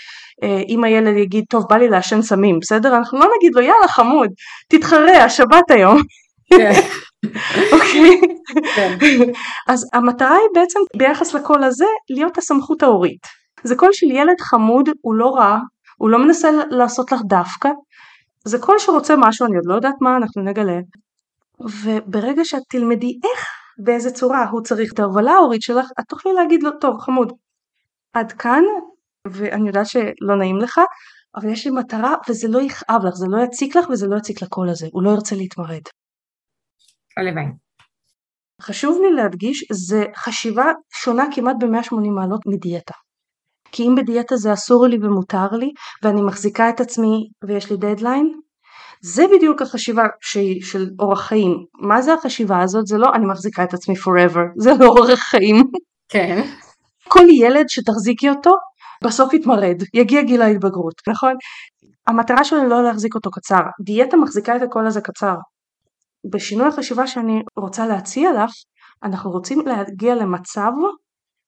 אה, 0.43 0.61
אם 0.69 0.83
הילד 0.83 1.17
יגיד 1.17 1.43
טוב 1.49 1.65
בא 1.69 1.77
לי 1.77 1.87
לעשן 1.87 2.21
סמים, 2.21 2.59
בסדר? 2.61 2.97
אנחנו 2.97 3.19
לא 3.19 3.25
נגיד 3.37 3.55
לו 3.55 3.61
יאללה 3.61 3.87
חמוד, 3.87 4.29
תתחרה, 4.69 5.23
השבת 5.23 5.71
היום. 5.71 6.01
כן. 6.49 6.71
אוקיי? 7.73 8.21
כן. 8.75 8.97
אז 9.67 9.85
המטרה 9.93 10.35
היא 10.35 10.49
בעצם 10.53 10.79
ביחס 10.97 11.33
לקול 11.33 11.63
הזה 11.63 11.85
להיות 12.09 12.37
הסמכות 12.37 12.83
ההורית. 12.83 13.27
זה 13.63 13.75
קול 13.75 13.89
של 13.93 14.11
ילד 14.11 14.41
חמוד, 14.41 14.89
הוא 15.01 15.15
לא 15.15 15.35
רע, 15.35 15.57
הוא 15.97 16.09
לא 16.09 16.19
מנסה 16.19 16.49
לעשות 16.69 17.11
לך 17.11 17.21
דווקא, 17.27 17.69
זה 18.45 18.59
קול 18.59 18.79
שרוצה 18.79 19.15
משהו, 19.17 19.45
אני 19.45 19.55
עוד 19.55 19.65
לא 19.65 19.75
יודעת 19.75 19.95
מה, 20.01 20.17
אנחנו 20.17 20.43
נגלה. 20.43 20.79
וברגע 21.59 22.45
שאת 22.45 22.61
תלמדי 22.69 23.19
איך, 23.23 23.45
באיזה 23.77 24.11
צורה 24.11 24.49
הוא 24.49 24.61
צריך 24.61 24.93
את 24.93 24.99
ההובלה 24.99 25.31
ההורית 25.31 25.61
שלך, 25.61 25.89
את 25.99 26.05
תוכלי 26.09 26.33
להגיד 26.33 26.63
לו, 26.63 26.71
טוב 26.81 26.99
חמוד, 26.99 27.31
עד 28.13 28.31
כאן, 28.31 28.63
ואני 29.27 29.67
יודעת 29.67 29.87
שלא 29.87 30.35
נעים 30.39 30.57
לך, 30.57 30.79
אבל 31.35 31.49
יש 31.49 31.65
לי 31.65 31.71
מטרה 31.71 32.13
וזה 32.29 32.47
לא 32.47 32.61
יכאב 32.61 33.05
לך, 33.05 33.13
זה 33.15 33.25
לא 33.29 33.43
יציק 33.43 33.75
לך 33.75 33.89
וזה 33.89 34.07
לא 34.07 34.17
יציק 34.17 34.41
לקול 34.41 34.69
הזה, 34.69 34.87
הוא 34.91 35.03
לא 35.03 35.09
ירצה 35.09 35.35
להתמרד. 35.35 35.81
הלוואי. 37.17 37.45
חשוב 38.61 39.01
לי 39.01 39.11
להדגיש, 39.11 39.65
זה 39.71 40.05
חשיבה 40.15 40.65
שונה 40.93 41.25
כמעט 41.35 41.55
ב-180 41.59 42.09
מעלות 42.15 42.41
מדיאטה. 42.45 42.93
כי 43.71 43.83
אם 43.83 43.95
בדיאטה 43.95 44.37
זה 44.37 44.53
אסור 44.53 44.87
לי 44.87 44.97
ומותר 45.01 45.51
לי, 45.51 45.71
ואני 46.03 46.21
מחזיקה 46.21 46.69
את 46.69 46.81
עצמי 46.81 47.29
ויש 47.47 47.71
לי 47.71 47.77
דדליין, 47.77 48.39
זה 49.01 49.25
בדיוק 49.35 49.61
החשיבה 49.61 50.03
שהיא 50.21 50.63
של 50.63 50.89
אורח 50.99 51.21
חיים. 51.21 51.65
מה 51.81 52.01
זה 52.01 52.13
החשיבה 52.13 52.61
הזאת? 52.61 52.87
זה 52.87 52.97
לא 52.97 53.07
אני 53.15 53.25
מחזיקה 53.25 53.63
את 53.63 53.73
עצמי 53.73 53.95
forever, 53.95 54.41
זה 54.57 54.71
לא 54.79 54.85
אורח 54.85 55.19
חיים. 55.19 55.63
כן. 56.09 56.41
כל 57.07 57.25
ילד 57.29 57.65
שתחזיקי 57.69 58.29
אותו, 58.29 58.51
בסוף 59.03 59.33
יתמרד, 59.33 59.83
יגיע 59.93 60.21
גיל 60.21 60.41
ההתבגרות, 60.41 61.01
נכון? 61.07 61.33
המטרה 62.07 62.43
שלו 62.43 62.69
לא 62.69 62.83
להחזיק 62.83 63.15
אותו 63.15 63.31
קצר, 63.31 63.61
דיאטה 63.85 64.17
מחזיקה 64.17 64.55
את 64.55 64.61
הקול 64.61 64.87
הזה 64.87 65.01
קצר. 65.01 65.35
בשינוי 66.31 66.67
החשיבה 66.67 67.07
שאני 67.07 67.41
רוצה 67.57 67.87
להציע 67.87 68.43
לך, 68.43 68.51
אנחנו 69.03 69.31
רוצים 69.31 69.59
להגיע 69.67 70.15
למצב 70.15 70.71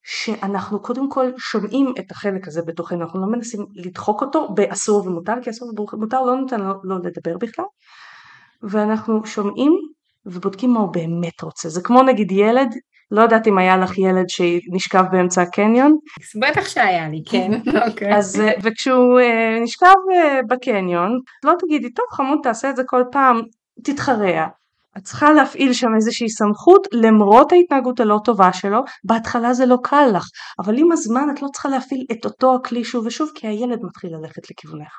שאנחנו 0.04 0.82
קודם 0.82 1.10
כל 1.10 1.32
שומעים 1.38 1.94
את 2.00 2.12
החלק 2.12 2.48
הזה 2.48 2.62
בתוכנו, 2.62 3.02
אנחנו 3.02 3.22
לא 3.22 3.28
מנסים 3.28 3.66
לדחוק 3.76 4.22
אותו 4.22 4.54
באסור 4.54 5.08
ומותר, 5.08 5.34
כי 5.42 5.50
אסור 5.50 5.74
ומותר 5.94 6.22
לא 6.22 6.36
נותן 6.36 6.62
לו 6.62 6.74
לא 6.84 6.96
לדבר 7.04 7.38
בכלל, 7.38 7.66
ואנחנו 8.64 9.26
שומעים 9.26 9.74
ובודקים 10.26 10.74
מה 10.74 10.80
הוא 10.80 10.94
באמת 10.94 11.42
רוצה. 11.42 11.70
זה 11.70 11.82
כמו 11.82 12.04
נגיד 12.04 12.32
ילד, 12.32 12.76
לא 13.12 13.22
יודעת 13.22 13.48
אם 13.48 13.58
היה 13.58 13.78
לך 13.78 13.98
ילד 13.98 14.26
שנשכב 14.30 15.04
באמצע 15.12 15.42
הקניון. 15.42 15.98
בטח 16.42 16.68
שהיה 16.68 17.10
לי, 17.10 17.24
כן. 17.26 17.52
אוקיי. 17.88 18.18
אז, 18.18 18.42
וכשהוא 18.64 19.20
אה, 19.20 19.60
נשכב 19.62 19.96
אה, 20.16 20.40
בקניון, 20.50 21.12
לא 21.44 21.54
תגידי, 21.60 21.94
טוב 21.94 22.06
חמוד 22.12 22.40
תעשה 22.44 22.70
את 22.70 22.76
זה 22.76 22.84
כל 22.86 23.04
פעם, 23.12 23.42
תתחרע. 23.84 24.48
את 24.98 25.04
צריכה 25.04 25.32
להפעיל 25.32 25.74
שם 25.74 25.88
איזושהי 25.96 26.30
סמכות 26.30 26.88
למרות 26.92 27.52
ההתנהגות 27.52 28.00
הלא 28.00 28.20
טובה 28.24 28.54
שלו, 28.54 28.80
בהתחלה 29.04 29.54
זה 29.54 29.66
לא 29.66 29.78
קל 29.84 30.10
לך, 30.14 30.24
אבל 30.60 30.78
עם 30.78 30.92
הזמן 30.92 31.28
את 31.34 31.42
לא 31.42 31.48
צריכה 31.54 31.70
להפעיל 31.70 32.06
את 32.12 32.26
אותו 32.26 32.56
הכלי 32.56 32.84
שוב 32.84 33.06
ושוב 33.06 33.30
כי 33.36 33.48
הילד 33.48 33.80
מתחיל 33.84 34.10
ללכת 34.16 34.52
לכיוונך. 34.52 34.92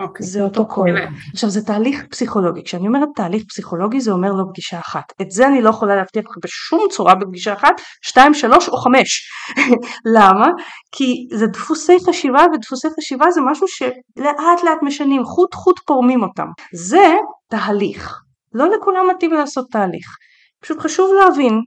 אוקיי. 0.00 0.26
זה 0.26 0.42
אותו 0.42 0.66
קול. 0.66 0.90
עכשיו 1.32 1.50
זה 1.50 1.66
תהליך 1.66 2.04
פסיכולוגי, 2.10 2.64
כשאני 2.64 2.86
אומרת 2.86 3.08
תהליך 3.14 3.42
פסיכולוגי 3.48 4.00
זה 4.00 4.12
אומר 4.12 4.32
לא 4.32 4.44
פגישה 4.48 4.78
אחת. 4.78 5.12
את 5.22 5.30
זה 5.30 5.46
אני 5.46 5.62
לא 5.62 5.70
יכולה 5.70 5.96
להבטיח 5.96 6.24
לך 6.30 6.36
בשום 6.44 6.80
צורה 6.90 7.14
בפגישה 7.14 7.52
אחת, 7.52 7.80
שתיים, 8.02 8.34
שלוש 8.34 8.68
או 8.68 8.76
חמש. 8.76 9.30
למה? 10.16 10.46
כי 10.92 11.14
זה 11.38 11.46
דפוסי 11.46 11.96
חשיבה 12.06 12.44
ודפוסי 12.54 12.88
חשיבה 13.00 13.30
זה 13.30 13.40
משהו 13.50 13.68
שלאט 13.68 14.64
לאט 14.64 14.78
משנים, 14.82 15.24
חוט 15.24 15.54
חוט 15.54 15.80
פורמים 15.86 16.22
אותם. 16.22 16.46
זה 16.74 17.14
תהליך. 17.50 18.21
לא 18.54 18.76
לכולם 18.76 19.06
מתאים 19.16 19.32
לעשות 19.32 19.66
תהליך. 19.70 20.06
פשוט 20.60 20.78
חשוב 20.78 21.10
להבין 21.14 21.60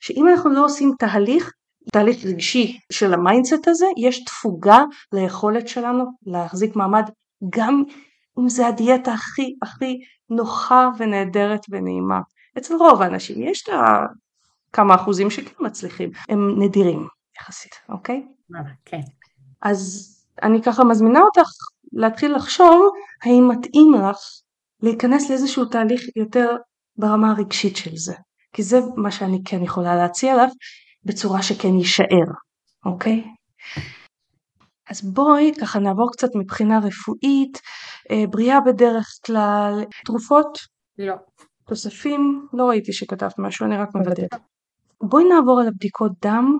שאם 0.00 0.28
אנחנו 0.28 0.50
לא 0.50 0.64
עושים 0.64 0.92
תהליך, 0.98 1.52
תהליך 1.92 2.24
רגשי 2.24 2.78
של 2.92 3.14
ה 3.14 3.21
mindset 3.21 3.68
הזה, 3.68 3.86
יש 3.98 4.24
תפוגה 4.24 4.84
ליכולת 5.12 5.68
שלנו 5.68 6.04
להחזיק 6.26 6.76
מעמד 6.76 7.04
גם 7.58 7.82
אם 8.38 8.48
זה 8.48 8.66
הדיאטה 8.66 9.12
הכי 9.12 9.54
הכי 9.62 9.98
נוחה 10.30 10.88
ונהדרת 10.98 11.60
ונעימה. 11.70 12.20
אצל 12.58 12.74
רוב 12.74 13.02
האנשים 13.02 13.42
יש 13.42 13.68
לה 13.68 14.06
כמה 14.72 14.94
אחוזים 14.94 15.30
שכן 15.30 15.64
מצליחים, 15.66 16.10
הם 16.28 16.62
נדירים 16.62 17.06
יחסית, 17.40 17.72
אוקיי? 17.88 18.26
כן. 18.84 19.00
אז 19.62 20.08
אני 20.42 20.62
ככה 20.62 20.84
מזמינה 20.84 21.20
אותך 21.20 21.48
להתחיל 21.92 22.34
לחשוב 22.34 22.92
האם 23.22 23.48
מתאים 23.48 23.94
לך 23.94 24.16
להיכנס 24.82 25.30
לאיזשהו 25.30 25.64
תהליך 25.64 26.02
יותר 26.16 26.56
ברמה 26.96 27.30
הרגשית 27.30 27.76
של 27.76 27.96
זה, 27.96 28.14
כי 28.52 28.62
זה 28.62 28.80
מה 28.96 29.10
שאני 29.10 29.38
כן 29.44 29.62
יכולה 29.62 29.96
להציע 29.96 30.44
לך 30.44 30.52
בצורה 31.04 31.42
שכן 31.42 31.74
יישאר, 31.78 32.26
אוקיי? 32.86 33.24
אז 34.90 35.02
בואי 35.02 35.52
ככה 35.60 35.78
נעבור 35.78 36.10
קצת 36.12 36.28
מבחינה 36.34 36.78
רפואית, 36.78 37.60
אה, 38.10 38.24
בריאה 38.30 38.60
בדרך 38.60 39.06
כלל, 39.26 39.84
תרופות? 40.04 40.58
לא. 40.98 41.14
תוספים? 41.66 42.46
לא 42.52 42.64
ראיתי 42.68 42.92
שכתבת 42.92 43.34
משהו, 43.38 43.66
אני 43.66 43.76
רק 43.76 43.88
מוודאת. 43.94 44.30
בואי 45.02 45.24
נעבור 45.24 45.60
על 45.60 45.68
הבדיקות 45.68 46.12
דם. 46.22 46.58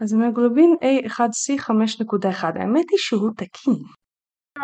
אז 0.00 0.12
המגלובין 0.12 0.74
A1C 0.82 1.60
5.1, 1.60 2.44
האמת 2.44 2.84
היא 2.90 2.98
שהוא 2.98 3.30
תקין. 3.36 3.74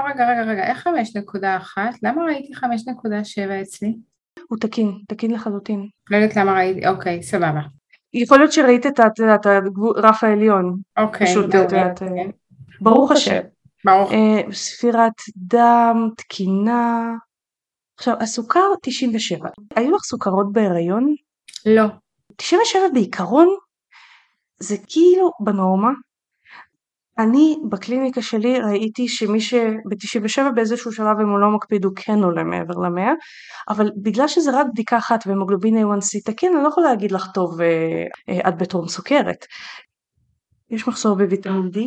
רגע, 0.01 0.31
רגע, 0.31 0.43
רגע, 0.43 0.67
איך 0.67 0.87
5.1? 0.87 1.79
למה 2.03 2.25
ראיתי 2.25 2.53
5.7 2.55 3.63
אצלי? 3.63 3.97
הוא 4.49 4.59
תקין, 4.59 4.99
תקין 5.09 5.31
לחלוטין. 5.31 5.89
לא 6.11 6.17
יודעת 6.17 6.37
למה 6.37 6.53
ראיתי, 6.53 6.87
אוקיי, 6.87 7.23
סבבה. 7.23 7.61
יכול 8.15 8.39
להיות 8.39 8.53
שראית 8.53 8.87
את 8.87 9.01
הרף 9.97 10.25
העליון. 10.25 10.77
אוקיי, 10.97 11.27
פשוט, 11.27 11.49
את 11.49 11.55
יודעת, 11.55 12.03
אה, 12.03 12.09
ברוך 12.81 13.11
השם. 13.11 13.41
ברוך. 13.85 14.13
אה, 14.13 14.53
ספירת 14.53 15.13
דם, 15.37 16.09
תקינה. 16.17 17.13
עכשיו, 17.99 18.15
הסוכר 18.21 18.67
97. 18.83 19.49
היו 19.77 19.97
לך 19.97 20.03
סוכרות 20.03 20.53
בהיריון? 20.53 21.15
לא. 21.67 21.85
97 22.37 22.81
בעיקרון 22.95 23.49
זה 24.59 24.77
כאילו 24.87 25.31
בנורמה, 25.41 25.91
אני 27.19 27.57
בקליניקה 27.71 28.23
שלי 28.23 28.61
ראיתי 28.61 29.09
שמי 29.09 29.41
שב-97 29.41 30.43
באיזשהו 30.55 30.93
שלב 30.93 31.21
אם 31.23 31.29
הוא 31.29 31.39
לא 31.39 31.51
מקפיד 31.51 31.85
הוא 31.85 31.93
כן 31.97 32.19
עולה 32.23 32.45
מעבר 32.45 32.75
למאה 32.75 33.13
אבל 33.69 33.91
בגלל 34.03 34.29
שזה 34.29 34.51
רק 34.61 34.67
בדיקה 34.73 34.99
אחת 34.99 35.25
והמוגלובין 35.27 35.77
A1C 35.77 36.25
תקין 36.25 36.55
אני 36.55 36.63
לא 36.63 36.69
יכולה 36.69 36.89
להגיד 36.89 37.13
לך 37.13 37.27
טוב 37.35 37.61
אה, 37.61 38.05
אה, 38.29 38.49
את 38.49 38.59
בתור 38.59 38.89
סוכרת. 38.89 39.47
יש 40.71 40.89
מחסור 40.89 41.17
בוויטמין 41.17 41.71
D 41.75 41.79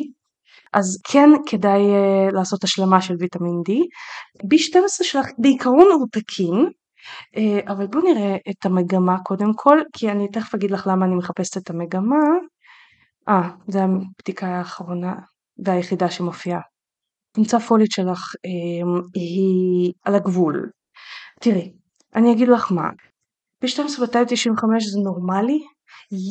אז 0.74 1.02
כן 1.04 1.30
כדאי 1.46 1.82
אה, 1.82 2.32
לעשות 2.32 2.64
השלמה 2.64 3.02
של 3.02 3.16
ויטמין 3.20 3.62
D. 3.70 3.72
B12 4.44 5.04
שלך 5.04 5.26
בעיקרון 5.38 5.88
הוא 5.94 6.08
תקין 6.12 6.70
אה, 7.38 7.74
אבל 7.74 7.88
בואו 7.88 8.04
נראה 8.04 8.36
את 8.50 8.66
המגמה 8.66 9.18
קודם 9.24 9.52
כל 9.56 9.80
כי 9.94 10.12
אני 10.12 10.28
תכף 10.28 10.56
אגיד 10.56 10.72
לך 10.72 10.88
למה 10.88 11.06
אני 11.06 11.16
מחפשת 11.16 11.58
את 11.58 11.70
המגמה 11.70 12.24
אה, 13.30 13.50
זה 13.68 13.80
הבדיקה 13.84 14.48
האחרונה 14.48 15.16
והיחידה 15.66 16.10
שמופיעה. 16.10 16.60
נמצא 17.38 17.60
פולית 17.60 17.92
שלך 17.92 18.36
אה, 18.46 19.00
היא 19.14 19.94
על 20.04 20.16
הגבול. 20.16 20.70
תראי, 21.42 21.74
אני 22.16 22.32
אגיד 22.32 22.48
לך 22.48 22.72
מה, 22.72 22.90
ב-12-295 23.62 24.80
זה 24.92 25.00
נורמלי, 25.04 25.60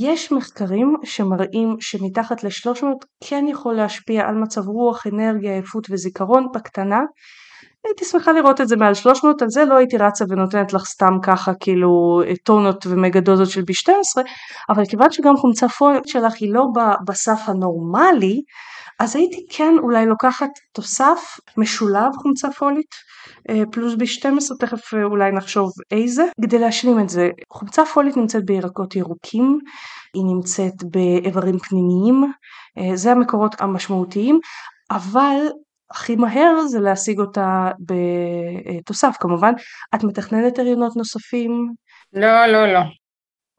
יש 0.03 0.33
מחקרים 0.33 0.97
שמראים 1.05 1.77
שמתחת 1.81 2.45
ל-300 2.45 2.87
כן 3.25 3.45
יכול 3.49 3.75
להשפיע 3.75 4.29
על 4.29 4.35
מצב 4.35 4.69
רוח, 4.69 5.07
אנרגיה, 5.07 5.53
עייפות 5.53 5.87
וזיכרון 5.91 6.47
בקטנה, 6.55 7.01
הייתי 7.85 8.05
שמחה 8.05 8.33
לראות 8.33 8.61
את 8.61 8.69
זה 8.69 8.77
מעל 8.77 8.95
300, 8.95 9.43
על 9.43 9.49
זה 9.51 9.65
לא 9.65 9.77
הייתי 9.77 9.97
רצה 9.97 10.25
ונותנת 10.29 10.73
לך 10.73 10.85
סתם 10.85 11.19
ככה 11.23 11.53
כאילו 11.61 12.23
טונות 12.45 12.87
ומגה 12.87 13.21
דוזות 13.21 13.49
של 13.51 13.61
B12, 13.61 14.23
אבל 14.69 14.87
כיוון 14.87 15.11
שגם 15.11 15.37
חומצה 15.37 15.69
פולית 15.69 16.07
שלך 16.07 16.35
היא 16.41 16.53
לא 16.53 16.65
בסף 17.07 17.41
הנורמלי, 17.47 18.41
אז 19.01 19.17
הייתי 19.17 19.47
כן 19.51 19.75
אולי 19.79 20.07
לוקחת 20.07 20.51
תוסף 20.73 21.39
משולב 21.57 22.13
חומצה 22.23 22.51
פולית 22.51 22.95
אה, 23.51 23.63
פלוס 23.73 23.95
B12, 23.95 24.59
תכף 24.61 24.95
אה, 24.95 25.05
אולי 25.05 25.33
נחשוב 25.33 25.71
איזה, 25.91 26.25
כדי 26.43 26.59
להשלים 26.59 27.01
את 27.01 27.09
זה. 27.09 27.31
חומצה 27.53 27.85
פולית 27.85 28.17
נמצאת 28.17 28.45
בירקות 28.45 28.97
ירוקים, 28.97 29.59
היא 30.15 30.23
נמצאת 30.25 30.75
באיברים 30.91 31.59
פנימיים, 31.59 32.33
אה, 32.79 32.97
זה 32.97 33.13
המקורות 33.13 33.61
המשמעותיים, 33.61 34.39
אבל 34.91 35.37
הכי 35.95 36.17
מהר 36.17 36.67
זה 36.67 36.81
להשיג 36.81 37.21
אותה 37.21 37.71
בתוסף 37.81 39.17
כמובן. 39.21 39.53
את 39.95 40.05
מתכננת 40.05 40.59
הריונות 40.59 40.97
נוספים? 40.97 41.73
לא, 42.13 42.47
לא, 42.47 42.73
לא. 42.73 42.81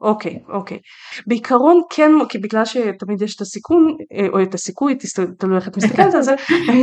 אוקיי, 0.00 0.38
אוקיי. 0.48 0.78
בעיקרון 1.26 1.80
כן, 1.90 2.10
כי 2.28 2.38
בגלל 2.38 2.64
שתמיד 2.64 3.22
יש 3.22 3.36
את 3.36 3.40
הסיכון, 3.40 3.96
אה, 4.12 4.26
או 4.32 4.42
את 4.42 4.54
הסיכוי, 4.54 4.96
תלוי 5.38 5.56
איך 5.56 5.68
את 5.68 5.76
מסתכלת 5.76 6.14
על 6.14 6.22
זה, 6.22 6.34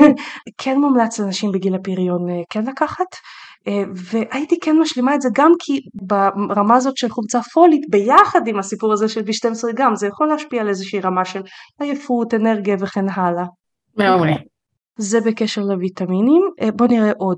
כן 0.62 0.78
מומלץ 0.78 1.20
לנשים 1.20 1.52
בגיל 1.52 1.76
הפריון 1.76 2.30
אה, 2.30 2.42
כן 2.50 2.66
לקחת. 2.66 3.06
אה, 3.68 3.84
והייתי 3.96 4.60
כן 4.60 4.80
משלימה 4.80 5.16
את 5.16 5.22
זה 5.22 5.30
גם 5.34 5.52
כי 5.60 5.80
ברמה 5.94 6.76
הזאת 6.76 6.98
של 6.98 7.10
חומצה 7.10 7.42
פולית 7.42 7.82
ביחד 7.90 8.48
עם 8.48 8.60
הסיפור 8.60 8.94
הזה 8.94 9.08
של 9.08 9.22
B12 9.22 9.74
גם 9.76 9.96
זה 9.96 10.08
יכול 10.08 10.28
להשפיע 10.28 10.62
על 10.62 10.70
איזושהי 10.70 11.00
רמה 11.00 11.26
של 11.26 11.42
עייפות, 11.80 12.34
אנרגיה 12.34 12.76
וכן 12.80 13.10
הלאה. 13.10 13.46
מעולה. 13.98 14.34
זה 14.98 15.22
בקשר 15.22 15.62
לויטמינים. 15.62 16.42
בוא 16.76 16.88
נראה 16.88 17.12
עוד. 17.18 17.38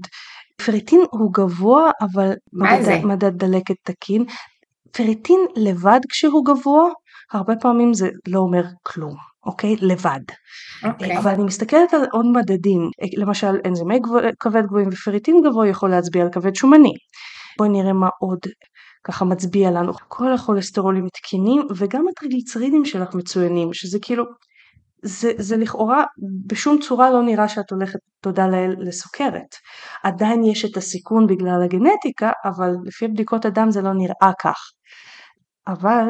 פריטין 0.66 1.02
הוא 1.12 1.34
גבוה 1.34 1.92
אבל 2.02 2.34
מדד, 2.54 3.06
מדד 3.06 3.38
דלקת 3.38 3.76
תקין. 3.84 4.26
פריטין 4.92 5.40
לבד 5.56 6.00
כשהוא 6.10 6.46
גבוה, 6.46 6.90
הרבה 7.32 7.56
פעמים 7.56 7.94
זה 7.94 8.10
לא 8.28 8.40
אומר 8.40 8.64
כלום, 8.84 9.16
אוקיי? 9.46 9.76
לבד. 9.82 10.20
אוקיי. 10.84 11.18
אבל 11.18 11.32
אני 11.32 11.44
מסתכלת 11.44 11.94
על 11.94 12.06
עוד 12.12 12.26
מדדים, 12.26 12.90
למשל 13.18 13.56
אנזימי 13.66 14.00
כבד 14.40 14.66
גבוהים 14.66 14.90
ופריטין 14.92 15.42
גבוה 15.46 15.68
יכול 15.68 15.90
להצביע 15.90 16.24
על 16.24 16.30
כבד 16.32 16.56
שומני. 16.56 16.94
בואי 17.58 17.70
נראה 17.70 17.94
מה 17.94 18.10
עוד 18.20 18.40
ככה 19.04 19.26
מצביע 19.26 19.72
לנו. 19.72 19.94
כל 20.08 20.34
הכולסטרולים 20.34 21.08
תקינים 21.14 21.68
וגם 21.78 22.06
הטריגליצרידים 22.08 22.86
שלך 22.86 23.16
מצוינים, 23.16 23.74
שזה 23.74 24.00
כאילו, 24.02 24.24
זה, 25.06 25.32
זה 25.38 25.58
לכאורה 25.58 26.04
בשום 26.48 26.80
צורה 26.80 27.10
לא 27.10 27.24
נראה 27.24 27.48
שאת 27.48 27.72
הולכת, 27.72 28.00
תודה 28.22 28.48
לאל, 28.48 28.76
לסוכרת. 28.80 29.56
עדיין 30.04 30.44
יש 30.44 30.66
את 30.66 30.78
הסיכון 30.78 31.28
בגלל 31.28 31.64
הגנטיקה, 31.64 32.32
אבל 32.46 32.72
לפי 32.86 33.08
בדיקות 33.08 33.46
הדם 33.46 33.68
זה 33.72 33.82
לא 33.82 33.94
נראה 33.94 34.32
כך. 34.42 34.58
אבל 35.68 36.06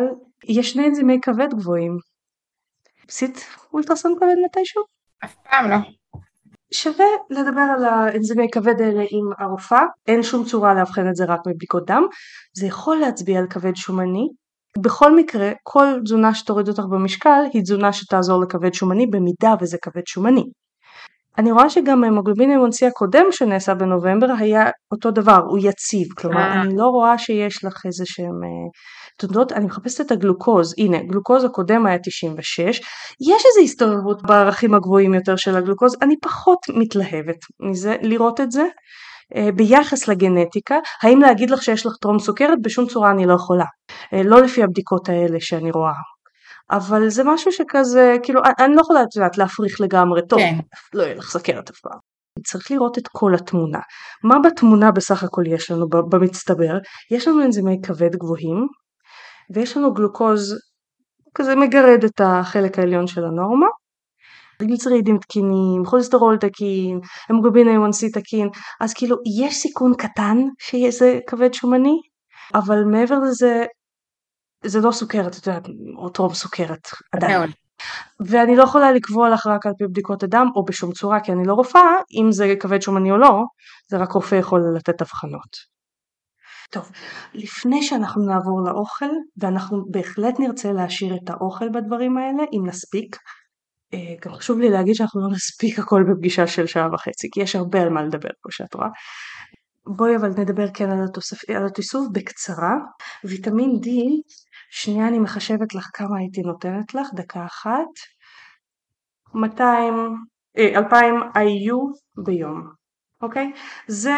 יש 0.47 0.71
שני 0.71 0.87
אנזימי 0.87 1.19
כבד 1.21 1.53
גבוהים. 1.53 1.97
עשית 3.09 3.45
אולטרסאונד 3.73 4.17
כבד 4.17 4.35
מתישהו? 4.45 4.83
אף 5.23 5.35
פעם 5.49 5.69
לא. 5.69 5.77
שווה 6.73 7.05
לדבר 7.29 7.67
על 7.77 7.85
האנזימי 7.85 8.47
כבד 8.51 8.81
האלה 8.81 9.01
עם 9.01 9.29
הרופאה, 9.39 9.83
אין 10.07 10.23
שום 10.23 10.45
צורה 10.45 10.73
לאבחן 10.73 11.09
את 11.09 11.15
זה 11.15 11.25
רק 11.25 11.39
מבדיקות 11.47 11.85
דם, 11.87 12.03
זה 12.57 12.65
יכול 12.67 12.97
להצביע 12.97 13.39
על 13.39 13.47
כבד 13.49 13.75
שומני. 13.75 14.27
בכל 14.77 15.15
מקרה, 15.15 15.51
כל 15.63 15.85
תזונה 16.03 16.33
שתוריד 16.35 16.67
אותך 16.67 16.83
במשקל 16.91 17.41
היא 17.53 17.61
תזונה 17.61 17.93
שתעזור 17.93 18.41
לכבד 18.41 18.73
שומני 18.73 19.07
במידה 19.07 19.55
וזה 19.61 19.77
כבד 19.81 20.07
שומני. 20.07 20.43
אני 21.37 21.51
רואה 21.51 21.69
שגם 21.69 22.03
המוגלובין 22.03 22.49
A1C 22.49 22.87
הקודם 22.87 23.25
שנעשה 23.31 23.73
בנובמבר 23.73 24.27
היה 24.39 24.65
אותו 24.91 25.11
דבר, 25.11 25.39
הוא 25.49 25.59
יציב, 25.61 26.07
כלומר 26.17 26.41
אה. 26.41 26.61
אני 26.61 26.75
לא 26.77 26.85
רואה 26.85 27.17
שיש 27.17 27.65
לך 27.65 27.81
איזה 27.85 28.03
שהם 28.05 28.43
אה, 28.43 28.69
תודות, 29.19 29.51
אני 29.51 29.65
מחפשת 29.65 30.01
את 30.01 30.11
הגלוקוז, 30.11 30.75
הנה 30.77 30.97
גלוקוז 31.03 31.43
הקודם 31.43 31.85
היה 31.85 31.97
96, 31.99 32.79
יש 33.21 33.43
איזו 33.45 33.61
הסתובבות 33.63 34.21
בערכים 34.21 34.73
הגבוהים 34.73 35.13
יותר 35.13 35.35
של 35.35 35.55
הגלוקוז, 35.55 35.95
אני 36.01 36.15
פחות 36.21 36.59
מתלהבת 36.69 37.37
מזה 37.59 37.95
לראות 38.01 38.41
את 38.41 38.51
זה. 38.51 38.63
אה, 39.35 39.51
ביחס 39.51 40.07
לגנטיקה, 40.07 40.75
האם 41.03 41.21
להגיד 41.21 41.49
לך 41.49 41.63
שיש 41.63 41.85
לך 41.85 41.93
טרום 42.01 42.19
סוכרת? 42.19 42.61
בשום 42.61 42.87
צורה 42.87 43.11
אני 43.11 43.25
לא 43.25 43.33
יכולה. 43.33 43.65
לא 44.13 44.41
לפי 44.41 44.63
הבדיקות 44.63 45.09
האלה 45.09 45.39
שאני 45.39 45.71
רואה. 45.71 45.93
אבל 46.71 47.09
זה 47.09 47.23
משהו 47.25 47.51
שכזה, 47.51 48.15
כאילו, 48.23 48.41
אני 48.59 48.75
לא 48.75 48.81
יכולה, 48.81 49.03
את 49.03 49.15
יודעת, 49.15 49.37
להפריך 49.37 49.81
לגמרי, 49.81 50.21
טוב, 50.29 50.39
כן. 50.39 50.55
לא 50.93 51.03
יהיה 51.03 51.15
לך 51.15 51.29
סכרת 51.29 51.69
אף 51.69 51.79
פעם. 51.79 51.99
צריך 52.45 52.71
לראות 52.71 52.97
את 52.97 53.07
כל 53.07 53.35
התמונה. 53.35 53.79
מה 54.23 54.35
בתמונה 54.39 54.91
בסך 54.91 55.23
הכל 55.23 55.43
יש 55.47 55.71
לנו 55.71 55.89
במצטבר? 55.89 56.77
יש 57.11 57.27
לנו 57.27 57.43
אנזימי 57.43 57.77
כבד 57.83 58.15
גבוהים, 58.15 58.67
ויש 59.53 59.77
לנו 59.77 59.93
גלוקוז 59.93 60.55
כזה 61.35 61.55
מגרד 61.55 62.03
את 62.03 62.21
החלק 62.23 62.79
העליון 62.79 63.07
של 63.07 63.25
הנורמה. 63.25 63.67
גליצרידים 64.61 65.17
תקינים, 65.17 65.85
חולסטרול 65.85 66.37
תקין, 66.37 66.99
המוגבין 67.29 67.67
A1C 67.67 68.19
תקין, 68.19 68.49
אז 68.81 68.93
כאילו 68.93 69.17
יש 69.39 69.55
סיכון 69.55 69.93
קטן 69.97 70.37
שיהיה 70.59 70.91
זה 70.91 71.19
כבד 71.27 71.53
שומני, 71.53 71.99
אבל 72.53 72.83
מעבר 72.83 73.19
לזה 73.19 73.65
זה 74.65 74.79
לא 74.81 74.91
סוכרת, 74.91 75.37
את 75.37 75.47
יודעת, 75.47 75.67
או 75.97 76.09
טרום 76.09 76.33
סוכרת 76.33 76.87
עדיין. 77.11 77.51
ואני 78.19 78.55
לא 78.55 78.63
יכולה 78.63 78.91
לקבוע 78.91 79.29
לך 79.29 79.47
רק 79.47 79.65
על 79.65 79.73
פי 79.77 79.87
בדיקות 79.87 80.23
הדם 80.23 80.47
או 80.55 80.65
בשום 80.65 80.91
צורה 80.91 81.19
כי 81.19 81.31
אני 81.31 81.47
לא 81.47 81.53
רופאה, 81.53 81.95
אם 82.21 82.31
זה 82.31 82.53
כבד 82.59 82.81
שומני 82.81 83.11
או 83.11 83.17
לא, 83.17 83.43
זה 83.89 83.97
רק 83.97 84.11
רופא 84.11 84.35
יכול 84.35 84.61
לתת 84.77 85.01
אבחנות. 85.01 85.75
טוב, 86.71 86.91
לפני 87.33 87.83
שאנחנו 87.83 88.25
נעבור 88.25 88.61
לאוכל, 88.65 89.09
ואנחנו 89.37 89.85
בהחלט 89.91 90.39
נרצה 90.39 90.71
להשאיר 90.71 91.15
את 91.15 91.29
האוכל 91.29 91.69
בדברים 91.69 92.17
האלה, 92.17 92.43
אם 92.53 92.65
נספיק, 92.65 93.17
גם 94.21 94.33
חשוב 94.33 94.59
לי 94.59 94.69
להגיד 94.69 94.93
שאנחנו 94.95 95.21
לא 95.21 95.27
נספיק 95.35 95.79
הכל 95.79 96.03
בפגישה 96.09 96.47
של 96.47 96.67
שעה 96.67 96.93
וחצי, 96.93 97.27
כי 97.31 97.41
יש 97.41 97.55
הרבה 97.55 97.81
על 97.81 97.89
מה 97.89 98.03
לדבר 98.03 98.29
כמו 98.41 98.51
שאת 98.51 98.73
רואה. 98.73 98.87
בואי 99.87 100.15
אבל 100.15 100.29
נדבר 100.29 100.67
כן 100.73 100.89
על, 100.89 101.03
התוספ... 101.09 101.49
על 101.49 101.65
התיסוף 101.65 102.07
בקצרה. 102.11 102.73
ויטמין 103.23 103.69
D 103.83 103.87
שנייה 104.71 105.07
אני 105.07 105.19
מחשבת 105.19 105.75
לך 105.75 105.89
כמה 105.93 106.17
הייתי 106.17 106.41
נותנת 106.41 106.93
לך, 106.93 107.07
דקה 107.13 107.45
אחת. 107.45 107.87
200, 109.33 109.93
אה, 110.57 110.77
2000 110.77 111.15
IU 111.15 111.99
ביום, 112.25 112.69
אוקיי? 113.21 113.51
זה 113.87 114.15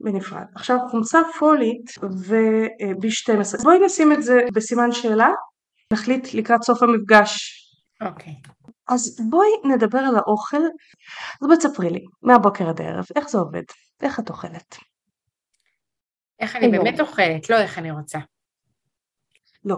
בנפרד. 0.00 0.44
עכשיו 0.54 0.76
חומצה 0.90 1.18
פולית 1.38 1.90
ו-B12. 2.28 3.62
בואי 3.62 3.78
נשים 3.86 4.12
את 4.12 4.22
זה 4.22 4.40
בסימן 4.54 4.92
שאלה, 4.92 5.28
נחליט 5.92 6.34
לקראת 6.34 6.62
סוף 6.62 6.82
המפגש. 6.82 7.62
אוקיי. 8.00 8.32
אז 8.88 9.20
בואי 9.30 9.48
נדבר 9.64 9.98
על 9.98 10.16
האוכל. 10.16 10.62
אז 11.42 11.46
בואי 11.48 11.58
תספרי 11.58 11.90
לי, 11.90 12.04
מהבוקר 12.22 12.68
עד 12.68 12.80
הערב, 12.80 13.04
איך 13.16 13.28
זה 13.28 13.38
עובד? 13.38 13.62
איך 14.02 14.20
את 14.20 14.28
אוכלת? 14.28 14.76
איך 16.40 16.56
אני 16.56 16.68
באמת 16.68 17.00
אוכלת, 17.00 17.50
לא 17.50 17.60
איך 17.60 17.78
אני 17.78 17.90
רוצה. 17.90 18.18
לא, 19.64 19.76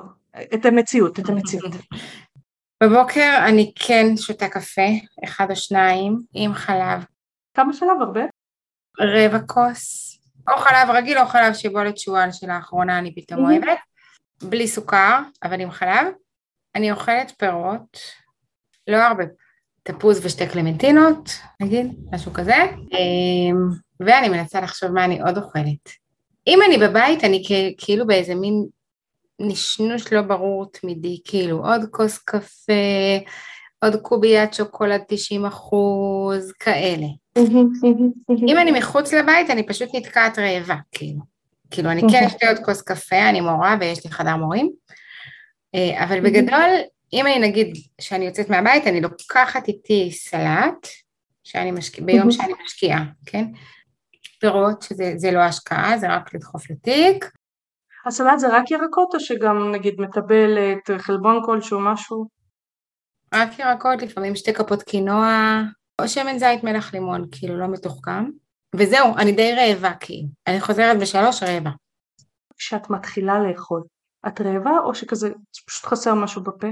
את 0.54 0.64
המציאות, 0.64 1.18
את 1.18 1.28
המציאות. 1.28 1.72
בבוקר 2.82 3.44
אני 3.48 3.72
כן 3.74 4.16
שותה 4.16 4.48
קפה, 4.48 4.88
אחד 5.24 5.46
או 5.50 5.56
שניים, 5.56 6.18
עם 6.32 6.54
חלב. 6.54 7.04
כמה 7.54 7.72
חלב? 7.72 8.00
הרבה? 8.00 8.20
רבע 9.00 9.38
כוס. 9.46 10.14
או 10.48 10.56
חלב 10.56 10.90
רגיל 10.90 11.18
או 11.18 11.26
חלב 11.26 11.54
שיבולת 11.54 11.98
שועל 11.98 12.32
שלאחרונה 12.32 12.98
אני 12.98 13.14
פתאום 13.14 13.44
אוהבת. 13.44 13.78
בלי 14.42 14.68
סוכר, 14.68 15.20
אבל 15.42 15.60
עם 15.60 15.70
חלב. 15.70 16.06
אני 16.74 16.92
אוכלת 16.92 17.32
פירות, 17.38 17.98
לא 18.88 18.96
הרבה. 18.96 19.24
תפוז 19.82 20.20
ושתי 20.26 20.46
קלמנטינות, 20.46 21.30
נגיד, 21.60 21.86
משהו 22.12 22.32
כזה. 22.32 22.54
אמ, 22.92 23.56
ואני 24.00 24.28
מנסה 24.28 24.60
לחשוב 24.60 24.90
מה 24.90 25.04
אני 25.04 25.20
עוד 25.20 25.38
אוכלת. 25.38 25.88
אם 26.46 26.58
אני 26.66 26.78
בבית, 26.78 27.24
אני 27.24 27.42
כאילו 27.78 28.06
באיזה 28.06 28.34
מין 28.34 28.66
נשנוש 29.40 30.12
לא 30.12 30.22
ברור 30.22 30.66
תמידי, 30.72 31.20
כאילו 31.24 31.66
עוד 31.66 31.80
כוס 31.90 32.18
קפה, 32.18 32.72
עוד 33.84 33.96
קוביית 33.96 34.54
שוקולד 34.54 35.00
90 35.08 35.46
אחוז, 35.46 36.52
כאלה. 36.52 37.06
אם 38.48 38.58
אני 38.58 38.72
מחוץ 38.72 39.12
לבית 39.12 39.50
אני 39.50 39.66
פשוט 39.66 39.88
נתקעת 39.94 40.38
רעבה, 40.38 40.76
כאילו. 40.92 41.20
כאילו 41.70 41.90
אני 41.90 42.02
כן 42.10 42.24
אשתה 42.24 42.48
עוד 42.48 42.58
כוס 42.64 42.82
קפה, 42.82 43.28
אני 43.28 43.40
מורה 43.40 43.76
ויש 43.80 44.04
לי 44.04 44.10
חדר 44.10 44.36
מורים, 44.36 44.70
אה, 45.74 46.04
אבל 46.04 46.20
בגדול, 46.20 46.70
אם 47.12 47.26
אני 47.26 47.48
נגיד 47.48 47.76
שאני 48.00 48.26
יוצאת 48.26 48.50
מהבית, 48.50 48.86
אני 48.86 49.00
לוקחת 49.00 49.68
איתי 49.68 50.10
סלט, 50.12 50.88
שאני 51.44 51.70
משקיע, 51.70 52.04
ביום 52.04 52.30
שאני 52.30 52.52
משקיעה, 52.64 53.04
כן? 53.26 53.44
פירות 54.40 54.82
שזה 54.82 55.30
לא 55.30 55.38
השקעה, 55.38 55.98
זה 55.98 56.14
רק 56.14 56.34
לדחוף 56.34 56.70
לתיק, 56.70 57.30
הסלט 58.06 58.38
זה 58.38 58.48
רק 58.56 58.70
ירקות 58.70 59.14
או 59.14 59.20
שגם 59.20 59.72
נגיד 59.72 59.94
מטבלת, 60.00 60.90
חלבון 60.98 61.42
כלשהו, 61.44 61.80
משהו? 61.80 62.28
רק 63.34 63.58
ירקות, 63.58 64.02
לפעמים 64.02 64.36
שתי 64.36 64.52
כפות 64.52 64.82
קינוע, 64.82 65.60
או 66.00 66.08
שמן 66.08 66.38
זית 66.38 66.64
מלח 66.64 66.94
לימון, 66.94 67.26
כאילו 67.32 67.58
לא 67.58 67.66
מתוחכם. 67.68 68.24
וזהו, 68.76 69.16
אני 69.16 69.32
די 69.32 69.52
רעבה 69.52 69.94
כאילו. 70.00 70.28
אני 70.46 70.60
חוזרת 70.60 70.98
בשלוש 71.00 71.42
רעבה. 71.42 71.70
כשאת 72.58 72.90
מתחילה 72.90 73.38
לאכול, 73.38 73.82
את 74.26 74.40
רעבה 74.40 74.78
או 74.84 74.94
שכזה 74.94 75.30
פשוט 75.66 75.84
חסר 75.84 76.14
משהו 76.14 76.42
בפה? 76.42 76.68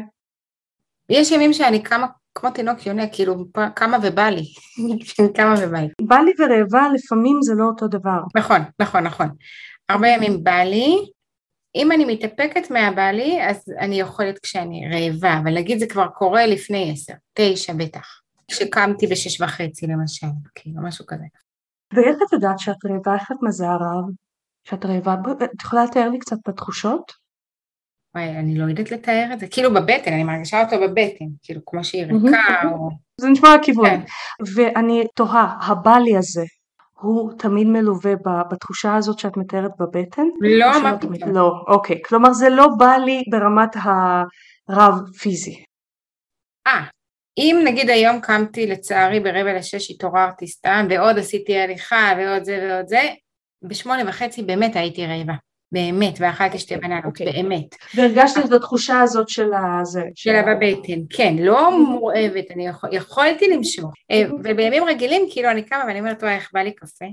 יש 1.08 1.30
ימים 1.30 1.52
שאני 1.52 1.82
קמה 1.82 2.06
כמו 2.34 2.50
תינוק 2.50 2.86
יונה, 2.86 3.08
כאילו 3.12 3.44
קמה 3.74 3.98
ובא 4.02 4.28
לי, 4.28 4.44
קמה 5.36 5.54
ובא 5.58 5.78
לי. 5.78 5.88
בא 6.00 6.16
לי 6.16 6.32
ורעבה 6.38 6.88
לפעמים 6.94 7.38
זה 7.42 7.54
לא 7.54 7.64
אותו 7.64 7.88
דבר. 7.88 8.20
נכון, 8.36 8.60
נכון, 8.80 9.04
נכון. 9.04 9.28
הרבה 9.88 10.08
ימים 10.08 10.44
בא 10.44 10.62
לי, 10.62 10.96
אם 11.74 11.92
אני 11.92 12.04
מתאפקת 12.04 12.70
מהבא 12.70 13.10
לי, 13.10 13.48
אז 13.48 13.64
אני 13.80 14.00
יכולת 14.00 14.38
כשאני 14.38 14.88
רעבה, 14.92 15.38
אבל 15.38 15.54
נגיד 15.54 15.78
זה 15.78 15.86
כבר 15.86 16.06
קורה 16.08 16.46
לפני 16.46 16.92
עשר, 16.92 17.14
תשע 17.34 17.72
בטח, 17.72 18.20
שקמתי 18.50 19.06
בשש 19.06 19.40
וחצי 19.40 19.86
למשל, 19.86 20.26
כאילו 20.54 20.82
משהו 20.82 21.06
כזה. 21.06 21.24
ואיך 21.92 22.16
את 22.26 22.32
יודעת 22.32 22.58
שאת 22.58 22.84
רעבה? 22.84 23.14
איך 23.14 23.32
את 23.32 23.36
מזהה 23.42 23.76
רעב? 23.76 24.04
שאת 24.64 24.84
רעבה? 24.84 25.14
את 25.44 25.62
יכולה 25.62 25.84
לתאר 25.84 26.08
לי 26.08 26.18
קצת 26.18 26.36
את 26.42 26.48
התחושות? 26.48 27.25
וואי, 28.16 28.28
אני 28.28 28.58
לא 28.58 28.64
יודעת 28.64 28.90
לתאר 28.90 29.30
את 29.32 29.40
זה, 29.40 29.46
כאילו 29.46 29.74
בבטן, 29.74 30.12
אני 30.12 30.24
מרגישה 30.24 30.62
אותו 30.62 30.76
בבטן, 30.80 31.24
כאילו 31.42 31.60
כמו 31.66 31.84
שהיא 31.84 32.04
ריקה 32.04 32.68
או... 32.72 32.88
זה 33.20 33.28
נשמע 33.28 33.54
הכיוון. 33.54 33.90
כן. 33.90 34.02
ואני 34.54 35.04
תוהה, 35.14 35.56
הבא 35.60 35.96
לי 35.98 36.16
הזה, 36.16 36.42
הוא 37.00 37.32
תמיד 37.38 37.66
מלווה 37.66 38.12
בתחושה 38.50 38.96
הזאת 38.96 39.18
שאת 39.18 39.36
מתארת 39.36 39.70
בבטן? 39.80 40.22
לא, 40.40 40.82
מה 40.82 40.98
פתאום. 40.98 41.34
לא, 41.34 41.52
אוקיי. 41.68 42.02
כלומר 42.04 42.32
זה 42.32 42.48
לא 42.48 42.68
בא 42.78 42.96
לי 43.04 43.22
ברמת 43.30 43.76
הרב 44.68 44.94
פיזי. 45.20 45.64
אה, 46.66 46.84
אם 47.38 47.60
נגיד 47.64 47.90
היום 47.90 48.20
קמתי 48.20 48.66
לצערי 48.66 49.20
ברבע 49.20 49.54
לשש 49.54 49.90
התעוררתי 49.90 50.46
סתם 50.46 50.86
ועוד 50.90 51.18
עשיתי 51.18 51.58
הליכה 51.58 52.12
ועוד 52.18 52.44
זה 52.44 52.68
ועוד 52.68 52.86
זה, 52.88 53.02
בשמונה 53.62 54.02
וחצי 54.08 54.42
באמת 54.42 54.76
הייתי 54.76 55.06
רעבה. 55.06 55.34
באמת, 55.72 56.14
ואכלתי 56.20 56.58
שתי 56.58 56.76
בננות, 56.76 57.04
okay. 57.04 57.06
אוקיי. 57.06 57.32
באמת. 57.32 57.74
והרגשת 57.94 58.44
את 58.44 58.52
התחושה 58.52 59.00
הזאת 59.00 59.28
של 59.28 59.50
הזה. 59.80 60.02
של 60.14 60.34
הבטן, 60.34 61.00
כן, 61.10 61.36
לא 61.38 61.78
מורעבת, 61.78 62.50
אני 62.50 62.66
יכול, 62.66 62.90
יכולתי 62.92 63.48
למשוך. 63.48 63.92
אה, 64.10 64.22
ובימים 64.44 64.84
רגילים, 64.84 65.22
כאילו 65.30 65.50
אני 65.50 65.62
קמה 65.62 65.84
ואני 65.88 65.98
אומרת, 66.00 66.22
וואי, 66.22 66.34
איך 66.34 66.50
בא 66.52 66.60
לי 66.60 66.72
קפה? 66.72 67.04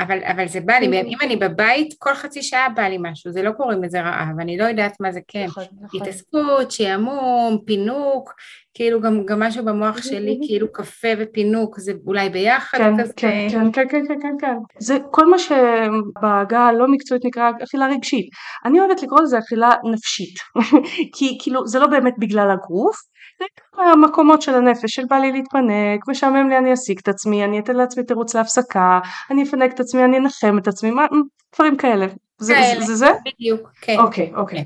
אבל, 0.00 0.18
אבל 0.24 0.48
זה 0.48 0.60
בא 0.60 0.74
לי, 0.74 0.86
אם 0.86 1.18
אני 1.22 1.36
בבית, 1.36 1.94
כל 1.98 2.14
חצי 2.14 2.42
שעה 2.42 2.68
בא 2.68 2.82
לי 2.82 2.96
משהו, 3.00 3.32
זה 3.32 3.42
לא 3.42 3.50
קוראים 3.50 3.82
לזה 3.82 4.00
רעב, 4.00 4.40
אני 4.40 4.56
לא 4.56 4.64
יודעת 4.64 5.00
מה 5.00 5.12
זה 5.12 5.20
כן. 5.28 5.44
נכון, 5.44 5.64
נכון. 5.80 6.00
התעסקות, 6.00 6.70
שעמום, 6.70 7.58
פינוק, 7.66 8.34
כאילו 8.74 9.00
גם, 9.00 9.24
גם 9.26 9.40
משהו 9.40 9.64
במוח 9.64 10.02
שלי, 10.02 10.38
כאילו 10.46 10.72
קפה 10.72 11.08
ופינוק, 11.18 11.80
זה 11.80 11.92
אולי 12.06 12.28
ביחד 12.28 12.78
כן, 12.78 13.02
כזה. 13.02 13.12
כן, 13.16 13.48
כן, 13.50 13.72
כן, 13.72 13.88
כן, 13.88 14.04
כן, 14.08 14.18
כן, 14.22 14.36
כן. 14.40 14.56
זה 14.78 14.98
כל 15.10 15.26
מה 15.26 15.36
שבעגה 15.38 16.60
הלא 16.60 16.88
מקצועית 16.88 17.24
נקרא 17.24 17.50
אכילה 17.64 17.86
רגשית. 17.86 18.26
אני 18.64 18.80
אוהבת 18.80 19.02
לקרוא 19.02 19.20
לזה 19.20 19.38
אכילה 19.38 19.70
נפשית, 19.92 20.34
כי 21.16 21.38
כאילו 21.42 21.66
זה 21.66 21.78
לא 21.78 21.86
באמת 21.86 22.14
בגלל 22.18 22.50
הגוף, 22.50 22.96
זה 23.38 23.82
המקומות 23.92 24.42
של 24.42 24.54
הנפש 24.54 24.94
של 24.94 25.04
בא 25.10 25.16
לי 25.16 25.32
להתפנק, 25.32 26.08
משעמם 26.08 26.48
לי 26.48 26.58
אני 26.58 26.72
אסיק 26.72 27.00
את 27.00 27.08
עצמי, 27.08 27.44
אני 27.44 27.58
אתן 27.58 27.76
לעצמי 27.76 28.04
תירוץ 28.04 28.34
להפסקה, 28.34 29.00
אני 29.30 29.42
אפנק 29.42 29.72
את 29.74 29.80
עצמי, 29.80 30.04
אני 30.04 30.18
אנחם 30.18 30.58
את 30.58 30.68
עצמי, 30.68 30.90
מה, 30.90 31.06
דברים 31.54 31.76
כאלה. 31.76 32.06
זה 32.38 32.54
כאלה, 32.54 32.84
זה? 32.84 32.94
זה? 32.94 33.10
בדיוק, 33.26 33.70
כן. 33.80 33.96
אוקיי, 33.98 34.32
אוקיי. 34.36 34.64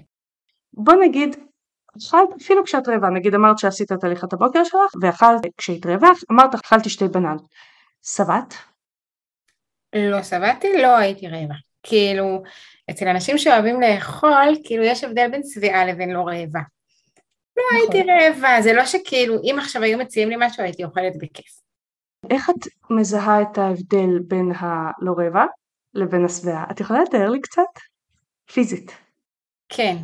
בוא 0.74 0.94
נגיד 0.94 1.36
אכלת 2.08 2.42
אפילו 2.42 2.64
כשאת 2.64 2.88
רעבה, 2.88 3.10
נגיד 3.10 3.34
אמרת 3.34 3.58
שעשית 3.58 3.92
את 3.92 4.04
הליכת 4.04 4.32
הבוקר 4.32 4.64
שלך 4.64 5.02
ואכלת 5.02 5.40
כשהיית 5.56 5.86
רעבה, 5.86 6.08
אמרת 6.32 6.54
אכלתי 6.54 6.90
שתי 6.90 7.08
בננות. 7.08 7.42
שבעת? 8.02 8.54
לא 9.94 10.22
שבעתי, 10.22 10.82
לא 10.82 10.96
הייתי 10.96 11.28
רעבה. 11.28 11.54
כאילו, 11.82 12.42
אצל 12.90 13.08
אנשים 13.08 13.38
שאוהבים 13.38 13.80
לאכול, 13.80 14.56
כאילו 14.64 14.84
יש 14.84 15.04
הבדל 15.04 15.30
בין 15.30 15.42
שבעה 15.54 15.86
לבין 15.86 16.10
לא 16.10 16.20
רעבה. 16.20 16.60
לא 17.56 17.64
נכון. 17.72 17.96
הייתי 17.96 18.10
רעבה, 18.10 18.62
זה 18.62 18.72
לא 18.72 18.86
שכאילו, 18.86 19.34
אם 19.42 19.56
עכשיו 19.58 19.82
היו 19.82 19.98
מציעים 19.98 20.28
לי 20.28 20.36
משהו 20.38 20.62
הייתי 20.62 20.84
אוכלת 20.84 21.12
בכיף. 21.20 21.60
איך 22.30 22.50
את 22.50 22.90
מזהה 22.90 23.42
את 23.42 23.58
ההבדל 23.58 24.18
בין 24.26 24.52
הלא 24.58 25.14
רעבה 25.18 25.44
לבין 25.94 26.24
השבעה? 26.24 26.64
את 26.70 26.80
יכולה 26.80 27.02
לתאר 27.02 27.30
לי 27.30 27.40
קצת? 27.40 27.62
פיזית. 28.52 28.92
כן, 29.68 29.96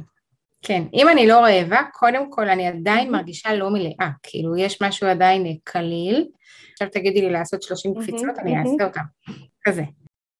כן, 0.63 0.83
אם 0.95 1.09
אני 1.09 1.27
לא 1.27 1.41
רעבה, 1.41 1.81
קודם 1.93 2.31
כל 2.31 2.49
אני 2.49 2.69
עדיין 2.69 3.13
מרגישה 3.13 3.55
לא 3.55 3.71
מלאה, 3.71 4.11
כאילו 4.23 4.57
יש 4.57 4.83
משהו 4.83 5.07
עדיין 5.07 5.57
קליל, 5.65 6.29
עכשיו 6.73 6.89
תגידי 6.93 7.21
לי 7.21 7.31
לעשות 7.31 7.63
30 7.63 7.95
קפיצות, 8.01 8.39
אני 8.39 8.59
אעשה 8.59 8.85
אותם, 8.85 9.35
כזה. 9.63 9.83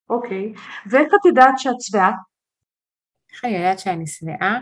אוקיי, 0.09 0.53
ואיך 0.91 1.07
את 1.07 1.25
יודעת 1.25 1.53
שאת 1.57 1.81
שבעה? 1.81 2.11
איך 3.33 3.45
אני 3.45 3.55
יודעת 3.55 3.79
שאני 3.79 4.07
שבעה? 4.07 4.59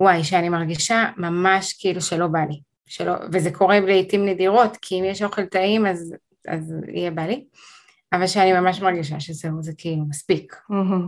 וואי, 0.00 0.24
שאני 0.24 0.48
מרגישה 0.48 1.10
ממש 1.16 1.72
כאילו 1.72 2.00
שלא 2.00 2.26
בא 2.26 2.40
לי, 2.40 2.60
שלא, 2.86 3.12
וזה 3.32 3.50
קורה 3.50 3.80
לעיתים 3.80 4.26
נדירות, 4.26 4.76
כי 4.82 5.00
אם 5.00 5.04
יש 5.04 5.22
אוכל 5.22 5.46
טעים 5.46 5.86
אז, 5.86 6.14
אז 6.48 6.74
יהיה 6.88 7.10
בא 7.10 7.22
לי, 7.22 7.46
אבל 8.12 8.26
שאני 8.26 8.52
ממש 8.52 8.80
מרגישה 8.80 9.20
שזהו, 9.20 9.62
זה 9.62 9.72
כאילו 9.78 10.04
מספיק, 10.08 10.56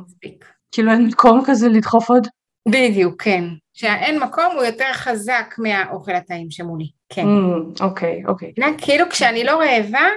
מספיק. 0.07 0.58
כאילו 0.73 0.93
אין 0.93 1.07
מקום 1.07 1.43
כזה 1.47 1.69
לדחוף 1.69 2.11
עוד? 2.11 2.27
בדיוק, 2.69 3.23
כן. 3.23 3.45
שהאין 3.73 4.21
מקום 4.21 4.53
הוא 4.55 4.64
יותר 4.64 4.93
חזק 4.93 5.55
מהאוכל 5.59 6.12
הטעים 6.12 6.51
שמולי, 6.51 6.91
כן. 7.09 7.23
Mm, 7.23 7.85
אוקיי, 7.85 8.23
אוקיי. 8.27 8.53
כאילו 8.79 9.11
כשאני 9.11 9.45
לא 9.45 9.61
רעבה, 9.61 10.09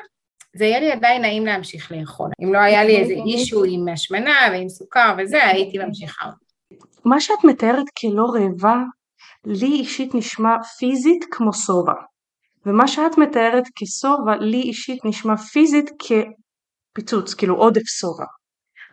זה 0.55 0.65
יהיה 0.65 0.79
לי 0.79 0.91
עדיין 0.91 1.21
נעים 1.21 1.45
להמשיך 1.45 1.91
לאכול. 1.91 2.29
אם 2.43 2.53
לא 2.53 2.59
היה 2.59 2.83
לי 2.83 2.97
איזה 2.97 3.13
אישו 3.13 3.63
עם 3.63 3.87
השמנה 3.93 4.35
ועם 4.51 4.69
סוכר 4.69 5.15
וזה, 5.17 5.45
הייתי 5.45 5.77
ממשיכה. 5.77 6.29
מה 7.05 7.19
שאת 7.19 7.43
מתארת 7.43 7.85
כלא 7.99 8.25
רעבה, 8.33 8.75
לי 9.45 9.67
אישית 9.67 10.15
נשמע 10.15 10.63
פיזית 10.79 11.25
כמו 11.31 11.53
שובע. 11.53 11.93
ומה 12.65 12.87
שאת 12.87 13.17
מתארת 13.17 13.63
כשובע, 13.75 14.35
לי 14.39 14.61
אישית 14.61 15.05
נשמע 15.05 15.37
פיזית 15.37 15.89
כפיצוץ, 15.99 17.33
כאילו 17.33 17.55
עודף 17.55 17.85
שובע. 17.85 18.25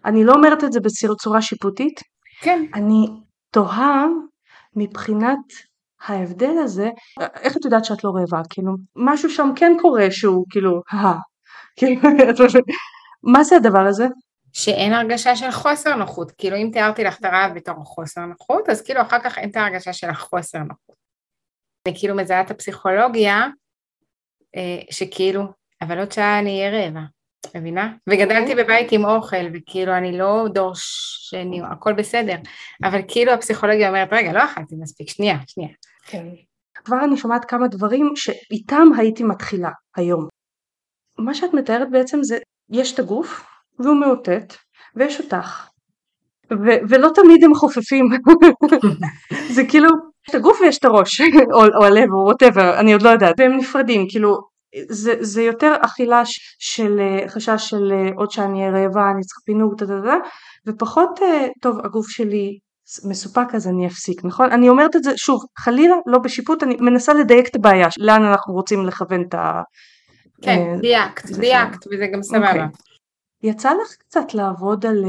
אני 0.05 0.25
לא 0.25 0.33
אומרת 0.33 0.65
את 0.65 0.73
זה 0.73 0.81
בצורה 0.81 1.43
שיפוטית, 1.43 2.01
כן. 2.41 2.65
אני 2.75 3.07
תוהה 3.51 4.07
מבחינת 4.77 5.39
ההבדל 6.07 6.59
הזה, 6.65 6.91
איך 7.21 7.57
את 7.57 7.65
יודעת 7.65 7.85
שאת 7.85 8.05
לא 8.05 8.11
רעבה? 8.11 8.43
כאילו, 8.51 8.73
משהו 8.97 9.31
שם 9.31 9.49
כן 9.57 9.73
קורה 9.81 10.07
שהוא 10.11 10.45
כאילו, 10.51 10.81
כאילו, 11.77 12.01
מה 13.23 13.45
זה 13.45 13.57
הדבר 13.57 13.87
הזה? 13.87 14.07
שאין 14.53 14.93
הרגשה 14.93 15.37
של 15.37 15.51
חוסר 15.51 15.97
נוחות, 15.97 16.33
כאילו 16.39 16.57
אם 16.57 16.71
תיארתי 16.73 17.05
לך 17.05 17.19
את 17.19 17.25
הרעב 17.25 17.55
בתור 17.55 17.75
חוסר 17.85 18.21
נוחות, 18.21 18.69
אז 18.69 18.83
כאילו 18.83 19.03
אחר 19.03 19.19
כך 19.25 19.39
אין 19.39 19.51
את 19.51 19.57
ההרגשה 19.57 19.93
של 19.93 20.11
החוסר 20.11 20.59
נוחות. 20.59 20.97
אני 21.87 21.95
כאילו 21.99 22.17
מזהה 22.17 22.41
את 22.41 22.51
הפסיכולוגיה, 22.51 23.47
אה, 24.57 24.81
שכאילו, 24.91 25.43
אבל 25.83 25.99
עוד 25.99 26.13
שעה 26.13 26.39
אני 26.39 26.59
אהיה 26.59 26.71
רעבה. 26.71 27.01
מבינה? 27.55 27.93
וגדלתי 28.07 28.55
בבית 28.55 28.93
עם 28.93 29.05
אוכל, 29.05 29.47
וכאילו 29.55 29.97
אני 29.97 30.19
לא 30.19 30.45
דור 30.55 30.73
שני, 30.75 31.61
הכל 31.73 31.93
בסדר, 31.93 32.37
אבל 32.85 33.01
כאילו 33.09 33.33
הפסיכולוגיה 33.33 33.89
אומרת, 33.89 34.09
רגע, 34.13 34.33
לא 34.33 34.45
אכלתי 34.45 34.75
מספיק, 34.81 35.09
שנייה, 35.09 35.37
שנייה. 35.47 35.71
כן. 36.07 36.27
כבר 36.85 37.05
אני 37.05 37.17
שומעת 37.17 37.45
כמה 37.45 37.69
דברים 37.69 38.13
שאיתם 38.17 38.89
הייתי 38.99 39.25
מתחילה 39.25 39.71
היום. 39.97 40.29
מה 41.19 41.35
שאת 41.35 41.55
מתארת 41.55 41.91
בעצם 41.91 42.23
זה, 42.23 42.39
יש 42.71 42.95
את 42.95 42.99
הגוף, 42.99 43.45
והוא 43.79 43.97
מאותת, 43.97 44.55
ויש 44.97 45.21
אותך. 45.21 45.69
ו- 46.53 46.81
ולא 46.89 47.09
תמיד 47.15 47.45
הם 47.45 47.55
חופפים. 47.55 48.05
זה 49.55 49.63
כאילו, 49.69 49.89
יש 49.89 50.31
את 50.31 50.35
הגוף 50.35 50.61
ויש 50.61 50.79
את 50.79 50.85
הראש, 50.85 51.21
או, 51.55 51.61
או 51.81 51.85
הלב, 51.85 52.13
או 52.13 52.25
whatever, 52.25 52.81
אני 52.81 52.93
עוד 52.93 53.03
לא 53.03 53.09
יודעת, 53.09 53.35
והם 53.39 53.57
נפרדים, 53.57 54.07
כאילו, 54.09 54.39
זה, 54.89 55.15
זה 55.21 55.43
יותר 55.43 55.75
אכילה 55.81 56.23
של 56.59 57.01
אה, 57.01 57.29
חשש 57.29 57.69
של 57.69 57.93
אה, 57.93 58.09
עוד 58.17 58.31
שאני 58.31 58.59
אהיה 58.59 58.71
רעבה, 58.71 59.11
אני 59.15 59.23
צריכה 59.23 59.41
פינוק, 59.45 59.83
דה 59.83 60.15
ופחות 60.67 61.23
אה, 61.23 61.47
טוב 61.63 61.79
הגוף 61.85 62.09
שלי 62.09 62.59
מסופק 63.05 63.55
אז 63.55 63.69
אני 63.69 63.87
אפסיק, 63.87 64.25
נכון? 64.25 64.53
אני 64.53 64.69
אומרת 64.69 64.97
את 64.97 65.03
זה 65.03 65.11
שוב, 65.17 65.41
חלילה 65.59 65.95
לא 66.07 66.19
בשיפוט, 66.19 66.63
אני 66.63 66.77
מנסה 66.81 67.15
לדייק 67.15 67.49
את 67.49 67.57
הבעיה, 67.57 67.89
לאן 67.99 68.23
אנחנו 68.23 68.55
רוצים 68.55 68.87
לכוון 68.87 69.23
את 69.29 69.35
ה... 69.35 69.63
כן, 70.43 70.81
דייקת, 70.81 71.31
דייקת, 71.31 71.87
וזה 71.87 72.07
גם 72.13 72.23
סבבה. 72.23 72.51
Okay. 72.51 72.55
אוקיי. 72.55 73.51
יצא 73.51 73.71
לך 73.71 73.95
קצת 73.99 74.35
לעבוד 74.35 74.87
על 74.87 75.05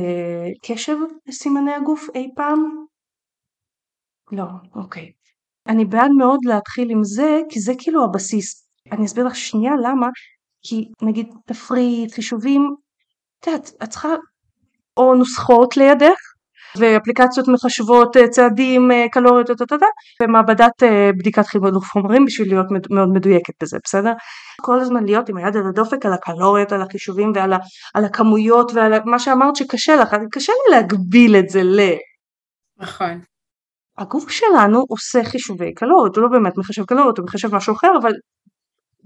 קשב 0.65 0.95
לסימני 1.27 1.73
הגוף 1.73 2.07
אי 2.15 2.29
פעם? 2.35 2.85
לא, 4.31 4.45
אוקיי. 4.75 5.11
אני 5.67 5.85
בעד 5.85 6.11
מאוד 6.17 6.39
להתחיל 6.45 6.91
עם 6.91 7.03
זה, 7.03 7.39
כי 7.49 7.59
זה 7.59 7.73
כאילו 7.77 8.03
הבסיס. 8.03 8.68
אני 8.91 9.05
אסביר 9.05 9.25
לך 9.25 9.35
שנייה 9.35 9.73
למה, 9.83 10.07
כי 10.61 10.89
נגיד 11.01 11.27
תפריט, 11.45 12.13
חישובים, 12.13 12.75
את 13.39 13.47
יודעת, 13.47 13.71
את 13.83 13.89
צריכה 13.89 14.09
או 14.97 15.15
נוסחות 15.15 15.77
לידך, 15.77 16.19
ואפליקציות 16.77 17.47
מחשבות 17.47 18.17
אה, 18.17 18.27
צעדים, 18.27 18.91
אה, 18.91 19.05
קלוריות, 19.11 19.49
ומעבדת 20.23 20.83
בדיקת 21.19 21.45
חילוף 21.45 21.91
חומרים 21.91 22.25
בשביל 22.25 22.47
להיות 22.47 22.65
מאוד 22.89 23.09
מדויקת 23.09 23.53
בזה, 23.63 23.77
בסדר? 23.83 24.13
כל 24.61 24.79
הזמן 24.79 25.03
להיות 25.03 25.29
עם 25.29 25.37
היד 25.37 25.57
על 25.57 25.67
הדופק 25.69 26.05
על 26.05 26.13
הקלוריות, 26.13 26.71
על 26.71 26.81
החישובים 26.81 27.31
ועל 27.35 27.53
על 27.93 28.05
הכמויות 28.05 28.71
ועל 28.75 28.93
מה 29.05 29.19
שאמרת 29.19 29.55
שקשה 29.55 29.95
לך, 29.95 30.15
קשה 30.31 30.53
לי 30.53 30.75
להגביל 30.75 31.35
את 31.35 31.49
זה 31.49 31.63
ל... 31.63 31.79
נכון. 32.77 33.21
הגוף 33.97 34.29
שלנו 34.29 34.85
עושה 34.89 35.23
חישובי 35.23 35.73
קלוריות, 35.73 36.15
הוא 36.15 36.23
לא 36.23 36.29
באמת 36.29 36.57
מחשב 36.57 36.85
קלוריות, 36.85 37.17
הוא 37.17 37.25
מחשב 37.25 37.55
משהו 37.55 37.73
אחר, 37.73 37.91
אבל 38.01 38.11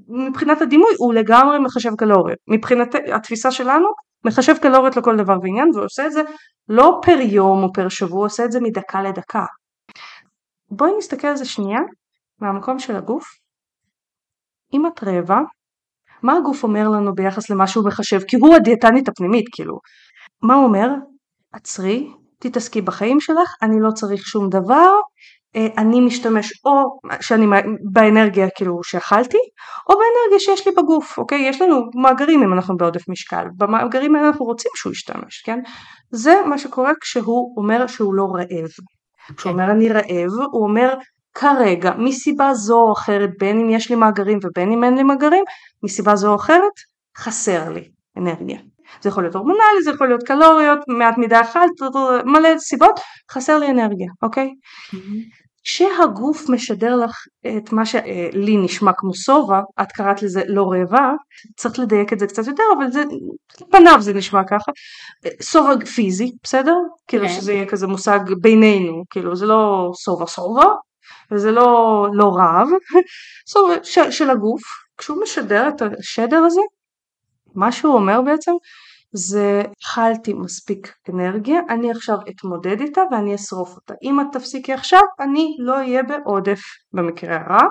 מבחינת 0.08 0.62
הדימוי 0.62 0.92
הוא 0.98 1.14
לגמרי 1.14 1.60
מחשב 1.60 1.96
קלוריות. 1.98 2.40
מבחינת 2.48 2.96
התפיסה 3.14 3.52
שלנו 3.52 3.88
מחשב 4.26 4.58
קלוריות 4.62 4.98
לכל 4.98 5.18
דבר 5.18 5.38
ועניין 5.42 5.70
והוא 5.74 5.86
עושה 5.86 6.06
את 6.06 6.12
זה 6.12 6.22
לא 6.70 7.00
פר 7.02 7.20
יום 7.22 7.64
או 7.64 7.74
פר 7.74 7.90
שבוע, 7.90 8.18
הוא 8.18 8.26
עושה 8.26 8.46
את 8.46 8.52
זה 8.52 8.60
מדקה 8.62 9.02
לדקה. 9.02 9.46
בואי 10.72 10.92
נסתכל 10.98 11.28
על 11.28 11.36
זה 11.36 11.46
שנייה 11.46 11.80
מהמקום 12.40 12.80
של 12.80 12.96
הגוף. 12.96 13.26
אם 14.74 14.88
את 14.88 15.04
רעבה, 15.04 15.40
מה 16.24 16.38
הגוף 16.38 16.64
אומר 16.64 16.90
לנו 16.90 17.16
ביחס 17.16 17.50
למה 17.50 17.68
שהוא 17.68 17.88
מחשב? 17.88 18.20
כי 18.28 18.36
הוא 18.36 18.56
הדיאטנית 18.56 19.08
הפנימית, 19.08 19.46
כאילו. 19.52 19.80
מה 20.42 20.54
הוא 20.54 20.64
אומר? 20.64 20.88
עצרי, 21.54 22.14
תתעסקי 22.40 22.82
בחיים 22.82 23.20
שלך, 23.20 23.56
אני 23.62 23.76
לא 23.82 23.92
צריך 23.92 24.28
שום 24.28 24.50
דבר, 24.50 24.92
אני 25.56 26.02
משתמש 26.02 26.54
או 26.66 27.00
שאני 27.22 27.46
באנרגיה 27.92 28.48
כאילו 28.56 28.84
שאכלתי 28.84 29.38
או 29.90 29.96
באנרגיה 29.96 30.40
שיש 30.40 30.68
לי 30.68 30.74
בגוף 30.78 31.18
אוקיי? 31.18 31.40
יש 31.40 31.62
לנו 31.62 31.82
מאגרים 31.96 32.44
אם 32.44 32.54
אנחנו 32.54 32.78
בעודף 32.78 33.10
משקל. 33.10 33.46
במאגרים 33.58 34.16
האלה 34.16 34.28
אנחנו 34.28 34.46
רוצים 34.46 34.72
שהוא 34.76 34.92
ישתמש 34.92 35.42
כן? 35.46 35.60
זה 36.12 36.36
מה 36.46 36.58
שקורה 36.58 36.92
כשהוא 37.02 37.54
אומר 37.58 37.88
שהוא 37.88 38.14
לא 38.14 38.24
רעב. 38.24 38.70
כשהוא 39.38 39.52
אומר 39.52 39.72
אני 39.72 39.90
רעב 39.90 40.32
הוא 40.52 40.64
אומר 40.64 40.94
כרגע 41.34 41.92
מסיבה 41.98 42.54
זו 42.54 42.82
או 42.82 42.94
אחרת 42.94 43.30
בין 43.40 43.60
אם 43.60 43.70
יש 43.70 43.90
לי 43.90 43.96
מאגרים 43.96 44.40
ובין 44.44 44.72
אם 44.72 44.84
אין 44.84 44.96
לי 44.96 45.04
מאגרים 45.04 45.44
מסיבה 45.84 46.16
זו 46.16 46.32
או 46.32 46.36
אחרת 46.36 46.74
חסר 47.18 47.70
לי 47.70 47.90
אנרגיה. 48.18 48.60
זה 49.02 49.10
יכול 49.10 49.24
להיות 49.24 49.36
הורמונלי, 49.36 49.84
זה 49.84 49.92
יכול 49.92 50.08
להיות 50.08 50.24
קלוריות, 50.24 50.80
מעט 50.88 51.18
מדי 51.18 51.42
אכלת, 51.42 51.72
מלא 52.26 52.58
סיבות, 52.58 53.00
חסר 53.32 53.60
לי 53.60 53.72
אנרגיה, 53.72 54.08
אוקיי? 54.22 54.50
Mm-hmm. 54.50 55.43
כשהגוף 55.64 56.50
משדר 56.50 56.96
לך 56.96 57.18
את 57.58 57.74
מה 57.74 57.86
שלי 57.86 58.58
נשמע 58.58 58.92
כמו 58.98 59.14
שובע, 59.14 59.60
את 59.82 59.92
קראת 59.92 60.24
לזה 60.24 60.42
לא 60.48 60.72
רעבה, 60.72 61.12
צריך 61.58 61.80
לדייק 61.80 62.14
את 62.14 62.20
זה 62.20 62.28
קצת 62.28 62.48
יותר, 62.48 62.64
אבל 62.78 62.92
זה, 62.92 63.04
פניו 63.72 64.02
זה 64.02 64.14
נשמע 64.14 64.44
ככה, 64.44 64.72
שובע 65.42 65.86
פיזי, 65.86 66.32
בסדר? 66.44 66.76
כאילו 67.08 67.28
כן. 67.28 67.34
שזה 67.34 67.54
יהיה 67.54 67.66
כזה 67.66 67.88
מושג 67.88 68.20
בינינו, 68.42 69.04
כאילו 69.10 69.36
זה 69.36 69.46
לא 69.46 69.92
שובע 69.96 70.28
שובע, 70.28 70.66
וזה 71.32 71.52
לא, 71.52 72.08
לא 72.14 72.36
רעב, 72.36 72.68
שובע 73.50 74.12
של 74.12 74.30
הגוף, 74.30 74.62
כשהוא 74.98 75.24
משדר 75.24 75.68
את 75.68 75.82
השדר 75.82 76.38
הזה, 76.38 76.62
מה 77.56 77.72
שהוא 77.72 77.94
אומר 77.94 78.22
בעצם 78.22 78.52
זה 79.16 79.62
אכלתי 79.84 80.34
מספיק 80.34 80.94
אנרגיה, 81.10 81.60
אני 81.70 81.92
עכשיו 81.92 82.18
אתמודד 82.30 82.82
איתה 82.82 83.02
ואני 83.12 83.36
אשרוף 83.36 83.76
אותה. 83.76 83.94
אם 84.04 84.22
את 84.22 84.26
תפסיקי 84.32 84.74
עכשיו, 84.74 85.02
אני 85.20 85.56
לא 85.60 85.76
אהיה 85.76 86.04
בעודף 86.04 86.60
במקרה 86.94 87.36
הרע, 87.36 87.62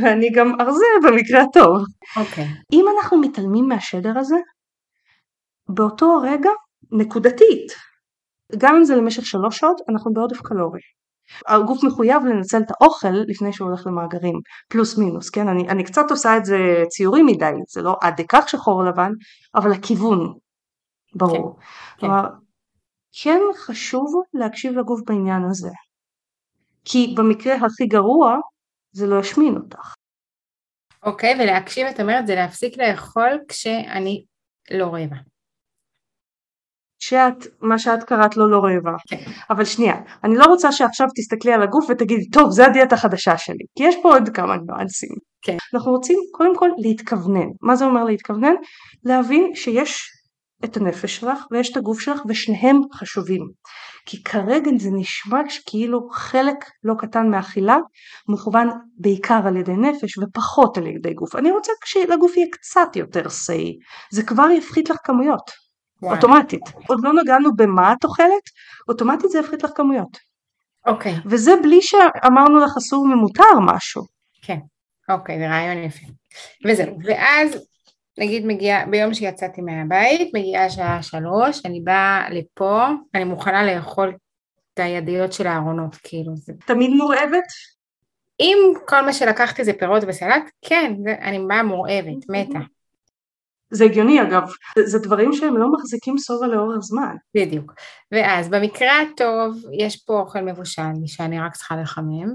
ואני 0.00 0.30
גם 0.34 0.60
ארזה 0.60 0.84
במקרה 1.04 1.42
הטוב. 1.42 1.84
אוקיי. 2.16 2.44
Okay. 2.44 2.48
אם 2.72 2.84
אנחנו 2.96 3.18
מתעלמים 3.18 3.68
מהשדר 3.68 4.18
הזה, 4.18 4.36
באותו 5.68 6.20
רגע, 6.22 6.50
נקודתית, 6.92 7.72
גם 8.58 8.76
אם 8.76 8.84
זה 8.84 8.96
למשך 8.96 9.26
שלוש 9.26 9.58
שעות, 9.58 9.80
אנחנו 9.88 10.12
בעודף 10.12 10.40
קלורי. 10.40 10.80
הגוף 11.48 11.84
מחויב 11.84 12.24
לנצל 12.24 12.58
את 12.58 12.70
האוכל 12.70 13.08
לפני 13.28 13.52
שהוא 13.52 13.68
הולך 13.68 13.86
למאגרים, 13.86 14.34
פלוס 14.68 14.98
מינוס, 14.98 15.30
כן? 15.30 15.48
אני, 15.48 15.68
אני 15.68 15.84
קצת 15.84 16.10
עושה 16.10 16.36
את 16.36 16.44
זה 16.44 16.58
ציורי 16.88 17.22
מדי, 17.22 17.52
זה 17.68 17.82
לא 17.82 17.96
עד 18.00 18.20
כך 18.28 18.48
שחור 18.48 18.84
לבן, 18.84 19.10
אבל 19.54 19.72
הכיוון 19.72 20.18
ברור. 21.14 21.56
כן, 21.56 21.60
כן. 21.60 22.00
כלומר, 22.00 22.22
כן 23.22 23.40
חשוב 23.56 24.06
להקשיב 24.34 24.72
לגוף 24.72 25.00
בעניין 25.06 25.42
הזה. 25.50 25.70
כי 26.84 27.14
במקרה 27.16 27.54
הכי 27.54 27.86
גרוע 27.86 28.36
זה 28.92 29.06
לא 29.06 29.20
ישמין 29.20 29.56
אותך. 29.56 29.94
אוקיי, 31.02 31.34
ולהקשיב 31.40 31.86
את 31.86 32.00
אומרת 32.00 32.26
זה 32.26 32.34
להפסיק 32.34 32.78
לאכול 32.78 33.38
כשאני 33.48 34.24
לא 34.70 34.86
רעבה. 34.86 35.16
שאת, 37.02 37.46
מה 37.60 37.78
שאת 37.78 38.04
קראת 38.04 38.36
לו 38.36 38.50
לא 38.50 38.58
רעבה. 38.58 38.96
כן. 39.08 39.30
אבל 39.50 39.64
שנייה, 39.64 39.94
אני 40.24 40.36
לא 40.36 40.44
רוצה 40.44 40.72
שעכשיו 40.72 41.06
תסתכלי 41.16 41.52
על 41.52 41.62
הגוף 41.62 41.86
ותגידי, 41.90 42.30
טוב, 42.30 42.50
זה 42.50 42.66
הדיאטה 42.66 42.94
החדשה 42.94 43.38
שלי, 43.38 43.64
כי 43.78 43.84
יש 43.84 43.94
פה 44.02 44.08
עוד 44.08 44.28
כמה 44.28 44.56
ניואנסים. 44.56 45.16
כן. 45.42 45.56
אנחנו 45.74 45.92
רוצים 45.92 46.18
קודם 46.32 46.56
כל 46.56 46.68
להתכוונן. 46.78 47.48
מה 47.62 47.76
זה 47.76 47.84
אומר 47.84 48.04
להתכוונן? 48.04 48.54
להבין 49.04 49.54
שיש 49.54 50.19
את 50.64 50.76
הנפש 50.76 51.16
שלך 51.16 51.38
ויש 51.50 51.72
את 51.72 51.76
הגוף 51.76 52.00
שלך 52.00 52.20
ושניהם 52.28 52.80
חשובים. 52.94 53.42
כי 54.06 54.22
כרגע 54.22 54.70
זה 54.78 54.88
נשמע 54.92 55.40
כאילו 55.66 56.08
חלק 56.12 56.56
לא 56.84 56.94
קטן 56.98 57.30
מאכילה 57.30 57.76
מכוון 58.28 58.68
בעיקר 58.98 59.40
על 59.46 59.56
ידי 59.56 59.72
נפש 59.72 60.18
ופחות 60.18 60.78
על 60.78 60.86
ידי 60.86 61.14
גוף. 61.14 61.36
אני 61.36 61.50
רוצה 61.50 61.72
שלגוף 61.84 62.36
יהיה 62.36 62.46
קצת 62.52 62.96
יותר 62.96 63.28
סיי, 63.28 63.72
זה 64.12 64.22
כבר 64.22 64.50
יפחית 64.50 64.90
לך 64.90 64.96
כמויות, 65.04 65.50
וואי. 66.02 66.16
אוטומטית. 66.16 66.62
עוד 66.88 66.98
לא 67.02 67.12
נגענו 67.22 67.56
במה 67.56 67.92
את 67.92 68.04
אוכלת, 68.04 68.44
אוטומטית 68.88 69.30
זה 69.30 69.38
יפחית 69.38 69.62
לך 69.62 69.70
כמויות. 69.74 70.30
אוקיי. 70.86 71.14
Okay. 71.14 71.20
וזה 71.26 71.52
בלי 71.62 71.82
שאמרנו 71.82 72.58
לך 72.58 72.76
אסור 72.78 73.06
ממותר 73.06 73.60
משהו. 73.66 74.02
כן, 74.42 74.58
אוקיי, 75.08 75.38
זה 75.38 75.48
רעיון 75.48 75.84
יפה. 75.84 76.06
וזהו, 76.66 76.98
ואז 77.04 77.69
נגיד 78.18 78.46
מגיעה, 78.46 78.86
ביום 78.86 79.14
שיצאתי 79.14 79.60
מהבית, 79.60 80.30
מגיעה 80.34 80.70
שעה 80.70 81.02
שלוש, 81.02 81.66
אני 81.66 81.80
באה 81.80 82.30
לפה, 82.30 82.86
אני 83.14 83.24
מוכנה 83.24 83.74
לאכול 83.74 84.14
את 84.74 84.78
הידיות 84.78 85.32
של 85.32 85.46
הארונות, 85.46 85.96
כאילו. 86.02 86.36
זה... 86.36 86.52
תמיד 86.66 86.90
מורעבת? 86.90 87.44
אם 88.40 88.58
כל 88.86 89.00
מה 89.00 89.12
שלקחתי 89.12 89.64
זה 89.64 89.72
פירות 89.72 90.02
וסלט, 90.06 90.50
כן, 90.62 90.92
זה, 91.04 91.14
אני 91.20 91.38
באה 91.48 91.62
מורעבת, 91.62 92.28
מתה. 92.28 92.58
זה 93.70 93.84
הגיוני 93.84 94.22
אגב, 94.22 94.42
זה 94.84 94.98
דברים 94.98 95.32
שהם 95.32 95.56
לא 95.56 95.72
מחזיקים 95.72 96.18
שובע 96.18 96.46
לאורך 96.46 96.78
זמן. 96.80 97.16
בדיוק. 97.36 97.72
ואז 98.12 98.48
במקרה 98.48 99.00
הטוב 99.00 99.56
יש 99.78 100.04
פה 100.04 100.20
אוכל 100.20 100.40
מבושל 100.40 100.82
שאני 101.06 101.40
רק 101.40 101.56
צריכה 101.56 101.76
לחמם, 101.76 102.34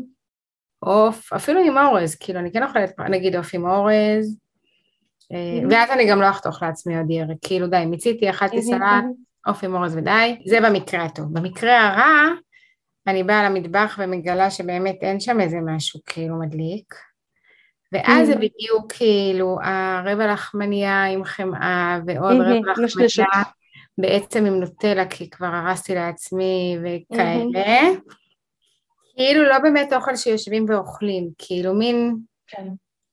עוף, 0.80 1.34
אפילו 1.34 1.60
עם 1.60 1.78
אורז, 1.78 2.16
כאילו 2.16 2.40
אני 2.40 2.52
כן 2.52 2.64
אוכלת 2.64 3.00
נגיד 3.10 3.36
עוף 3.36 3.50
עם 3.54 3.66
אורז, 3.66 4.38
ואז 5.70 5.92
אני 5.92 6.10
גם 6.10 6.22
לא 6.22 6.30
אחתוך 6.30 6.64
לעצמי 6.64 6.98
עוד 6.98 7.12
ירק, 7.12 7.38
כאילו 7.42 7.68
די, 7.68 7.86
מיציתי, 7.86 8.30
אכלתי 8.30 8.62
סלט, 8.62 9.04
עוף 9.46 9.64
עם 9.64 9.76
אורז 9.76 9.96
ודי, 9.96 10.42
זה 10.46 10.62
במקרה 10.62 11.06
הטוב. 11.06 11.26
במקרה 11.34 11.88
הרע, 11.88 12.34
אני 13.08 13.24
באה 13.24 13.50
למטבח 13.50 14.00
ומגלה 14.00 14.52
שבאמת 14.52 14.98
אין 15.02 15.20
שם 15.20 15.42
איזה 15.42 15.58
משהו 15.66 16.00
כאילו 16.06 16.40
מדליק, 16.40 16.96
ואז 17.92 18.28
זה 18.28 18.36
בדיוק 18.36 18.94
כאילו 18.94 19.58
הרבע 19.64 20.34
לחמניה 20.34 21.04
עם 21.04 21.24
חמאה 21.24 22.00
ועוד 22.08 22.36
רבע 22.42 22.72
לחמניה, 22.84 23.44
בעצם 23.98 24.46
עם 24.46 24.60
נוטלה 24.60 25.06
כי 25.06 25.30
כבר 25.30 25.48
הרסתי 25.48 25.96
לעצמי 25.96 26.78
וכאלה, 26.80 27.80
כאילו 29.16 29.44
לא 29.44 29.60
באמת 29.60 29.94
אוכל 29.94 30.16
שיושבים 30.16 30.66
ואוכלים, 30.70 31.30
כאילו 31.38 31.74
מין... 31.74 32.16
כן. 32.48 32.68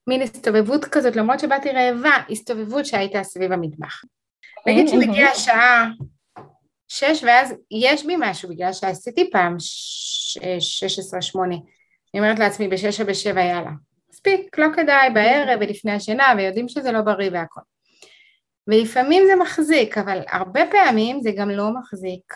מין 0.06 0.22
הסתובבות 0.22 0.84
כזאת, 0.84 1.16
למרות 1.16 1.40
שבאתי 1.40 1.70
רעבה, 1.70 2.16
הסתובבות 2.30 2.86
שהייתה 2.86 3.22
סביב 3.22 3.52
המטבח. 3.52 4.02
נגיד 4.66 4.88
שמגיעה 4.88 5.30
השעה 5.30 5.90
שש, 6.88 7.24
ואז 7.24 7.54
יש 7.70 8.06
בי 8.06 8.14
משהו, 8.18 8.48
בגלל 8.48 8.72
שעשיתי 8.72 9.30
פעם 9.30 9.56
שש 9.58 10.98
עשרה 10.98 11.22
שמונה. 11.22 11.54
אני 12.14 12.20
אומרת 12.20 12.38
לעצמי, 12.38 12.68
בשש 12.68 13.00
או 13.00 13.06
בשבע, 13.06 13.40
יאללה. 13.40 13.70
מספיק, 14.12 14.58
לא 14.58 14.66
כדאי, 14.76 15.10
בערב 15.10 15.58
ולפני 15.60 15.92
השינה, 15.92 16.34
ויודעים 16.36 16.68
שזה 16.68 16.92
לא 16.92 17.00
בריא 17.00 17.30
והכל. 17.32 17.60
ולפעמים 18.68 19.22
זה 19.26 19.36
מחזיק, 19.36 19.98
אבל 19.98 20.20
הרבה 20.28 20.60
פעמים 20.70 21.20
זה 21.20 21.30
גם 21.36 21.50
לא 21.50 21.70
מחזיק. 21.80 22.34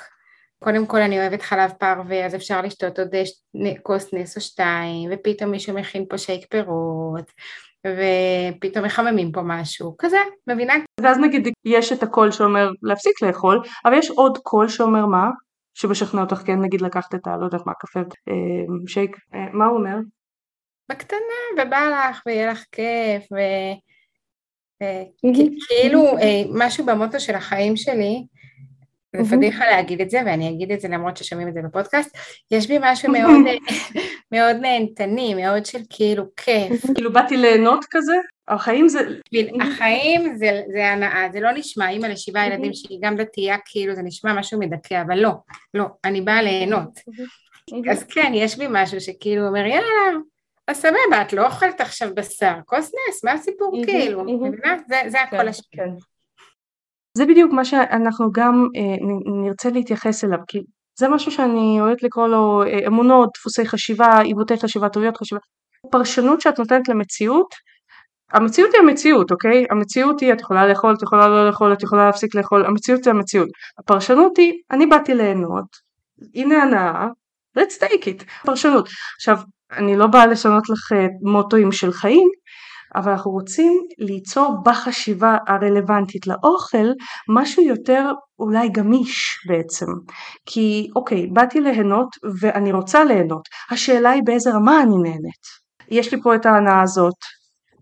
קודם 0.59 0.87
כל 0.87 1.03
אני 1.03 1.21
אוהבת 1.21 1.43
חלב 1.43 1.71
פרווה, 1.79 2.27
אז 2.27 2.35
אפשר 2.35 2.63
לשתות 2.63 2.99
עוד 2.99 3.09
כוס 3.83 4.15
נס 4.15 4.37
או 4.37 4.41
שתיים, 4.41 5.11
ופתאום 5.13 5.51
מישהו 5.51 5.75
מכין 5.75 6.05
פה 6.09 6.19
שייק 6.19 6.47
פירות, 6.51 7.33
ופתאום 7.87 8.85
מחממים 8.85 9.33
פה 9.33 9.41
משהו, 9.45 9.95
כזה, 9.99 10.19
מבינה? 10.47 10.75
ואז 11.01 11.19
נגיד 11.19 11.49
יש 11.65 11.93
את 11.93 12.03
הקול 12.03 12.31
שאומר 12.31 12.71
להפסיק 12.83 13.23
לאכול, 13.23 13.63
אבל 13.85 13.99
יש 13.99 14.11
עוד 14.11 14.39
קול 14.39 14.69
שאומר 14.69 15.07
מה? 15.07 15.31
שמשכנע 15.75 16.21
אותך 16.21 16.37
כן 16.37 16.61
נגיד 16.61 16.81
לקחת 16.81 17.15
את 17.15 17.27
ה... 17.27 17.37
לא 17.37 17.45
יודעת 17.45 17.67
מה, 17.67 17.73
קפה, 17.75 18.01
אה, 18.01 18.35
שייק, 18.87 19.17
אה, 19.35 19.47
מה 19.53 19.67
הוא 19.67 19.79
אומר? 19.79 19.97
בקטנה, 20.91 21.19
ובא 21.59 22.09
לך, 22.11 22.23
ויהיה 22.27 22.51
לך 22.51 22.65
כיף, 22.73 23.33
ו... 23.33 23.37
כאילו 25.69 26.19
אה, 26.19 26.43
משהו 26.55 26.87
במוטו 26.87 27.21
של 27.21 27.35
החיים 27.35 27.77
שלי, 27.77 28.27
זה 29.23 29.37
פדיחה 29.37 29.67
להגיד 29.67 30.01
את 30.01 30.11
זה, 30.11 30.23
ואני 30.27 30.51
אגיד 30.51 30.73
את 30.73 30.81
זה 30.81 30.89
למרות 30.89 31.17
ששומעים 31.17 31.49
את 31.49 31.55
זה 31.55 31.61
בפודקאסט, 31.63 32.17
יש 32.51 32.69
בי 32.69 32.79
משהו 32.81 33.13
מאוד, 33.13 33.45
מאוד 34.33 34.57
נהנתני, 34.57 35.35
מאוד 35.35 35.67
של 35.67 35.79
כאילו 35.91 36.25
כיף. 36.37 36.87
כאילו 36.95 37.13
באתי 37.13 37.37
ליהנות 37.37 37.85
כזה? 37.91 38.15
החיים 38.49 38.89
זה... 38.89 39.01
החיים 39.61 40.37
זה, 40.37 40.63
זה 40.73 40.87
הנאה, 40.87 41.29
זה 41.33 41.41
לא 41.41 41.53
נשמע, 41.53 41.89
אימא 41.89 42.07
לשבעה 42.07 42.47
ילדים 42.47 42.75
שהיא 42.75 42.99
גם 43.03 43.17
דתייה, 43.17 43.57
כאילו 43.65 43.95
זה 43.95 44.03
נשמע 44.03 44.33
משהו 44.33 44.61
מדכא, 44.61 45.03
אבל 45.07 45.19
לא, 45.19 45.31
לא, 45.75 45.85
אני 46.05 46.21
באה 46.21 46.43
ליהנות. 46.43 47.01
אז 47.91 48.05
כן, 48.05 48.33
יש 48.35 48.59
בי 48.59 48.67
משהו 48.71 49.01
שכאילו 49.01 49.47
אומר, 49.47 49.67
יאללה, 49.67 50.19
אז 50.69 50.77
סבבה, 50.77 51.23
את 51.23 51.33
לא 51.33 51.47
אוכלת 51.47 51.81
עכשיו 51.81 52.15
בשר, 52.15 52.55
כוס 52.67 52.93
נס, 53.09 53.25
מה 53.25 53.33
הסיפור 53.33 53.85
כאילו? 53.85 54.25
זה 54.87 55.21
הכל 55.21 55.37
כן, 55.37 55.49
השני. 55.49 55.65
כן. 55.73 55.89
זה 57.17 57.27
בדיוק 57.27 57.53
מה 57.53 57.65
שאנחנו 57.65 58.31
גם 58.33 58.67
אה, 58.77 58.97
נרצה 59.45 59.71
להתייחס 59.71 60.25
אליו, 60.25 60.39
כי 60.49 60.59
זה 60.99 61.09
משהו 61.09 61.33
שאני 61.33 61.81
אוהבת 61.81 62.03
לקרוא 62.03 62.29
לו 62.29 62.63
אה, 62.63 62.87
אמונות, 62.87 63.29
דפוסי 63.39 63.67
חשיבה, 63.67 64.21
עיוותי 64.21 64.57
חשיבה, 64.57 64.89
טעויות 64.89 65.17
חשיבה. 65.17 65.41
פרשנות 65.91 66.41
שאת 66.41 66.59
נותנת 66.59 66.89
למציאות, 66.89 67.55
המציאות 68.33 68.71
היא 68.75 68.83
המציאות, 68.83 69.31
אוקיי? 69.31 69.65
המציאות 69.71 70.21
היא 70.21 70.33
את 70.33 70.41
יכולה 70.41 70.67
לאכול, 70.67 70.95
את 70.95 71.03
יכולה 71.03 71.29
לא 71.29 71.47
לאכול, 71.47 71.73
את 71.73 71.83
יכולה 71.83 72.07
להפסיק 72.07 72.35
לאכול, 72.35 72.67
המציאות 72.67 73.07
היא 73.07 73.15
המציאות. 73.15 73.49
הפרשנות 73.79 74.37
היא, 74.39 74.53
אני 74.71 74.87
באתי 74.87 75.15
ליהנות, 75.15 75.67
הנה 76.35 76.63
הנאה, 76.63 77.07
let's 77.59 77.83
take 77.83 78.05
it, 78.05 78.25
פרשנות. 78.47 78.89
עכשיו, 79.17 79.37
אני 79.73 79.97
לא 79.97 80.07
באה 80.07 80.27
לשנות 80.27 80.69
לך 80.69 80.93
אה, 80.93 81.07
מוטואים 81.23 81.73
של 81.73 81.93
חיים, 81.93 82.29
אבל 82.97 83.13
אנחנו 83.13 83.31
רוצים 83.31 83.73
ליצור 83.99 84.57
בחשיבה 84.65 85.37
הרלוונטית 85.49 86.27
לאוכל 86.27 86.87
משהו 87.29 87.63
יותר 87.63 88.11
אולי 88.39 88.69
גמיש 88.69 89.39
בעצם. 89.49 89.87
כי 90.47 90.89
אוקיי, 90.97 91.27
באתי 91.33 91.61
ליהנות 91.61 92.09
ואני 92.41 92.73
רוצה 92.73 93.05
ליהנות, 93.05 93.49
השאלה 93.71 94.11
היא 94.11 94.23
באיזה 94.25 94.51
רמה 94.51 94.83
אני 94.83 94.97
נהנית. 95.03 95.67
יש 95.91 96.15
לי 96.15 96.23
פה 96.23 96.35
את 96.35 96.47
ההנאה 96.47 96.83
הזאת, 96.83 97.15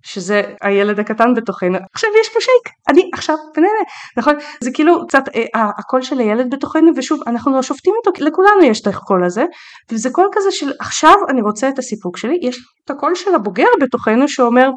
שזה 0.04 0.42
הילד 0.62 1.00
הקטן 1.00 1.34
בתוכנו, 1.36 1.78
עכשיו 1.94 2.10
יש 2.20 2.28
פה 2.28 2.40
שייק, 2.40 2.74
אני 2.88 3.10
עכשיו 3.14 3.36
נהנה, 3.56 3.84
נכון? 4.16 4.34
זה 4.60 4.70
כאילו 4.74 5.06
קצת 5.06 5.22
אה, 5.34 5.70
הקול 5.78 6.02
של 6.02 6.18
הילד 6.18 6.54
בתוכנו 6.54 6.90
ושוב 6.96 7.20
אנחנו 7.26 7.56
לא 7.56 7.62
שופטים 7.62 7.94
אותו, 7.96 8.24
לכולנו 8.24 8.62
יש 8.62 8.80
את 8.80 8.86
הקול 8.86 9.24
הזה 9.24 9.44
וזה 9.92 10.10
קול 10.10 10.28
כזה 10.32 10.50
של 10.50 10.72
עכשיו 10.80 11.14
אני 11.28 11.42
רוצה 11.42 11.68
את 11.68 11.78
הסיפוק 11.78 12.16
שלי, 12.16 12.38
יש 12.42 12.58
את 12.84 12.90
הקול 12.90 13.14
של 13.14 13.34
הבוגר 13.34 13.68
בתוכנו 13.80 14.28
שאומר 14.28 14.70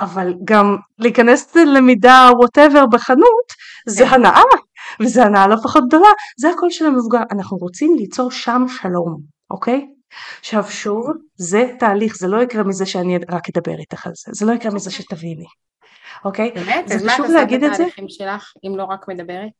אבל 0.00 0.34
גם 0.44 0.76
להיכנס 0.98 1.56
ללמידה 1.56 2.30
whatever 2.38 2.86
בחנות 2.86 3.46
זה 3.86 4.04
כן. 4.04 4.14
הנאה 4.14 4.42
וזה 5.00 5.24
הנאה 5.24 5.46
לא 5.46 5.56
פחות 5.62 5.84
גדולה, 5.88 6.08
זה 6.40 6.50
הקול 6.50 6.70
של 6.70 6.86
המבוגר, 6.86 7.20
אנחנו 7.32 7.56
רוצים 7.56 7.96
ליצור 7.98 8.30
שם 8.30 8.64
שלום, 8.68 9.20
אוקיי? 9.50 9.86
עכשיו 10.40 10.64
שוב, 10.64 11.06
זה 11.36 11.70
תהליך, 11.78 12.16
זה 12.16 12.28
לא 12.28 12.42
יקרה 12.42 12.62
מזה 12.62 12.86
שאני 12.86 13.18
רק 13.30 13.42
אדבר 13.48 13.78
איתך 13.78 14.06
על 14.06 14.12
זה, 14.14 14.32
זה 14.32 14.46
לא 14.46 14.52
יקרה 14.52 14.74
מזה 14.74 14.90
שתביני, 14.90 15.46
אוקיי? 16.24 16.50
באמת? 16.54 16.92
אז 16.92 17.04
מה 17.04 17.14
את 17.14 17.20
עושה 17.20 17.44
בתהליכים 17.44 18.08
שלך, 18.08 18.52
אם 18.66 18.76
לא 18.76 18.84
רק 18.84 19.08
מדברת? 19.08 19.50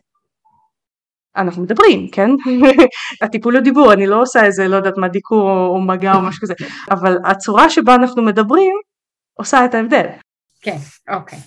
אנחנו 1.37 1.62
מדברים, 1.62 2.09
כן? 2.12 2.30
הטיפול 3.22 3.57
בדיבור, 3.57 3.93
אני 3.93 4.07
לא 4.07 4.22
עושה 4.22 4.45
איזה, 4.45 4.68
לא 4.68 4.76
יודעת 4.76 4.95
מה, 4.97 5.09
דיקור 5.09 5.51
או, 5.51 5.66
או 5.66 5.80
מגע 5.80 6.14
או 6.14 6.20
משהו 6.20 6.43
כזה, 6.43 6.55
אבל 6.91 7.16
הצורה 7.24 7.70
שבה 7.70 7.95
אנחנו 7.95 8.22
מדברים 8.22 8.72
עושה 9.39 9.64
את 9.64 9.74
ההבדל. 9.74 10.07
כן, 10.65 10.77
אוקיי. 11.15 11.39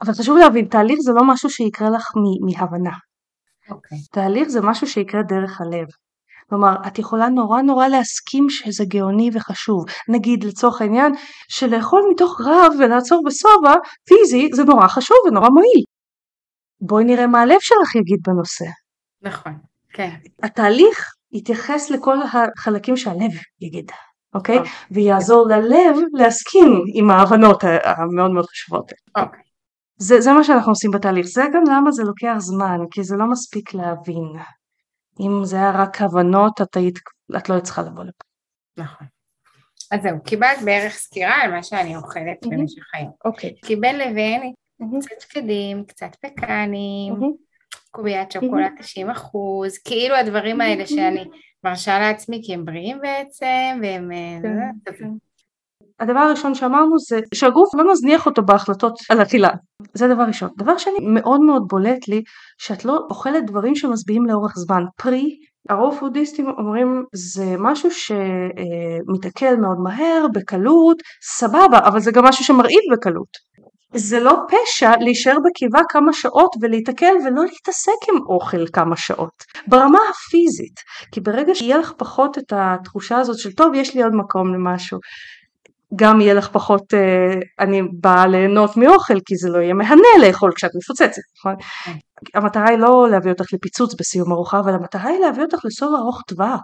אבל 0.00 0.12
חשוב 0.12 0.36
להבין, 0.36 0.64
תהליך 0.64 0.98
זה 1.00 1.12
לא 1.12 1.22
משהו 1.32 1.50
שיקרה 1.50 1.90
לך 1.90 2.12
מהבנה. 2.46 2.96
אוקיי. 3.70 3.98
תהליך 4.12 4.48
זה 4.48 4.60
משהו 4.60 4.86
שיקרה 4.86 5.22
דרך 5.22 5.60
הלב. 5.60 5.86
כלומר, 6.48 6.76
את 6.86 6.98
יכולה 6.98 7.28
נורא 7.28 7.62
נורא 7.62 7.88
להסכים 7.88 8.50
שזה 8.50 8.84
גאוני 8.88 9.30
וחשוב. 9.34 9.84
נגיד 10.08 10.44
לצורך 10.44 10.80
העניין, 10.80 11.12
שלאכול 11.48 12.02
מתוך 12.12 12.40
רעב 12.40 12.72
ולעצור 12.78 13.22
בשובע, 13.26 13.74
פיזי, 14.08 14.48
זה 14.54 14.64
נורא 14.64 14.88
חשוב 14.88 15.16
ונורא 15.26 15.48
מועיל. 15.48 15.84
בואי 16.80 17.04
נראה 17.04 17.26
מה 17.26 17.40
הלב 17.40 17.60
שלך 17.60 17.94
יגיד 17.94 18.18
בנושא. 18.26 18.64
נכון, 19.22 19.52
כן. 19.92 20.10
התהליך 20.42 21.12
יתייחס 21.32 21.90
לכל 21.90 22.16
החלקים 22.22 22.96
שהלב 22.96 23.32
יגיד, 23.60 23.90
אוקיי? 24.34 24.58
אוקיי. 24.58 24.72
ויעזור 24.90 25.48
ללב 25.48 25.96
להסכים 26.12 26.84
עם 26.94 27.10
ההבנות 27.10 27.64
המאוד 27.84 28.30
מאוד 28.30 28.46
חשובות. 28.46 28.92
אוקיי. 29.16 29.40
זה, 29.98 30.20
זה 30.20 30.32
מה 30.32 30.44
שאנחנו 30.44 30.72
עושים 30.72 30.90
בתהליך, 30.90 31.26
זה 31.26 31.44
גם 31.54 31.62
למה 31.70 31.90
זה 31.90 32.02
לוקח 32.02 32.34
זמן, 32.38 32.78
כי 32.90 33.04
זה 33.04 33.16
לא 33.16 33.26
מספיק 33.30 33.74
להבין. 33.74 34.32
אם 35.20 35.44
זה 35.44 35.56
היה 35.56 35.70
רק 35.70 35.96
כוונות, 35.96 36.60
את 36.60 36.76
היית, 36.76 36.98
את 37.36 37.48
לא 37.48 37.60
צריכה 37.60 37.82
לבוא 37.82 38.04
לפה. 38.04 38.24
נכון. 38.76 39.06
אז 39.90 40.02
זהו, 40.02 40.22
קיבלת 40.24 40.58
בערך 40.64 40.92
סקירה 40.92 41.34
על 41.34 41.50
מה 41.50 41.62
שאני 41.62 41.96
אוכלת 41.96 42.46
במשך 42.46 42.94
היום. 42.94 43.12
אוקיי. 43.24 43.54
כי 43.64 43.76
בין 43.76 43.98
לבין 43.98 44.52
קצת 45.00 45.20
שקדים, 45.20 45.84
קצת 45.84 46.16
פקנים, 46.20 47.14
קוביית 47.90 48.32
שוקולד 48.32 48.72
90 48.78 49.10
אחוז, 49.10 49.78
כאילו 49.78 50.16
הדברים 50.16 50.60
האלה 50.60 50.86
שאני 50.86 51.24
מרשה 51.64 51.98
לעצמי 51.98 52.40
כי 52.44 52.54
הם 52.54 52.64
בריאים 52.64 52.98
בעצם, 53.00 53.80
והם... 53.82 54.12
אה, 54.12 54.38
כן, 54.84 54.92
כן. 54.98 55.08
הדבר 56.00 56.18
הראשון 56.18 56.54
שאמרנו 56.54 56.98
זה 56.98 57.20
שהגוף 57.34 57.74
לא 57.74 57.92
מזניח 57.92 58.26
אותו 58.26 58.42
בהחלטות 58.42 58.92
על 59.10 59.22
אכילה. 59.22 59.50
זה 59.94 60.08
דבר 60.08 60.22
ראשון. 60.22 60.48
דבר 60.58 60.78
שני, 60.78 60.98
מאוד 61.00 61.40
מאוד 61.40 61.62
בולט 61.68 62.08
לי 62.08 62.22
שאת 62.58 62.84
לא 62.84 62.98
אוכלת 63.10 63.46
דברים 63.46 63.74
שמשביעים 63.74 64.26
לאורך 64.26 64.52
זמן. 64.56 64.82
פרי, 64.96 65.38
הרוב 65.68 65.96
פודיסטים 66.00 66.46
אומרים 66.58 67.04
זה 67.14 67.54
משהו 67.58 67.90
שמתעכל 67.90 69.56
מאוד 69.60 69.78
מהר, 69.80 70.26
בקלות, 70.34 70.96
סבבה, 71.22 71.78
אבל 71.88 72.00
זה 72.00 72.10
גם 72.12 72.24
משהו 72.24 72.44
שמרעיב 72.44 72.80
בקלות. 72.92 73.28
זה 73.94 74.20
לא 74.20 74.36
פשע 74.48 74.92
להישאר 75.00 75.36
בקיבה 75.44 75.80
כמה 75.88 76.12
שעות 76.12 76.50
ולהתקל 76.60 77.14
ולא 77.24 77.42
להתעסק 77.44 78.08
עם 78.12 78.20
אוכל 78.28 78.66
כמה 78.72 78.96
שעות 78.96 79.44
ברמה 79.66 79.98
הפיזית 80.10 80.80
כי 81.12 81.20
ברגע 81.20 81.54
שיהיה 81.54 81.78
לך 81.78 81.92
פחות 81.96 82.38
את 82.38 82.52
התחושה 82.56 83.16
הזאת 83.16 83.38
של 83.38 83.52
טוב 83.52 83.74
יש 83.74 83.94
לי 83.94 84.02
עוד 84.02 84.12
מקום 84.14 84.54
למשהו 84.54 84.98
גם 85.96 86.20
יהיה 86.20 86.34
לך 86.34 86.48
פחות, 86.52 86.94
אה, 86.94 87.40
אני 87.60 87.82
באה 88.00 88.26
ליהנות 88.26 88.76
מאוכל 88.76 89.20
כי 89.26 89.36
זה 89.36 89.48
לא 89.50 89.58
יהיה 89.58 89.74
מהנה 89.74 90.26
לאכול 90.26 90.52
כשאת 90.56 90.70
מפוצצת, 90.76 91.22
נכון? 91.38 91.54
המטרה 92.34 92.68
היא 92.68 92.78
לא 92.78 93.06
להביא 93.10 93.32
אותך 93.32 93.44
לפיצוץ 93.52 93.94
בסיום 94.00 94.32
ארוחה, 94.32 94.60
אבל 94.60 94.74
המטרה 94.74 95.10
היא 95.10 95.18
להביא 95.18 95.42
אותך 95.42 95.64
לסוף 95.64 95.88
ארוך 95.98 96.22
טווח. 96.26 96.60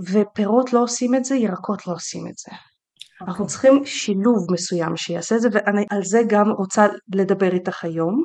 ופירות 0.00 0.72
לא 0.72 0.82
עושים 0.82 1.14
את 1.14 1.24
זה, 1.24 1.36
ירקות 1.36 1.86
לא 1.86 1.92
עושים 1.92 2.26
את 2.26 2.38
זה. 2.38 2.56
Okay. 3.22 3.24
אנחנו. 3.28 3.46
צריכים 3.46 3.84
שילוב 3.84 4.46
מסוים 4.52 4.96
שיעשה 4.96 5.36
את 5.36 5.40
זה, 5.40 5.48
ועל 5.52 6.04
זה 6.04 6.22
גם 6.28 6.50
רוצה 6.50 6.86
לדבר 7.14 7.52
איתך 7.52 7.84
היום. 7.84 8.22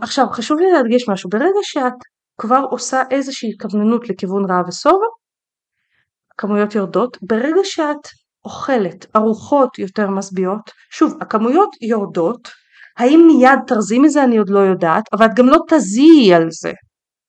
עכשיו, 0.00 0.26
חשוב 0.32 0.58
לי 0.58 0.72
להדגיש 0.72 1.08
משהו, 1.08 1.30
ברגע 1.30 1.60
שאת 1.62 1.92
כבר 2.40 2.64
עושה 2.70 3.02
איזושהי 3.10 3.50
כווננות 3.60 4.08
לכיוון 4.08 4.50
רע 4.50 4.62
ושובע, 4.68 5.06
כמויות 6.38 6.74
יורדות, 6.74 7.18
ברגע 7.22 7.60
שאת 7.64 8.08
אוכלת 8.44 9.06
ארוחות 9.16 9.78
יותר 9.78 10.10
משביעות, 10.10 10.70
שוב 10.90 11.14
הכמויות 11.20 11.70
יורדות, 11.82 12.48
האם 12.98 13.20
מיד 13.26 13.58
תרזי 13.66 13.98
מזה 13.98 14.24
אני 14.24 14.38
עוד 14.38 14.50
לא 14.50 14.58
יודעת, 14.58 15.04
אבל 15.12 15.26
את 15.26 15.30
גם 15.34 15.46
לא 15.46 15.58
תזיעי 15.68 16.34
על 16.34 16.46
זה, 16.50 16.72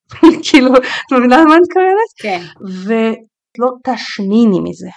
כאילו, 0.50 0.76
את 0.76 1.12
מבינה 1.12 1.44
מה 1.44 1.54
אני 1.54 1.62
מתכוונת? 1.62 2.12
כן. 2.22 2.42
ולא 2.86 3.72
תשניני 3.84 4.60
מזה, 4.60 4.90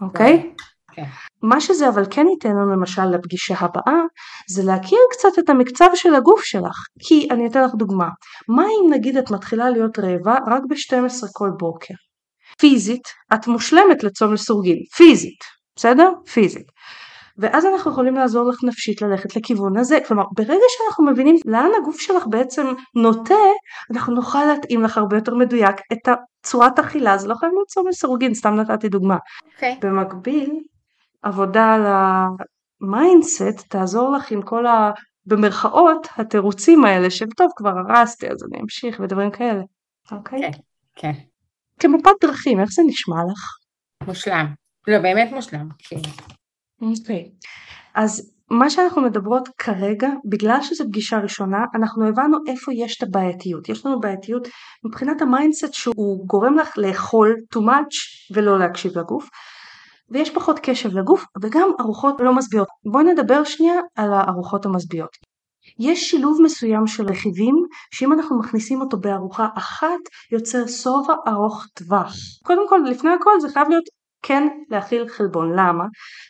אוקיי? 0.00 0.54
כן. 0.92 1.04
מה 1.42 1.60
שזה 1.60 1.88
אבל 1.88 2.02
כן 2.10 2.26
ייתן 2.28 2.48
לנו 2.48 2.72
למשל 2.72 3.04
לפגישה 3.04 3.54
הבאה 3.58 4.02
זה 4.48 4.62
להכיר 4.62 4.98
קצת 5.10 5.38
את 5.38 5.50
המקצב 5.50 5.88
של 5.94 6.14
הגוף 6.14 6.44
שלך 6.44 6.76
כי 6.98 7.28
אני 7.30 7.46
אתן 7.46 7.64
לך 7.64 7.74
דוגמה 7.74 8.08
מה 8.48 8.62
אם 8.62 8.92
נגיד 8.92 9.16
את 9.16 9.30
מתחילה 9.30 9.70
להיות 9.70 9.98
רעבה 9.98 10.38
רק 10.46 10.62
ב-12 10.68 11.26
כל 11.32 11.50
בוקר 11.58 11.94
פיזית 12.60 13.08
את 13.34 13.46
מושלמת 13.46 14.02
לצום 14.04 14.34
לסורגים, 14.34 14.78
פיזית, 14.96 15.40
בסדר? 15.76 16.10
פיזית. 16.32 16.66
ואז 17.38 17.66
אנחנו 17.66 17.90
יכולים 17.90 18.14
לעזור 18.14 18.48
לך 18.48 18.64
נפשית 18.64 19.02
ללכת 19.02 19.36
לכיוון 19.36 19.76
הזה, 19.76 19.98
כלומר 20.08 20.24
ברגע 20.36 20.64
שאנחנו 20.68 21.06
מבינים 21.06 21.36
לאן 21.44 21.70
הגוף 21.82 22.00
שלך 22.00 22.26
בעצם 22.26 22.66
נוטה, 22.94 23.34
אנחנו 23.92 24.14
נוכל 24.14 24.44
להתאים 24.44 24.82
לך 24.82 24.98
הרבה 24.98 25.16
יותר 25.16 25.34
מדויק 25.34 25.76
את 25.92 26.08
הצורת 26.08 26.78
אכילה, 26.78 27.18
זה 27.18 27.28
לא 27.28 27.34
חייב 27.34 27.52
להיות 27.52 27.68
צום 27.68 27.88
לסירוגין, 27.88 28.34
סתם 28.34 28.54
נתתי 28.54 28.88
דוגמה. 28.88 29.16
Okay. 29.16 29.54
אוקיי. 29.54 29.78
במקביל, 29.82 30.60
עבודה 31.22 31.74
על 31.74 31.82
ה 31.86 32.09
mindset 32.09 33.68
תעזור 33.68 34.16
לך 34.16 34.30
עם 34.30 34.42
כל 34.42 34.66
ה... 34.66 34.90
במרכאות 35.28 36.08
התירוצים 36.16 36.84
האלה 36.84 37.10
של 37.10 37.26
טוב 37.36 37.50
כבר 37.56 37.70
הרסתי 37.78 38.26
אז 38.26 38.36
אני 38.44 38.62
אמשיך 38.62 39.00
ודברים 39.00 39.30
כאלה, 39.30 39.62
אוקיי? 40.12 40.38
Okay? 40.38 40.42
כן, 40.42 40.50
okay. 40.50 40.62
כן. 40.96 41.12
כמפת 41.80 42.10
דרכים, 42.20 42.60
איך 42.60 42.68
זה 42.72 42.82
נשמע 42.86 43.16
לך? 43.32 43.40
מושלם. 44.06 44.46
לא, 44.88 44.98
באמת 44.98 45.32
מושלם. 45.32 45.68
כן. 45.78 45.96
אוקיי. 46.82 47.30
אז 47.94 48.32
מה 48.50 48.70
שאנחנו 48.70 49.02
מדברות 49.02 49.48
כרגע, 49.58 50.08
בגלל 50.24 50.58
שזו 50.62 50.84
פגישה 50.84 51.18
ראשונה, 51.18 51.58
אנחנו 51.74 52.08
הבנו 52.08 52.38
איפה 52.46 52.72
יש 52.74 52.96
את 52.96 53.02
הבעייתיות. 53.02 53.68
יש 53.68 53.86
לנו 53.86 54.00
בעייתיות 54.00 54.48
מבחינת 54.84 55.22
ה 55.22 55.28
mindset 55.28 55.74
שהוא 55.74 56.26
גורם 56.26 56.58
לך 56.58 56.78
לאכול 56.78 57.36
too 57.54 57.58
much 57.58 57.96
ולא 58.34 58.58
להקשיב 58.58 58.98
לגוף. 58.98 59.28
ויש 60.10 60.30
פחות 60.30 60.58
קשב 60.62 60.88
לגוף 60.98 61.24
וגם 61.42 61.70
ארוחות 61.80 62.14
לא 62.20 62.34
משביעות. 62.34 62.68
בואי 62.92 63.04
נדבר 63.04 63.44
שנייה 63.44 63.80
על 63.96 64.12
הארוחות 64.12 64.66
המשביעות. 64.66 65.10
יש 65.78 66.10
שילוב 66.10 66.38
מסוים 66.42 66.86
של 66.86 67.04
רכיבים 67.04 67.54
שאם 67.94 68.12
אנחנו 68.12 68.38
מכניסים 68.38 68.80
אותו 68.80 69.00
בארוחה 69.00 69.48
אחת 69.54 70.00
יוצר 70.32 70.66
שובע 70.66 71.14
ארוך 71.28 71.66
טווח. 71.74 72.12
קודם 72.44 72.68
כל 72.68 72.80
לפני 72.90 73.10
הכל 73.10 73.40
זה 73.40 73.48
חייב 73.48 73.68
להיות 73.68 73.84
כן 74.22 74.48
להכיל 74.70 75.08
חלבון. 75.08 75.52
למה? 75.52 75.84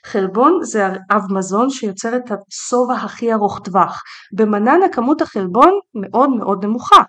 חלבון 0.06 0.58
זה 0.62 0.86
אב 1.10 1.22
מזון 1.32 1.70
שיוצר 1.70 2.16
את 2.16 2.24
השובע 2.24 2.94
הכי 2.94 3.32
ארוך 3.32 3.60
טווח. 3.64 4.02
במננה 4.36 4.88
כמות 4.92 5.22
החלבון 5.22 5.72
מאוד 5.94 6.30
מאוד 6.30 6.64
נמוכה 6.64 7.02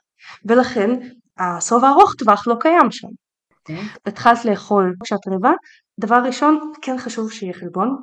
ולכן 0.46 0.90
השובע 1.38 1.90
ארוך 1.90 2.14
טווח 2.14 2.48
לא 2.48 2.56
קיים 2.60 2.92
שם. 2.92 3.08
Okay. 3.08 3.72
אוקיי. 3.72 3.90
התחלת 4.06 4.46
לאכול 4.46 4.94
כשאת 5.04 5.28
רעבה, 5.28 5.52
דבר 6.00 6.16
ראשון 6.26 6.72
כן 6.82 6.98
חשוב 6.98 7.32
שיהיה 7.32 7.54
חלבון. 7.54 7.96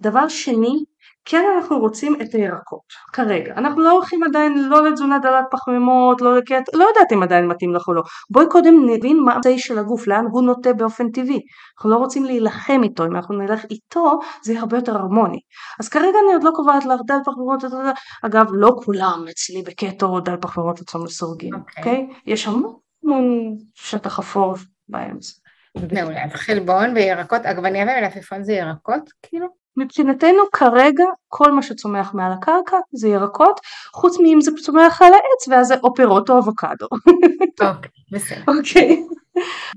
דבר 0.00 0.28
שני 0.28 0.84
כן 1.24 1.44
אנחנו 1.56 1.78
רוצים 1.78 2.16
את 2.22 2.34
הירקות. 2.34 2.82
כרגע. 3.12 3.54
אנחנו 3.56 3.80
לא 3.80 3.90
הולכים 3.90 4.22
עדיין 4.22 4.68
לא 4.68 4.88
לתזונה 4.88 5.18
דלת 5.18 5.44
פחמימות 5.50 6.20
לא 6.20 6.38
לקט 6.38 6.74
לא 6.74 6.84
יודעת 6.84 7.12
אם 7.12 7.22
עדיין 7.22 7.48
מתאים 7.48 7.74
לך 7.74 7.88
או 7.88 7.94
לא. 7.94 8.02
בואי 8.30 8.46
קודם 8.50 8.74
נבין 8.86 9.20
מה 9.24 9.36
הצי 9.36 9.58
של 9.58 9.78
הגוף 9.78 10.06
לאן 10.06 10.24
הוא 10.30 10.42
נוטה 10.42 10.72
באופן 10.72 11.10
טבעי. 11.10 11.40
אנחנו 11.76 11.90
לא 11.90 11.96
רוצים 11.96 12.24
להילחם 12.24 12.80
איתו. 12.82 13.06
אם 13.06 13.16
אנחנו 13.16 13.34
נלך 13.34 13.64
איתו 13.70 14.18
זה 14.42 14.52
יהיה 14.52 14.60
הרבה 14.60 14.76
יותר 14.76 14.96
הרמוני. 14.96 15.38
אז 15.80 15.88
כרגע 15.88 16.18
אני 16.24 16.32
עוד 16.32 16.44
לא 16.44 16.50
קובעת 16.54 16.84
לך 16.84 17.00
דל 17.06 17.18
פחמימות 17.24 17.64
אגב 18.26 18.46
לא 18.52 18.76
כולם 18.84 19.24
אצלי 19.30 19.62
בקטו 19.62 20.20
דל 20.20 20.36
פחמימות 20.40 20.80
עצום 20.80 21.04
לסורגים 21.04 21.54
אוקיי. 21.54 21.82
okay. 21.82 22.12
okay? 22.12 22.20
יש 22.26 22.46
המון 22.46 23.56
שטח 23.74 24.18
אפור 24.18 24.54
באמצע. 24.88 25.32
מעולה, 25.92 26.30
חלבון 26.30 26.94
וירקות, 26.94 27.40
עגבניה 27.44 27.84
ומלפפון 27.84 28.42
זה 28.42 28.52
ירקות 28.52 29.10
כאילו? 29.22 29.63
מבחינתנו 29.76 30.42
כרגע 30.52 31.04
כל 31.28 31.52
מה 31.52 31.62
שצומח 31.62 32.14
מעל 32.14 32.32
הקרקע 32.32 32.76
זה 32.92 33.08
ירקות 33.08 33.60
חוץ 33.92 34.18
מאם 34.20 34.40
זה 34.40 34.50
צומח 34.62 35.02
על 35.02 35.12
העץ 35.12 35.48
ואז 35.48 35.66
זה 35.66 35.74
או 35.82 35.94
פירות 35.94 36.30
או 36.30 36.38
אבוקדו. 36.38 36.86
אוקיי, 37.60 37.90
בסדר. 38.12 38.42
אוקיי. 38.48 39.04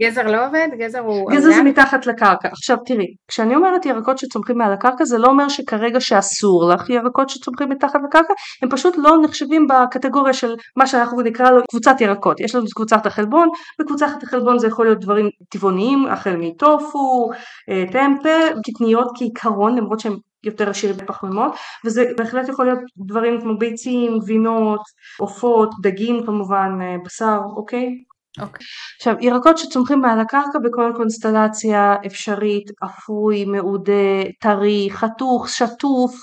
גזר 0.01 0.27
לא 0.27 0.47
עובד? 0.47 0.67
גזר 0.79 0.99
הוא... 0.99 1.31
גזר 1.31 1.51
זה 1.51 1.63
מתחת 1.63 2.05
לקרקע. 2.05 2.49
עכשיו 2.51 2.77
תראי, 2.85 3.15
כשאני 3.27 3.55
אומרת 3.55 3.85
ירקות 3.85 4.17
שצומחים 4.17 4.57
מעל 4.57 4.73
הקרקע 4.73 5.05
זה 5.05 5.17
לא 5.17 5.27
אומר 5.27 5.49
שכרגע 5.49 5.99
שאסור 5.99 6.69
לך 6.69 6.89
ירקות 6.89 7.29
שצומחים 7.29 7.69
מתחת 7.69 7.99
לקרקע, 8.07 8.33
הם 8.63 8.69
פשוט 8.69 8.95
לא 8.97 9.17
נחשבים 9.23 9.67
בקטגוריה 9.67 10.33
של 10.33 10.55
מה 10.75 10.87
שאנחנו 10.87 11.21
נקרא 11.21 11.51
לו 11.51 11.61
קבוצת 11.69 12.01
ירקות. 12.01 12.39
יש 12.39 12.55
לנו 12.55 12.65
קבוצת 12.75 13.05
החלבון, 13.05 13.49
בקבוצת 13.79 14.07
החלבון 14.23 14.59
זה 14.59 14.67
יכול 14.67 14.85
להיות 14.85 14.99
דברים 14.99 15.29
טבעוניים, 15.49 16.05
החל 16.05 16.35
מטופו, 16.39 17.29
אה, 17.69 17.83
טמפה, 17.91 18.59
קטניות 18.63 19.07
כעיקרון 19.17 19.77
למרות 19.77 19.99
שהם 19.99 20.15
יותר 20.43 20.69
עשיר 20.69 20.93
בפחמימות 20.93 21.55
וזה 21.85 22.05
בהחלט 22.17 22.49
יכול 22.49 22.65
להיות 22.65 22.79
דברים 22.97 23.41
כמו 23.41 23.57
ביצים, 23.57 24.19
גבינות, 24.19 24.81
עופות, 25.19 25.69
דגים 25.81 26.25
כמובן, 26.25 26.69
אה, 26.81 26.95
בשר, 27.05 27.39
אוקיי? 27.55 27.89
Okay. 28.37 28.41
אוקיי. 28.41 28.65
עכשיו 28.95 29.15
ירקות 29.21 29.57
שצומחים 29.57 30.01
מעל 30.01 30.19
הקרקע 30.19 30.59
בכל 30.63 30.91
קונסטלציה 30.95 31.95
אפשרית, 32.05 32.71
אפוי, 32.85 33.45
מעודה, 33.45 34.23
טרי, 34.41 34.87
חתוך, 34.91 35.49
שטוף, 35.49 36.15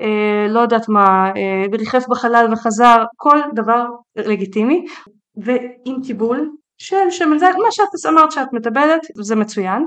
אה, 0.00 0.46
לא 0.48 0.60
יודעת 0.60 0.88
מה, 0.88 1.30
אה, 1.36 1.64
ריחף 1.78 2.08
בחלל 2.08 2.48
וחזר, 2.52 3.04
כל 3.16 3.40
דבר 3.54 3.84
לגיטימי 4.16 4.84
ועם 5.36 5.96
טיבול 6.06 6.50
של 6.78 7.10
שמן 7.10 7.38
זית, 7.38 7.56
מה 7.56 7.70
שאת 7.70 8.12
אמרת 8.12 8.32
שאת 8.32 8.52
מטבלת 8.52 9.00
זה 9.22 9.36
מצוין. 9.36 9.86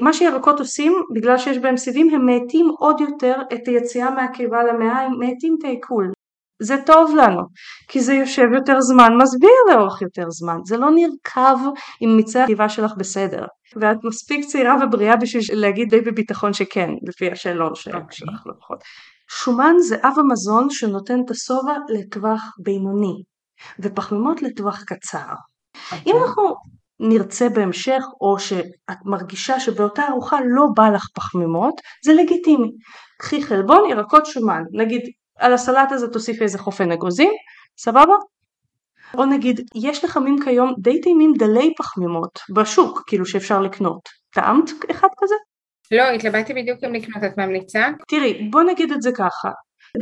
מה 0.00 0.12
שירקות 0.12 0.60
עושים 0.60 0.92
בגלל 1.14 1.38
שיש 1.38 1.58
בהם 1.58 1.76
סיבים 1.76 2.14
הם 2.14 2.26
מאטים 2.26 2.66
עוד 2.78 3.00
יותר 3.00 3.34
את 3.54 3.68
היציאה 3.68 4.10
מהקיבה 4.10 4.64
למאה, 4.64 5.00
הם 5.00 5.12
מאטים 5.18 5.56
את 5.58 5.64
העיכול 5.64 6.12
זה 6.64 6.76
טוב 6.86 7.14
לנו, 7.16 7.42
כי 7.88 8.00
זה 8.00 8.14
יושב 8.14 8.46
יותר 8.54 8.80
זמן, 8.80 9.12
מסביר 9.22 9.50
לאורך 9.70 10.02
יותר 10.02 10.30
זמן, 10.30 10.56
זה 10.64 10.76
לא 10.76 10.90
נרקב 10.90 11.58
עם 12.00 12.16
מיצי 12.16 12.38
הכתיבה 12.38 12.68
שלך 12.68 12.92
בסדר. 12.98 13.44
ואת 13.76 13.96
מספיק 14.04 14.44
צעירה 14.44 14.76
ובריאה 14.82 15.16
בשביל 15.16 15.60
להגיד 15.60 15.90
די 15.90 16.00
בביטחון 16.00 16.52
שכן, 16.52 16.90
לפי 17.08 17.30
השאלון 17.30 17.72
okay. 17.72 17.76
שלך 18.10 18.46
לפחות. 18.46 18.78
שומן 19.28 19.74
זה 19.78 19.96
אב 19.96 20.14
המזון 20.18 20.66
שנותן 20.70 21.20
את 21.24 21.30
השובע 21.30 21.76
לטווח 21.88 22.42
בינוני, 22.62 23.22
ופחמימות 23.78 24.42
לטווח 24.42 24.82
קצר. 24.86 25.18
Okay. 25.18 25.94
אם 26.06 26.12
אוקיי. 26.14 26.22
אנחנו 26.22 26.54
נרצה 27.00 27.48
בהמשך, 27.48 28.02
או 28.20 28.38
שאת 28.38 28.98
מרגישה 29.04 29.60
שבאותה 29.60 30.08
ארוחה 30.08 30.38
לא 30.44 30.62
בא 30.76 30.88
לך 30.88 31.04
פחמימות, 31.14 31.74
זה 32.04 32.12
לגיטימי. 32.12 32.68
קחי 33.18 33.42
חלבון, 33.42 33.90
ירקות, 33.90 34.26
שומן. 34.26 34.62
נגיד 34.72 35.00
על 35.38 35.52
הסלט 35.52 35.92
הזה 35.92 36.08
תוסיפי 36.08 36.44
איזה 36.44 36.58
חופן 36.58 36.92
אגוזים, 36.92 37.30
סבבה? 37.78 38.14
או 39.14 39.24
נגיד, 39.24 39.60
יש 39.74 40.04
לחמים 40.04 40.36
כיום 40.44 40.74
די 40.78 41.00
טעימים 41.00 41.32
דלי 41.38 41.72
פחמימות 41.78 42.38
בשוק, 42.54 43.02
כאילו 43.06 43.26
שאפשר 43.26 43.60
לקנות. 43.60 44.08
טעמת 44.34 44.70
אחד 44.90 45.08
כזה? 45.18 45.34
לא, 45.90 46.02
התלבטתי 46.02 46.54
בדיוק 46.54 46.84
אם 46.84 46.94
לקנות, 46.94 47.24
את 47.24 47.38
ממליצה? 47.38 47.86
תראי, 48.08 48.48
בוא 48.50 48.62
נגיד 48.62 48.92
את 48.92 49.02
זה 49.02 49.10
ככה. 49.12 49.48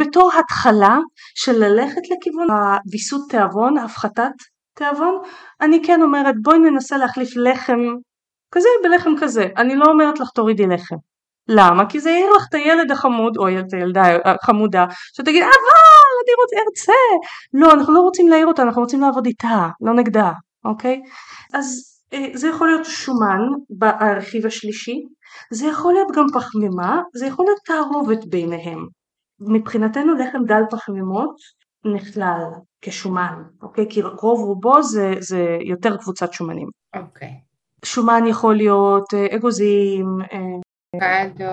בתור 0.00 0.30
התחלה 0.38 0.98
של 1.34 1.52
ללכת 1.52 2.02
לכיוון 2.10 2.46
הוויסות 2.50 3.30
תיאבון, 3.30 3.78
הפחתת 3.78 4.32
תיאבון, 4.74 5.22
אני 5.60 5.82
כן 5.86 6.02
אומרת 6.02 6.34
בואי 6.42 6.58
ננסה 6.58 6.96
להחליף 6.96 7.36
לחם 7.36 7.80
כזה 8.54 8.68
בלחם 8.82 9.10
כזה. 9.20 9.46
אני 9.56 9.76
לא 9.76 9.84
אומרת 9.84 10.20
לך 10.20 10.28
תורידי 10.34 10.66
לחם. 10.66 10.96
למה? 11.48 11.90
כי 11.90 12.00
זה 12.00 12.10
יעיר 12.10 12.30
לך 12.36 12.46
את 12.48 12.54
הילד 12.54 12.90
החמוד 12.90 13.36
או 13.36 13.48
את 13.48 13.72
הילדה 13.72 14.02
החמודה 14.24 14.86
שתגיד 15.16 15.42
אבל 15.42 15.52
אני 16.24 16.32
רוצה 16.42 16.56
ארצה. 16.66 17.26
לא 17.54 17.72
אנחנו 17.72 17.94
לא 17.94 18.00
רוצים 18.00 18.28
להעיר 18.28 18.46
אותה 18.46 18.62
אנחנו 18.62 18.82
רוצים 18.82 19.00
לעבוד 19.00 19.26
איתה 19.26 19.68
לא 19.80 19.94
נגדה 19.94 20.32
אוקיי? 20.64 21.02
אז 21.54 21.92
אה, 22.12 22.28
זה 22.34 22.48
יכול 22.48 22.68
להיות 22.68 22.84
שומן 22.84 23.40
ברכיב 23.70 24.46
השלישי 24.46 25.04
זה 25.50 25.66
יכול 25.66 25.92
להיות 25.92 26.08
גם 26.16 26.26
פחמימה 26.34 27.02
זה 27.14 27.26
יכול 27.26 27.44
להיות 27.44 27.58
תערובת 27.64 28.24
ביניהם. 28.24 28.86
מבחינתנו 29.40 30.14
לחם 30.14 30.44
דל 30.46 30.62
פחמימות 30.70 31.34
נכלל 31.94 32.44
כשומן 32.82 33.42
אוקיי? 33.62 33.86
כי 33.90 34.02
רוב 34.02 34.40
רובו 34.40 34.82
זה, 34.82 35.14
זה 35.18 35.58
יותר 35.64 35.96
קבוצת 35.96 36.32
שומנים. 36.32 36.68
אוקיי. 36.96 37.30
שומן 37.84 38.26
יכול 38.26 38.54
להיות 38.56 39.14
אה, 39.14 39.36
אגוזים, 39.36 40.06
אה, 40.32 40.38
אבוקדו, 40.96 41.44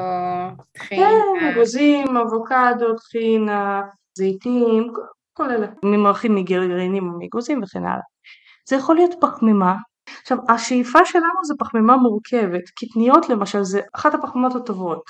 טחינה. 0.72 1.10
כן, 1.10 1.46
אגוזים, 1.46 2.18
אבוקדו, 2.18 2.96
טחינה, 2.96 3.82
זיתים, 4.18 4.94
כל 5.34 5.52
אלה. 5.52 5.68
ממרחים 5.84 6.36
מגרעינים 6.36 7.10
ומאגוזים 7.10 7.64
וכן 7.64 7.84
הלאה. 7.84 8.02
זה 8.70 8.76
יכול 8.76 8.96
להיות 8.96 9.16
פחמימה. 9.22 9.76
עכשיו, 10.22 10.38
השאיפה 10.50 11.06
שלנו 11.06 11.44
זה 11.48 11.54
פחמימה 11.60 11.98
מורכבת. 11.98 12.70
קטניות 12.80 13.30
למשל 13.30 13.64
זה 13.64 13.82
אחת 13.96 14.14
הפחמימות 14.14 14.56
הטובות. 14.56 15.02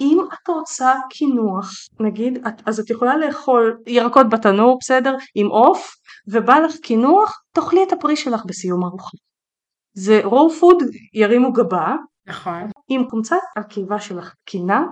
אם 0.00 0.18
את 0.32 0.48
רוצה 0.48 0.94
קינוח, 1.10 1.70
נגיד, 2.00 2.46
את, 2.48 2.62
אז 2.66 2.80
את 2.80 2.90
יכולה 2.90 3.16
לאכול 3.16 3.78
ירקות 3.86 4.28
בתנור, 4.28 4.78
בסדר? 4.80 5.16
עם 5.34 5.46
עוף, 5.46 5.94
ובא 6.28 6.58
לך 6.58 6.76
קינוח, 6.76 7.42
תאכלי 7.54 7.82
את 7.82 7.92
הפרי 7.92 8.16
שלך 8.16 8.44
בסיום 8.44 8.84
ארוחה. 8.84 9.16
זה 9.94 10.20
רואו 10.24 10.50
פוד 10.50 10.82
ירימו 11.14 11.52
גבה, 11.52 11.94
נכון. 12.26 12.70
אם 12.90 13.04
קומצת 13.10 13.36
הקיבה 13.56 14.00
שלך 14.00 14.34
תקינה, 14.44 14.82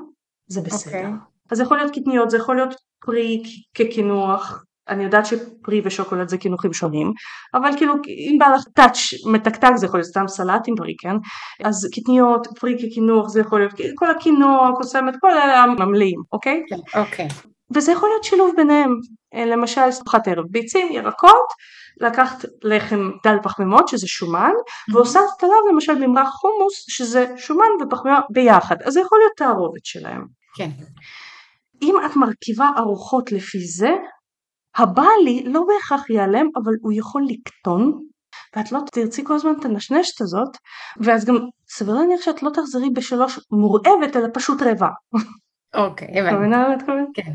זה 0.46 0.60
בסדר. 0.60 0.92
Okay. 0.92 0.96
אוקיי. 0.96 1.12
אז 1.50 1.56
זה 1.56 1.62
יכול 1.62 1.76
להיות 1.76 1.92
קטניות, 1.92 2.30
זה 2.30 2.36
יכול 2.36 2.56
להיות 2.56 2.74
פרי 3.04 3.42
כקינוח, 3.74 4.64
אני 4.88 5.04
יודעת 5.04 5.26
שפרי 5.26 5.80
ושוקולד 5.84 6.28
זה 6.28 6.38
קינוחים 6.38 6.72
שונים, 6.72 7.12
אבל 7.54 7.70
כאילו 7.76 7.94
אם 8.08 8.36
בא 8.38 8.46
לך 8.46 8.64
טאץ' 8.74 9.26
מתקתק 9.32 9.70
זה 9.76 9.86
יכול 9.86 10.00
להיות 10.00 10.10
סתם 10.10 10.28
סלט 10.28 10.68
עם 10.68 10.76
פרי, 10.76 10.94
כן? 10.98 11.14
אז 11.64 11.88
קטניות, 11.94 12.46
פרי 12.60 12.76
כקינוח 12.78 13.28
זה 13.28 13.40
יכול 13.40 13.60
להיות 13.60 13.72
כל 13.94 14.10
הקינוח, 14.10 14.76
קוסמת, 14.76 15.14
כל 15.20 15.30
אלה 15.30 15.62
הממלאים, 15.62 16.20
אוקיי? 16.32 16.62
כן, 16.68 17.00
אוקיי. 17.00 17.28
וזה 17.74 17.92
יכול 17.92 18.08
להיות 18.08 18.24
שילוב 18.24 18.52
ביניהם, 18.56 18.90
אה, 19.34 19.44
למשל 19.44 19.80
ארוחת 19.80 20.28
ערב, 20.28 20.44
ביצים, 20.50 20.92
ירקות, 20.92 21.46
לקחת 22.00 22.44
לחם 22.62 23.10
דל 23.24 23.36
פחמימות 23.42 23.88
שזה 23.88 24.06
שומן 24.06 24.52
mm-hmm. 24.52 24.94
והוספת 24.94 25.42
עליו 25.42 25.72
למשל 25.72 25.94
ממרח 25.94 26.28
חומוס 26.28 26.84
שזה 26.88 27.26
שומן 27.36 27.66
ופחמימה 27.82 28.20
ביחד 28.30 28.82
אז 28.82 28.92
זה 28.92 29.00
יכול 29.00 29.18
להיות 29.18 29.32
תערובת 29.36 29.84
שלהם. 29.84 30.24
כן. 30.56 30.70
אם 31.82 31.94
את 32.06 32.16
מרכיבה 32.16 32.70
ארוחות 32.78 33.32
לפי 33.32 33.58
זה 33.66 33.90
הבא 34.76 35.06
לי 35.24 35.42
לא 35.46 35.64
בהכרח 35.68 36.10
ייעלם 36.10 36.46
אבל 36.62 36.72
הוא 36.82 36.92
יכול 36.94 37.22
לקטון 37.28 37.92
ואת 38.56 38.72
לא 38.72 38.80
תרצי 38.92 39.24
כל 39.24 39.34
הזמן 39.34 39.52
את 39.60 39.64
הנשנשת 39.64 40.20
הזאת 40.20 40.56
ואז 41.00 41.24
גם 41.24 41.36
סביר 41.68 41.94
להניח 41.94 42.20
שאת 42.20 42.42
לא 42.42 42.50
תחזרי 42.50 42.90
בשלוש 42.90 43.38
מורעבת 43.50 44.16
אלא 44.16 44.26
פשוט 44.34 44.62
רעבה. 44.62 44.88
אוקיי, 45.74 46.20
הבנתי. 46.20 46.36
כן, 47.14 47.32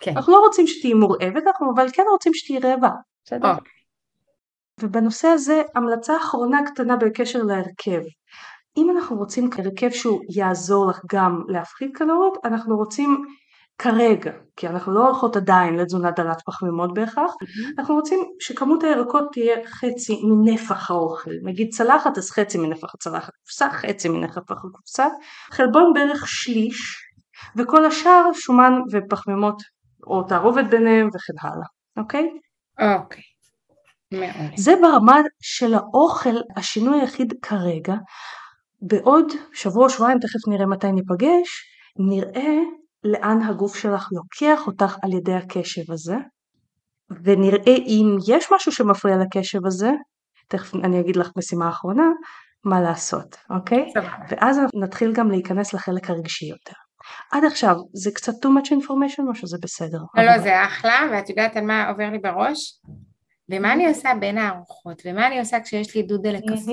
כן. 0.00 0.16
אנחנו 0.16 0.32
לא 0.32 0.38
רוצים 0.38 0.66
שתהיי 0.66 0.94
מורעבת, 0.94 1.42
אנחנו 1.46 1.72
אבל 1.74 1.86
כן 1.92 2.02
רוצים 2.10 2.34
שתהיי 2.34 2.58
רעבה. 2.58 2.90
בסדר? 3.24 3.50
אוקיי. 3.50 3.72
ובנושא 4.80 5.28
הזה 5.28 5.62
המלצה 5.74 6.16
אחרונה 6.16 6.60
קטנה 6.66 6.96
בקשר 6.96 7.42
להרכב. 7.42 8.00
אם 8.76 8.90
אנחנו 8.90 9.16
רוצים 9.16 9.50
הרכב 9.58 9.90
שהוא 9.90 10.20
יעזור 10.36 10.86
לך 10.86 11.00
גם 11.12 11.42
להפחית 11.48 11.90
קלוריות, 11.96 12.38
אנחנו 12.44 12.76
רוצים 12.76 13.24
כרגע, 13.78 14.32
כי 14.56 14.68
אנחנו 14.68 14.94
לא 14.94 15.06
הולכות 15.06 15.36
עדיין 15.36 15.76
לתזונה 15.76 16.10
דלת 16.10 16.42
פחמימות 16.46 16.94
בהכרח, 16.94 17.34
אנחנו 17.78 17.94
רוצים 17.94 18.18
שכמות 18.40 18.82
הירקות 18.82 19.24
תהיה 19.32 19.56
חצי 19.66 20.20
מנפח 20.24 20.90
האוכל. 20.90 21.30
נגיד 21.42 21.68
צלחת 21.72 22.18
אז 22.18 22.30
חצי 22.30 22.58
מנפח 22.58 22.94
הצלחת, 22.94 23.32
קופסה 23.44 23.70
חצי 23.70 24.08
מנפח 24.08 24.64
הקופסה, 24.64 25.06
חלבון 25.50 25.92
בערך 25.94 26.28
שליש, 26.28 26.96
וכל 27.56 27.84
השאר 27.84 28.30
שומן 28.32 28.72
ופחמימות 28.92 29.62
או 30.06 30.22
תערובת 30.22 30.64
ביניהם 30.70 31.08
וכן 31.08 31.48
הלאה, 31.48 31.66
אוקיי? 31.96 32.28
אוקיי. 32.80 33.33
מעולה. 34.14 34.56
זה 34.56 34.74
ברמה 34.82 35.20
של 35.40 35.74
האוכל, 35.74 36.36
השינוי 36.56 37.00
היחיד 37.00 37.34
כרגע. 37.42 37.94
בעוד 38.82 39.26
שבוע 39.52 39.88
שבועיים, 39.88 40.18
תכף 40.18 40.48
נראה 40.48 40.66
מתי 40.66 40.92
ניפגש, 40.92 41.64
נראה 42.08 42.56
לאן 43.04 43.42
הגוף 43.42 43.76
שלך 43.76 44.08
לוקח 44.12 44.66
אותך 44.66 44.96
על 45.02 45.12
ידי 45.12 45.34
הקשב 45.34 45.92
הזה, 45.92 46.16
ונראה 47.24 47.76
אם 47.76 48.16
יש 48.28 48.52
משהו 48.52 48.72
שמפריע 48.72 49.16
לקשב 49.16 49.66
הזה, 49.66 49.90
תכף 50.48 50.74
אני 50.74 51.00
אגיד 51.00 51.16
לך 51.16 51.30
משימה 51.36 51.68
אחרונה, 51.68 52.04
מה 52.64 52.80
לעשות, 52.80 53.36
אוקיי? 53.50 53.90
סבבה. 53.94 54.08
ואז 54.28 54.60
נתחיל 54.74 55.12
גם 55.12 55.30
להיכנס 55.30 55.74
לחלק 55.74 56.10
הרגשי 56.10 56.46
יותר. 56.46 56.72
עד 57.32 57.44
עכשיו 57.44 57.76
זה 57.92 58.10
קצת 58.14 58.32
too 58.32 58.48
much 58.48 58.68
information 58.68 59.28
או 59.28 59.34
שזה 59.34 59.56
בסדר? 59.62 59.98
לא, 60.14 60.22
לא? 60.22 60.38
זה 60.38 60.64
אחלה, 60.64 61.00
ואת 61.12 61.30
יודעת 61.30 61.56
על 61.56 61.64
מה 61.64 61.88
עובר 61.88 62.10
לי 62.10 62.18
בראש? 62.18 62.80
ומה 63.50 63.72
אני 63.72 63.88
עושה 63.88 64.10
בין 64.20 64.38
הארוחות? 64.38 65.02
ומה 65.04 65.26
אני 65.26 65.40
עושה 65.40 65.60
כשיש 65.60 65.96
לי 65.96 66.02
דודה 66.02 66.30
לקפה? 66.30 66.72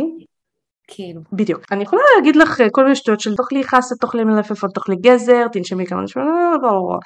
כאילו. 0.87 1.21
בדיוק. 1.33 1.61
אני 1.71 1.83
יכולה 1.83 2.01
להגיד 2.15 2.35
לך 2.35 2.61
אה, 2.61 2.67
כל 2.71 2.83
מיני 2.83 2.95
שטויות 2.95 3.19
של 3.19 3.35
תאכלי 3.35 3.63
חסה, 3.63 3.95
תאכלי 3.95 4.23
מלפפון, 4.23 4.69
תאכלי 4.69 4.95
גזר, 4.95 5.47
תנשמי 5.47 5.85
כמה 5.85 6.01
נשמע, 6.01 6.23
לא. 6.61 6.99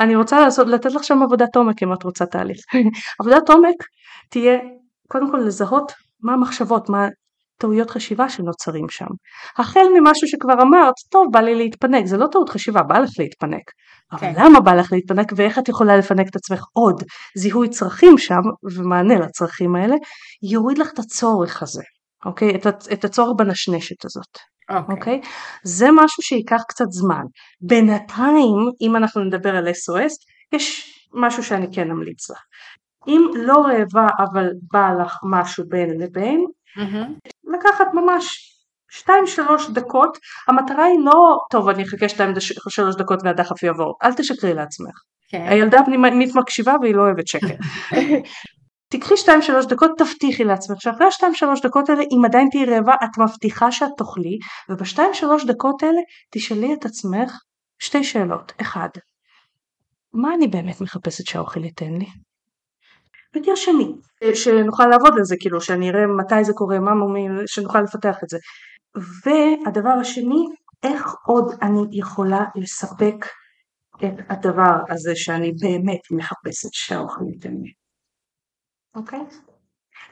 אני 0.00 0.16
רוצה 0.16 0.40
לעשות, 0.40 0.66
לתת 0.66 0.92
לך 0.92 1.04
שם 1.04 1.22
עבודת 1.22 1.56
עומק 1.56 1.82
אם 1.82 1.92
את 1.92 2.02
רוצה 2.02 2.26
תהליך. 2.26 2.58
עבודת 3.20 3.48
עומק 3.48 3.74
תהיה 4.28 4.58
קודם 5.08 5.30
כל 5.30 5.36
לזהות 5.36 5.92
מה 6.20 6.32
המחשבות, 6.32 6.88
מה 6.88 7.08
טעויות 7.60 7.90
חשיבה 7.90 8.28
שנוצרים 8.28 8.88
שם. 8.88 9.06
החל 9.58 9.80
ממשהו 9.94 10.28
שכבר 10.28 10.52
אמרת, 10.62 10.94
טוב 11.10 11.26
בא 11.32 11.40
לי 11.40 11.54
להתפנק, 11.54 12.06
זה 12.06 12.16
לא 12.16 12.26
טעות 12.32 12.48
חשיבה, 12.48 12.82
בא 12.82 12.98
לך 12.98 13.10
להתפנק. 13.18 13.70
אבל 14.12 14.20
כן. 14.20 14.32
למה 14.36 14.60
בא 14.60 14.74
לך 14.74 14.92
להתפנק 14.92 15.32
ואיך 15.36 15.58
את 15.58 15.68
יכולה 15.68 15.96
לפנק 15.96 16.28
את 16.30 16.36
עצמך 16.36 16.64
עוד? 16.72 17.02
זיהוי 17.36 17.68
צרכים 17.68 18.18
שם 18.18 18.42
ומענה 18.76 19.14
לצרכים 19.18 19.76
האלה, 19.76 19.94
יוריד 20.50 20.78
לך 20.78 20.90
את 20.94 20.98
הצורך 20.98 21.62
הזה. 21.62 21.82
אוקיי? 22.24 22.54
את, 22.54 22.66
את 22.92 23.04
הצורך 23.04 23.36
בנשנשת 23.38 24.04
הזאת, 24.04 24.38
אוקיי. 24.70 24.94
אוקיי? 24.94 25.20
זה 25.64 25.86
משהו 25.90 26.22
שייקח 26.22 26.62
קצת 26.68 26.90
זמן. 26.90 27.24
בינתיים, 27.60 28.70
אם 28.80 28.96
אנחנו 28.96 29.24
נדבר 29.24 29.56
על 29.56 29.68
SOS, 29.68 30.12
יש 30.54 30.94
משהו 31.14 31.42
שאני 31.42 31.66
כן 31.72 31.90
אמליץ 31.90 32.30
לך. 32.30 32.38
אם 33.08 33.22
לא 33.34 33.54
רעבה 33.54 34.08
אבל 34.18 34.50
בא 34.72 34.90
לך 35.02 35.18
משהו 35.30 35.64
בין 35.68 36.00
לבין, 36.00 36.44
מהמם. 36.76 37.14
לקחת 37.54 37.86
ממש 37.94 38.50
2-3 39.02 39.10
דקות, 39.72 40.18
המטרה 40.48 40.84
היא 40.84 40.98
לא, 41.04 41.38
טוב 41.50 41.68
אני 41.68 41.82
אחכה 41.82 42.06
2-3 42.06 42.98
דקות 42.98 43.20
והדחף 43.24 43.62
יעבור, 43.62 43.94
אל 44.02 44.14
תשקרי 44.14 44.54
לעצמך. 44.54 44.94
כן. 45.28 45.46
הילדה 45.48 45.80
הפנימית 45.80 46.34
מקשיבה 46.34 46.74
והיא 46.82 46.94
לא 46.94 47.02
אוהבת 47.02 47.28
שקר. 47.28 47.54
תקחי 48.92 49.14
2-3 49.14 49.68
דקות, 49.68 49.90
תבטיחי 49.98 50.44
לעצמך 50.44 50.80
שאחרי 50.80 51.06
ה-2-3 51.06 51.62
דקות 51.62 51.88
האלה, 51.88 52.02
אם 52.02 52.24
עדיין 52.24 52.48
תהיי 52.50 52.64
רעבה, 52.64 52.94
את 53.04 53.18
מבטיחה 53.18 53.72
שאת 53.72 53.88
תאכלי, 53.96 54.38
וב-2-3 54.68 55.46
דקות 55.46 55.82
האלה 55.82 56.00
תשאלי 56.30 56.74
את 56.74 56.84
עצמך 56.84 57.32
שתי 57.78 58.04
שאלות. 58.04 58.52
אחד, 58.60 58.88
מה 60.12 60.34
אני 60.34 60.48
באמת 60.48 60.80
מחפשת 60.80 61.26
שהאוכל 61.26 61.64
ייתן 61.64 61.92
לי? 61.92 62.06
ותרשמי, 63.36 63.94
שנוכל 64.34 64.86
לעבוד 64.86 65.12
על 65.16 65.24
זה, 65.24 65.36
כאילו, 65.40 65.60
שאני 65.60 65.90
אראה 65.90 66.06
מתי 66.06 66.44
זה 66.44 66.52
קורה, 66.52 66.78
מה 66.78 66.94
מומי, 66.94 67.26
שנוכל 67.46 67.80
לפתח 67.80 68.16
את 68.24 68.28
זה. 68.28 68.38
והדבר 69.24 69.94
השני, 70.00 70.44
איך 70.82 71.14
עוד 71.26 71.54
אני 71.62 71.98
יכולה 71.98 72.44
לספק 72.56 73.26
את 73.96 74.30
הדבר 74.30 74.76
הזה 74.90 75.12
שאני 75.14 75.52
באמת 75.52 76.00
מחפשת 76.10 76.72
שהאוכל 76.72 77.24
ייתן 77.32 77.54
לי. 77.62 77.72
אוקיי? 78.94 79.20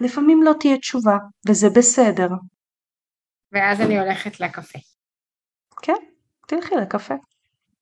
לפעמים 0.00 0.42
לא 0.42 0.52
תהיה 0.60 0.78
תשובה, 0.78 1.16
וזה 1.48 1.66
בסדר. 1.76 2.28
ואז 3.52 3.80
אני 3.80 3.98
הולכת 3.98 4.40
לקפה. 4.40 4.78
כן, 5.82 5.96
תלכי 6.46 6.74
לקפה. 6.74 7.14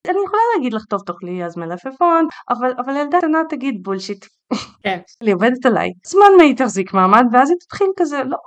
אני 0.09 0.17
יכולה 0.25 0.41
להגיד 0.55 0.73
לך, 0.73 0.85
טוב, 0.85 1.01
תאכלי 1.05 1.45
אז 1.45 1.57
מלפפון, 1.57 2.27
אבל, 2.49 2.73
אבל 2.77 2.95
ילדה 2.95 3.17
קטנה 3.17 3.41
תגיד 3.49 3.83
בולשיט. 3.83 4.25
כן. 4.83 4.99
היא 5.21 5.33
עובדת 5.33 5.65
עליי. 5.65 5.89
זמן 6.05 6.37
מה 6.37 6.43
היא 6.43 6.57
תחזיק 6.57 6.93
מעמד, 6.93 7.23
ואז 7.31 7.49
היא 7.49 7.57
תתחיל 7.59 7.87
כזה, 7.97 8.23
לא. 8.23 8.37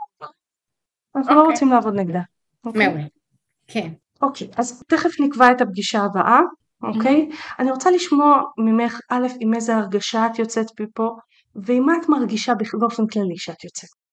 אנחנו 1.16 1.34
לא 1.34 1.40
אוקיי. 1.40 1.52
רוצים 1.52 1.68
לעבוד 1.68 1.94
נגדה. 1.94 2.20
אוקיי? 2.64 2.88
מעולה. 2.88 3.04
כן. 3.66 3.92
אוקיי, 4.22 4.48
אז 4.56 4.82
תכף 4.88 5.20
נקבע 5.20 5.50
את 5.50 5.60
הפגישה 5.60 6.02
הבאה, 6.02 6.40
אוקיי? 6.82 7.28
אני 7.58 7.70
רוצה 7.70 7.90
לשמוע 7.90 8.42
ממך, 8.58 8.98
א', 9.10 9.26
עם 9.40 9.54
איזה 9.54 9.76
הרגשה 9.76 10.26
את 10.26 10.38
יוצאת 10.38 10.80
מפה, 10.80 11.08
ועם 11.54 11.86
מה 11.86 11.92
את 12.02 12.08
מרגישה 12.08 12.52
באופן 12.80 13.06
כללי 13.06 13.36
שאת 13.36 13.64
יוצאת. 13.64 14.03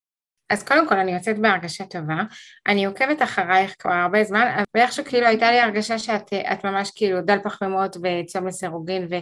אז 0.52 0.62
קודם 0.62 0.88
כל 0.88 0.98
אני 0.98 1.12
יוצאת 1.12 1.38
בהרגשה 1.38 1.84
טובה, 1.84 2.22
אני 2.66 2.84
עוקבת 2.84 3.22
אחרייך 3.22 3.74
כבר 3.78 3.92
הרבה 3.92 4.24
זמן, 4.24 4.62
ואיכשהו 4.74 5.04
כאילו 5.04 5.26
הייתה 5.26 5.50
לי 5.50 5.60
הרגשה 5.60 5.98
שאת 5.98 6.32
את 6.32 6.64
ממש 6.64 6.90
כאילו 6.94 7.20
דל 7.20 7.38
פחמימות 7.44 7.96
וצום 7.96 8.46
לסירוגין, 8.46 9.06
ו, 9.10 9.14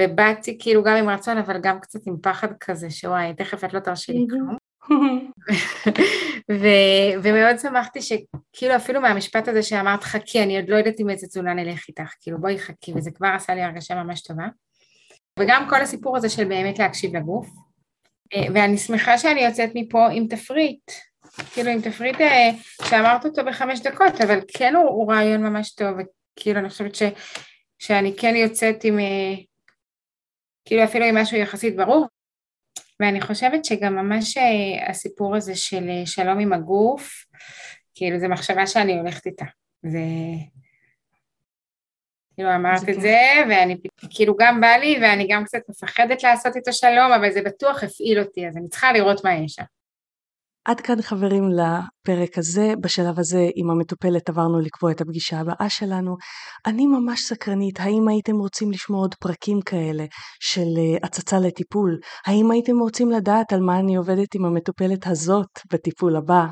ובאתי 0.00 0.58
כאילו 0.60 0.82
גם 0.82 0.96
עם 0.96 1.08
רצון 1.08 1.38
אבל 1.38 1.58
גם 1.62 1.80
קצת 1.80 2.00
עם 2.06 2.16
פחד 2.22 2.48
כזה 2.60 2.90
שוואי, 2.90 3.34
תכף 3.34 3.64
את 3.64 3.72
לא 3.74 3.80
תרשי 3.80 4.12
לי 4.12 4.26
כלום. 4.30 4.56
ו, 6.60 6.66
ומאוד 7.22 7.58
שמחתי 7.58 8.00
שכאילו 8.02 8.76
אפילו 8.76 9.00
מהמשפט 9.00 9.48
הזה 9.48 9.62
שאמרת 9.62 10.04
חכי, 10.04 10.42
אני 10.42 10.60
עוד 10.60 10.68
לא 10.68 10.76
יודעת 10.76 10.94
עם 10.98 11.10
איזה 11.10 11.26
תזונה 11.26 11.54
נלך 11.54 11.88
איתך, 11.88 12.12
כאילו 12.20 12.40
בואי 12.40 12.58
חכי, 12.58 12.92
וזה 12.96 13.10
כבר 13.10 13.28
עשה 13.28 13.54
לי 13.54 13.62
הרגשה 13.62 13.94
ממש 13.94 14.22
טובה. 14.22 14.46
וגם 15.38 15.66
כל 15.68 15.80
הסיפור 15.80 16.16
הזה 16.16 16.28
של 16.28 16.44
באמת 16.44 16.78
להקשיב 16.78 17.16
לגוף. 17.16 17.71
אה, 18.34 18.42
ואני 18.54 18.78
שמחה 18.78 19.18
שאני 19.18 19.40
יוצאת 19.40 19.70
מפה 19.74 20.08
עם 20.10 20.26
תפריט, 20.26 20.90
כאילו 21.54 21.70
עם 21.70 21.80
תפריט 21.80 22.20
אה, 22.20 22.50
שאמרת 22.88 23.24
אותו 23.24 23.44
בחמש 23.44 23.80
דקות, 23.80 24.20
אבל 24.20 24.38
כן 24.58 24.74
הוא, 24.74 24.84
הוא 24.84 25.12
רעיון 25.12 25.42
ממש 25.42 25.74
טוב, 25.74 25.96
וכאילו 25.98 26.60
אני 26.60 26.68
חושבת 26.68 26.94
ש, 26.94 27.02
שאני 27.78 28.16
כן 28.16 28.36
יוצאת 28.36 28.84
עם, 28.84 28.98
אה, 28.98 29.34
כאילו 30.64 30.84
אפילו 30.84 31.04
עם 31.04 31.16
משהו 31.16 31.36
יחסית 31.36 31.76
ברור, 31.76 32.06
ואני 33.00 33.20
חושבת 33.20 33.64
שגם 33.64 33.96
ממש 33.96 34.38
הסיפור 34.88 35.36
הזה 35.36 35.54
של 35.54 35.90
שלום 36.04 36.38
עם 36.38 36.52
הגוף, 36.52 37.24
כאילו 37.94 38.18
זו 38.18 38.28
מחשבה 38.28 38.66
שאני 38.66 38.98
הולכת 38.98 39.26
איתה, 39.26 39.44
זה... 39.82 39.98
כאילו 42.34 42.54
אמרת 42.54 42.88
את. 42.88 43.00
זה, 43.00 43.18
ואני 43.48 43.76
כאילו 44.10 44.34
גם 44.40 44.60
בא 44.60 44.76
לי, 44.80 44.98
ואני 45.02 45.26
גם 45.30 45.44
קצת 45.44 45.60
מפחדת 45.68 46.22
לעשות 46.22 46.56
איתו 46.56 46.72
שלום, 46.72 47.12
אבל 47.12 47.30
זה 47.30 47.42
בטוח 47.42 47.84
הפעיל 47.84 48.20
אותי, 48.20 48.48
אז 48.48 48.56
אני 48.56 48.68
צריכה 48.68 48.92
לראות 48.92 49.24
מה 49.24 49.34
יש 49.34 49.52
שם. 49.52 49.64
עד 50.64 50.80
כאן 50.80 51.02
חברים 51.02 51.48
לפרק 51.50 52.38
הזה, 52.38 52.72
בשלב 52.80 53.18
הזה 53.18 53.48
עם 53.54 53.70
המטופלת 53.70 54.28
עברנו 54.28 54.60
לקבוע 54.60 54.90
את 54.92 55.00
הפגישה 55.00 55.40
הבאה 55.40 55.68
שלנו. 55.68 56.16
אני 56.66 56.86
ממש 56.86 57.20
סקרנית, 57.20 57.80
האם 57.80 58.08
הייתם 58.08 58.36
רוצים 58.36 58.70
לשמוע 58.70 59.00
עוד 59.00 59.14
פרקים 59.14 59.60
כאלה 59.60 60.04
של 60.40 60.60
אה, 60.78 61.06
הצצה 61.06 61.38
לטיפול? 61.38 61.98
האם 62.26 62.50
הייתם 62.50 62.78
רוצים 62.78 63.10
לדעת 63.10 63.52
על 63.52 63.60
מה 63.60 63.78
אני 63.78 63.96
עובדת 63.96 64.34
עם 64.34 64.44
המטופלת 64.44 65.06
הזאת 65.06 65.48
בטיפול 65.72 66.16
הבא? 66.16 66.44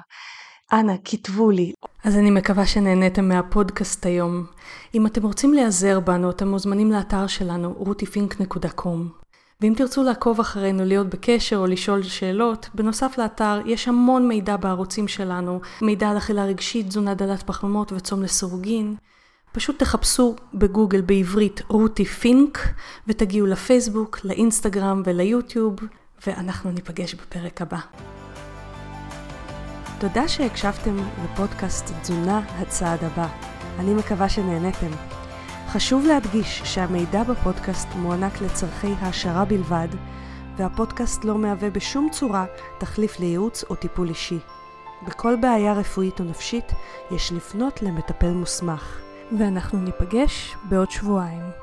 אנא, 0.72 0.92
כתבו 1.04 1.50
לי. 1.50 1.72
אז 2.04 2.16
אני 2.16 2.30
מקווה 2.30 2.66
שנהניתם 2.66 3.28
מהפודקאסט 3.28 4.06
היום. 4.06 4.46
אם 4.94 5.06
אתם 5.06 5.22
רוצים 5.22 5.54
להיעזר 5.54 6.00
בנו, 6.00 6.30
אתם 6.30 6.48
מוזמנים 6.48 6.92
לאתר 6.92 7.26
שלנו, 7.26 7.84
rutifink.com. 7.86 9.20
ואם 9.60 9.74
תרצו 9.76 10.02
לעקוב 10.02 10.40
אחרינו, 10.40 10.84
להיות 10.84 11.06
בקשר 11.06 11.56
או 11.56 11.66
לשאול 11.66 12.02
שאלות, 12.02 12.68
בנוסף 12.74 13.18
לאתר 13.18 13.60
יש 13.66 13.88
המון 13.88 14.28
מידע 14.28 14.56
בערוצים 14.56 15.08
שלנו, 15.08 15.60
מידע 15.82 16.10
על 16.10 16.18
אכילה 16.18 16.44
רגשית, 16.44 16.88
תזונה 16.88 17.14
דלת 17.14 17.42
פחמימות 17.42 17.92
וצום 17.92 18.22
לסירוגין. 18.22 18.96
פשוט 19.52 19.78
תחפשו 19.78 20.36
בגוגל 20.54 21.00
בעברית 21.00 21.62
רותי 21.68 22.04
פינק 22.04 22.58
ותגיעו 23.06 23.46
לפייסבוק, 23.46 24.18
לאינסטגרם 24.24 25.02
וליוטיוב, 25.04 25.76
ואנחנו 26.26 26.70
ניפגש 26.70 27.14
בפרק 27.14 27.62
הבא. 27.62 27.78
תודה 30.00 30.28
שהקשבתם 30.28 30.96
לפודקאסט 31.24 31.92
תזונה 32.00 32.40
הצעד 32.58 33.04
הבא. 33.04 33.28
אני 33.78 33.94
מקווה 33.94 34.28
שנהניתם. 34.28 34.90
חשוב 35.68 36.06
להדגיש 36.06 36.62
שהמידע 36.64 37.22
בפודקאסט 37.22 37.88
מוענק 37.96 38.40
לצורכי 38.40 38.92
העשרה 39.00 39.44
בלבד, 39.44 39.88
והפודקאסט 40.56 41.24
לא 41.24 41.38
מהווה 41.38 41.70
בשום 41.70 42.08
צורה 42.12 42.44
תחליף 42.78 43.20
לייעוץ 43.20 43.64
או 43.70 43.74
טיפול 43.74 44.08
אישי. 44.08 44.38
בכל 45.06 45.36
בעיה 45.40 45.72
רפואית 45.72 46.20
או 46.20 46.24
נפשית 46.24 46.72
יש 47.10 47.32
לפנות 47.32 47.82
למטפל 47.82 48.32
מוסמך. 48.32 49.00
ואנחנו 49.38 49.78
ניפגש 49.78 50.56
בעוד 50.68 50.90
שבועיים. 50.90 51.59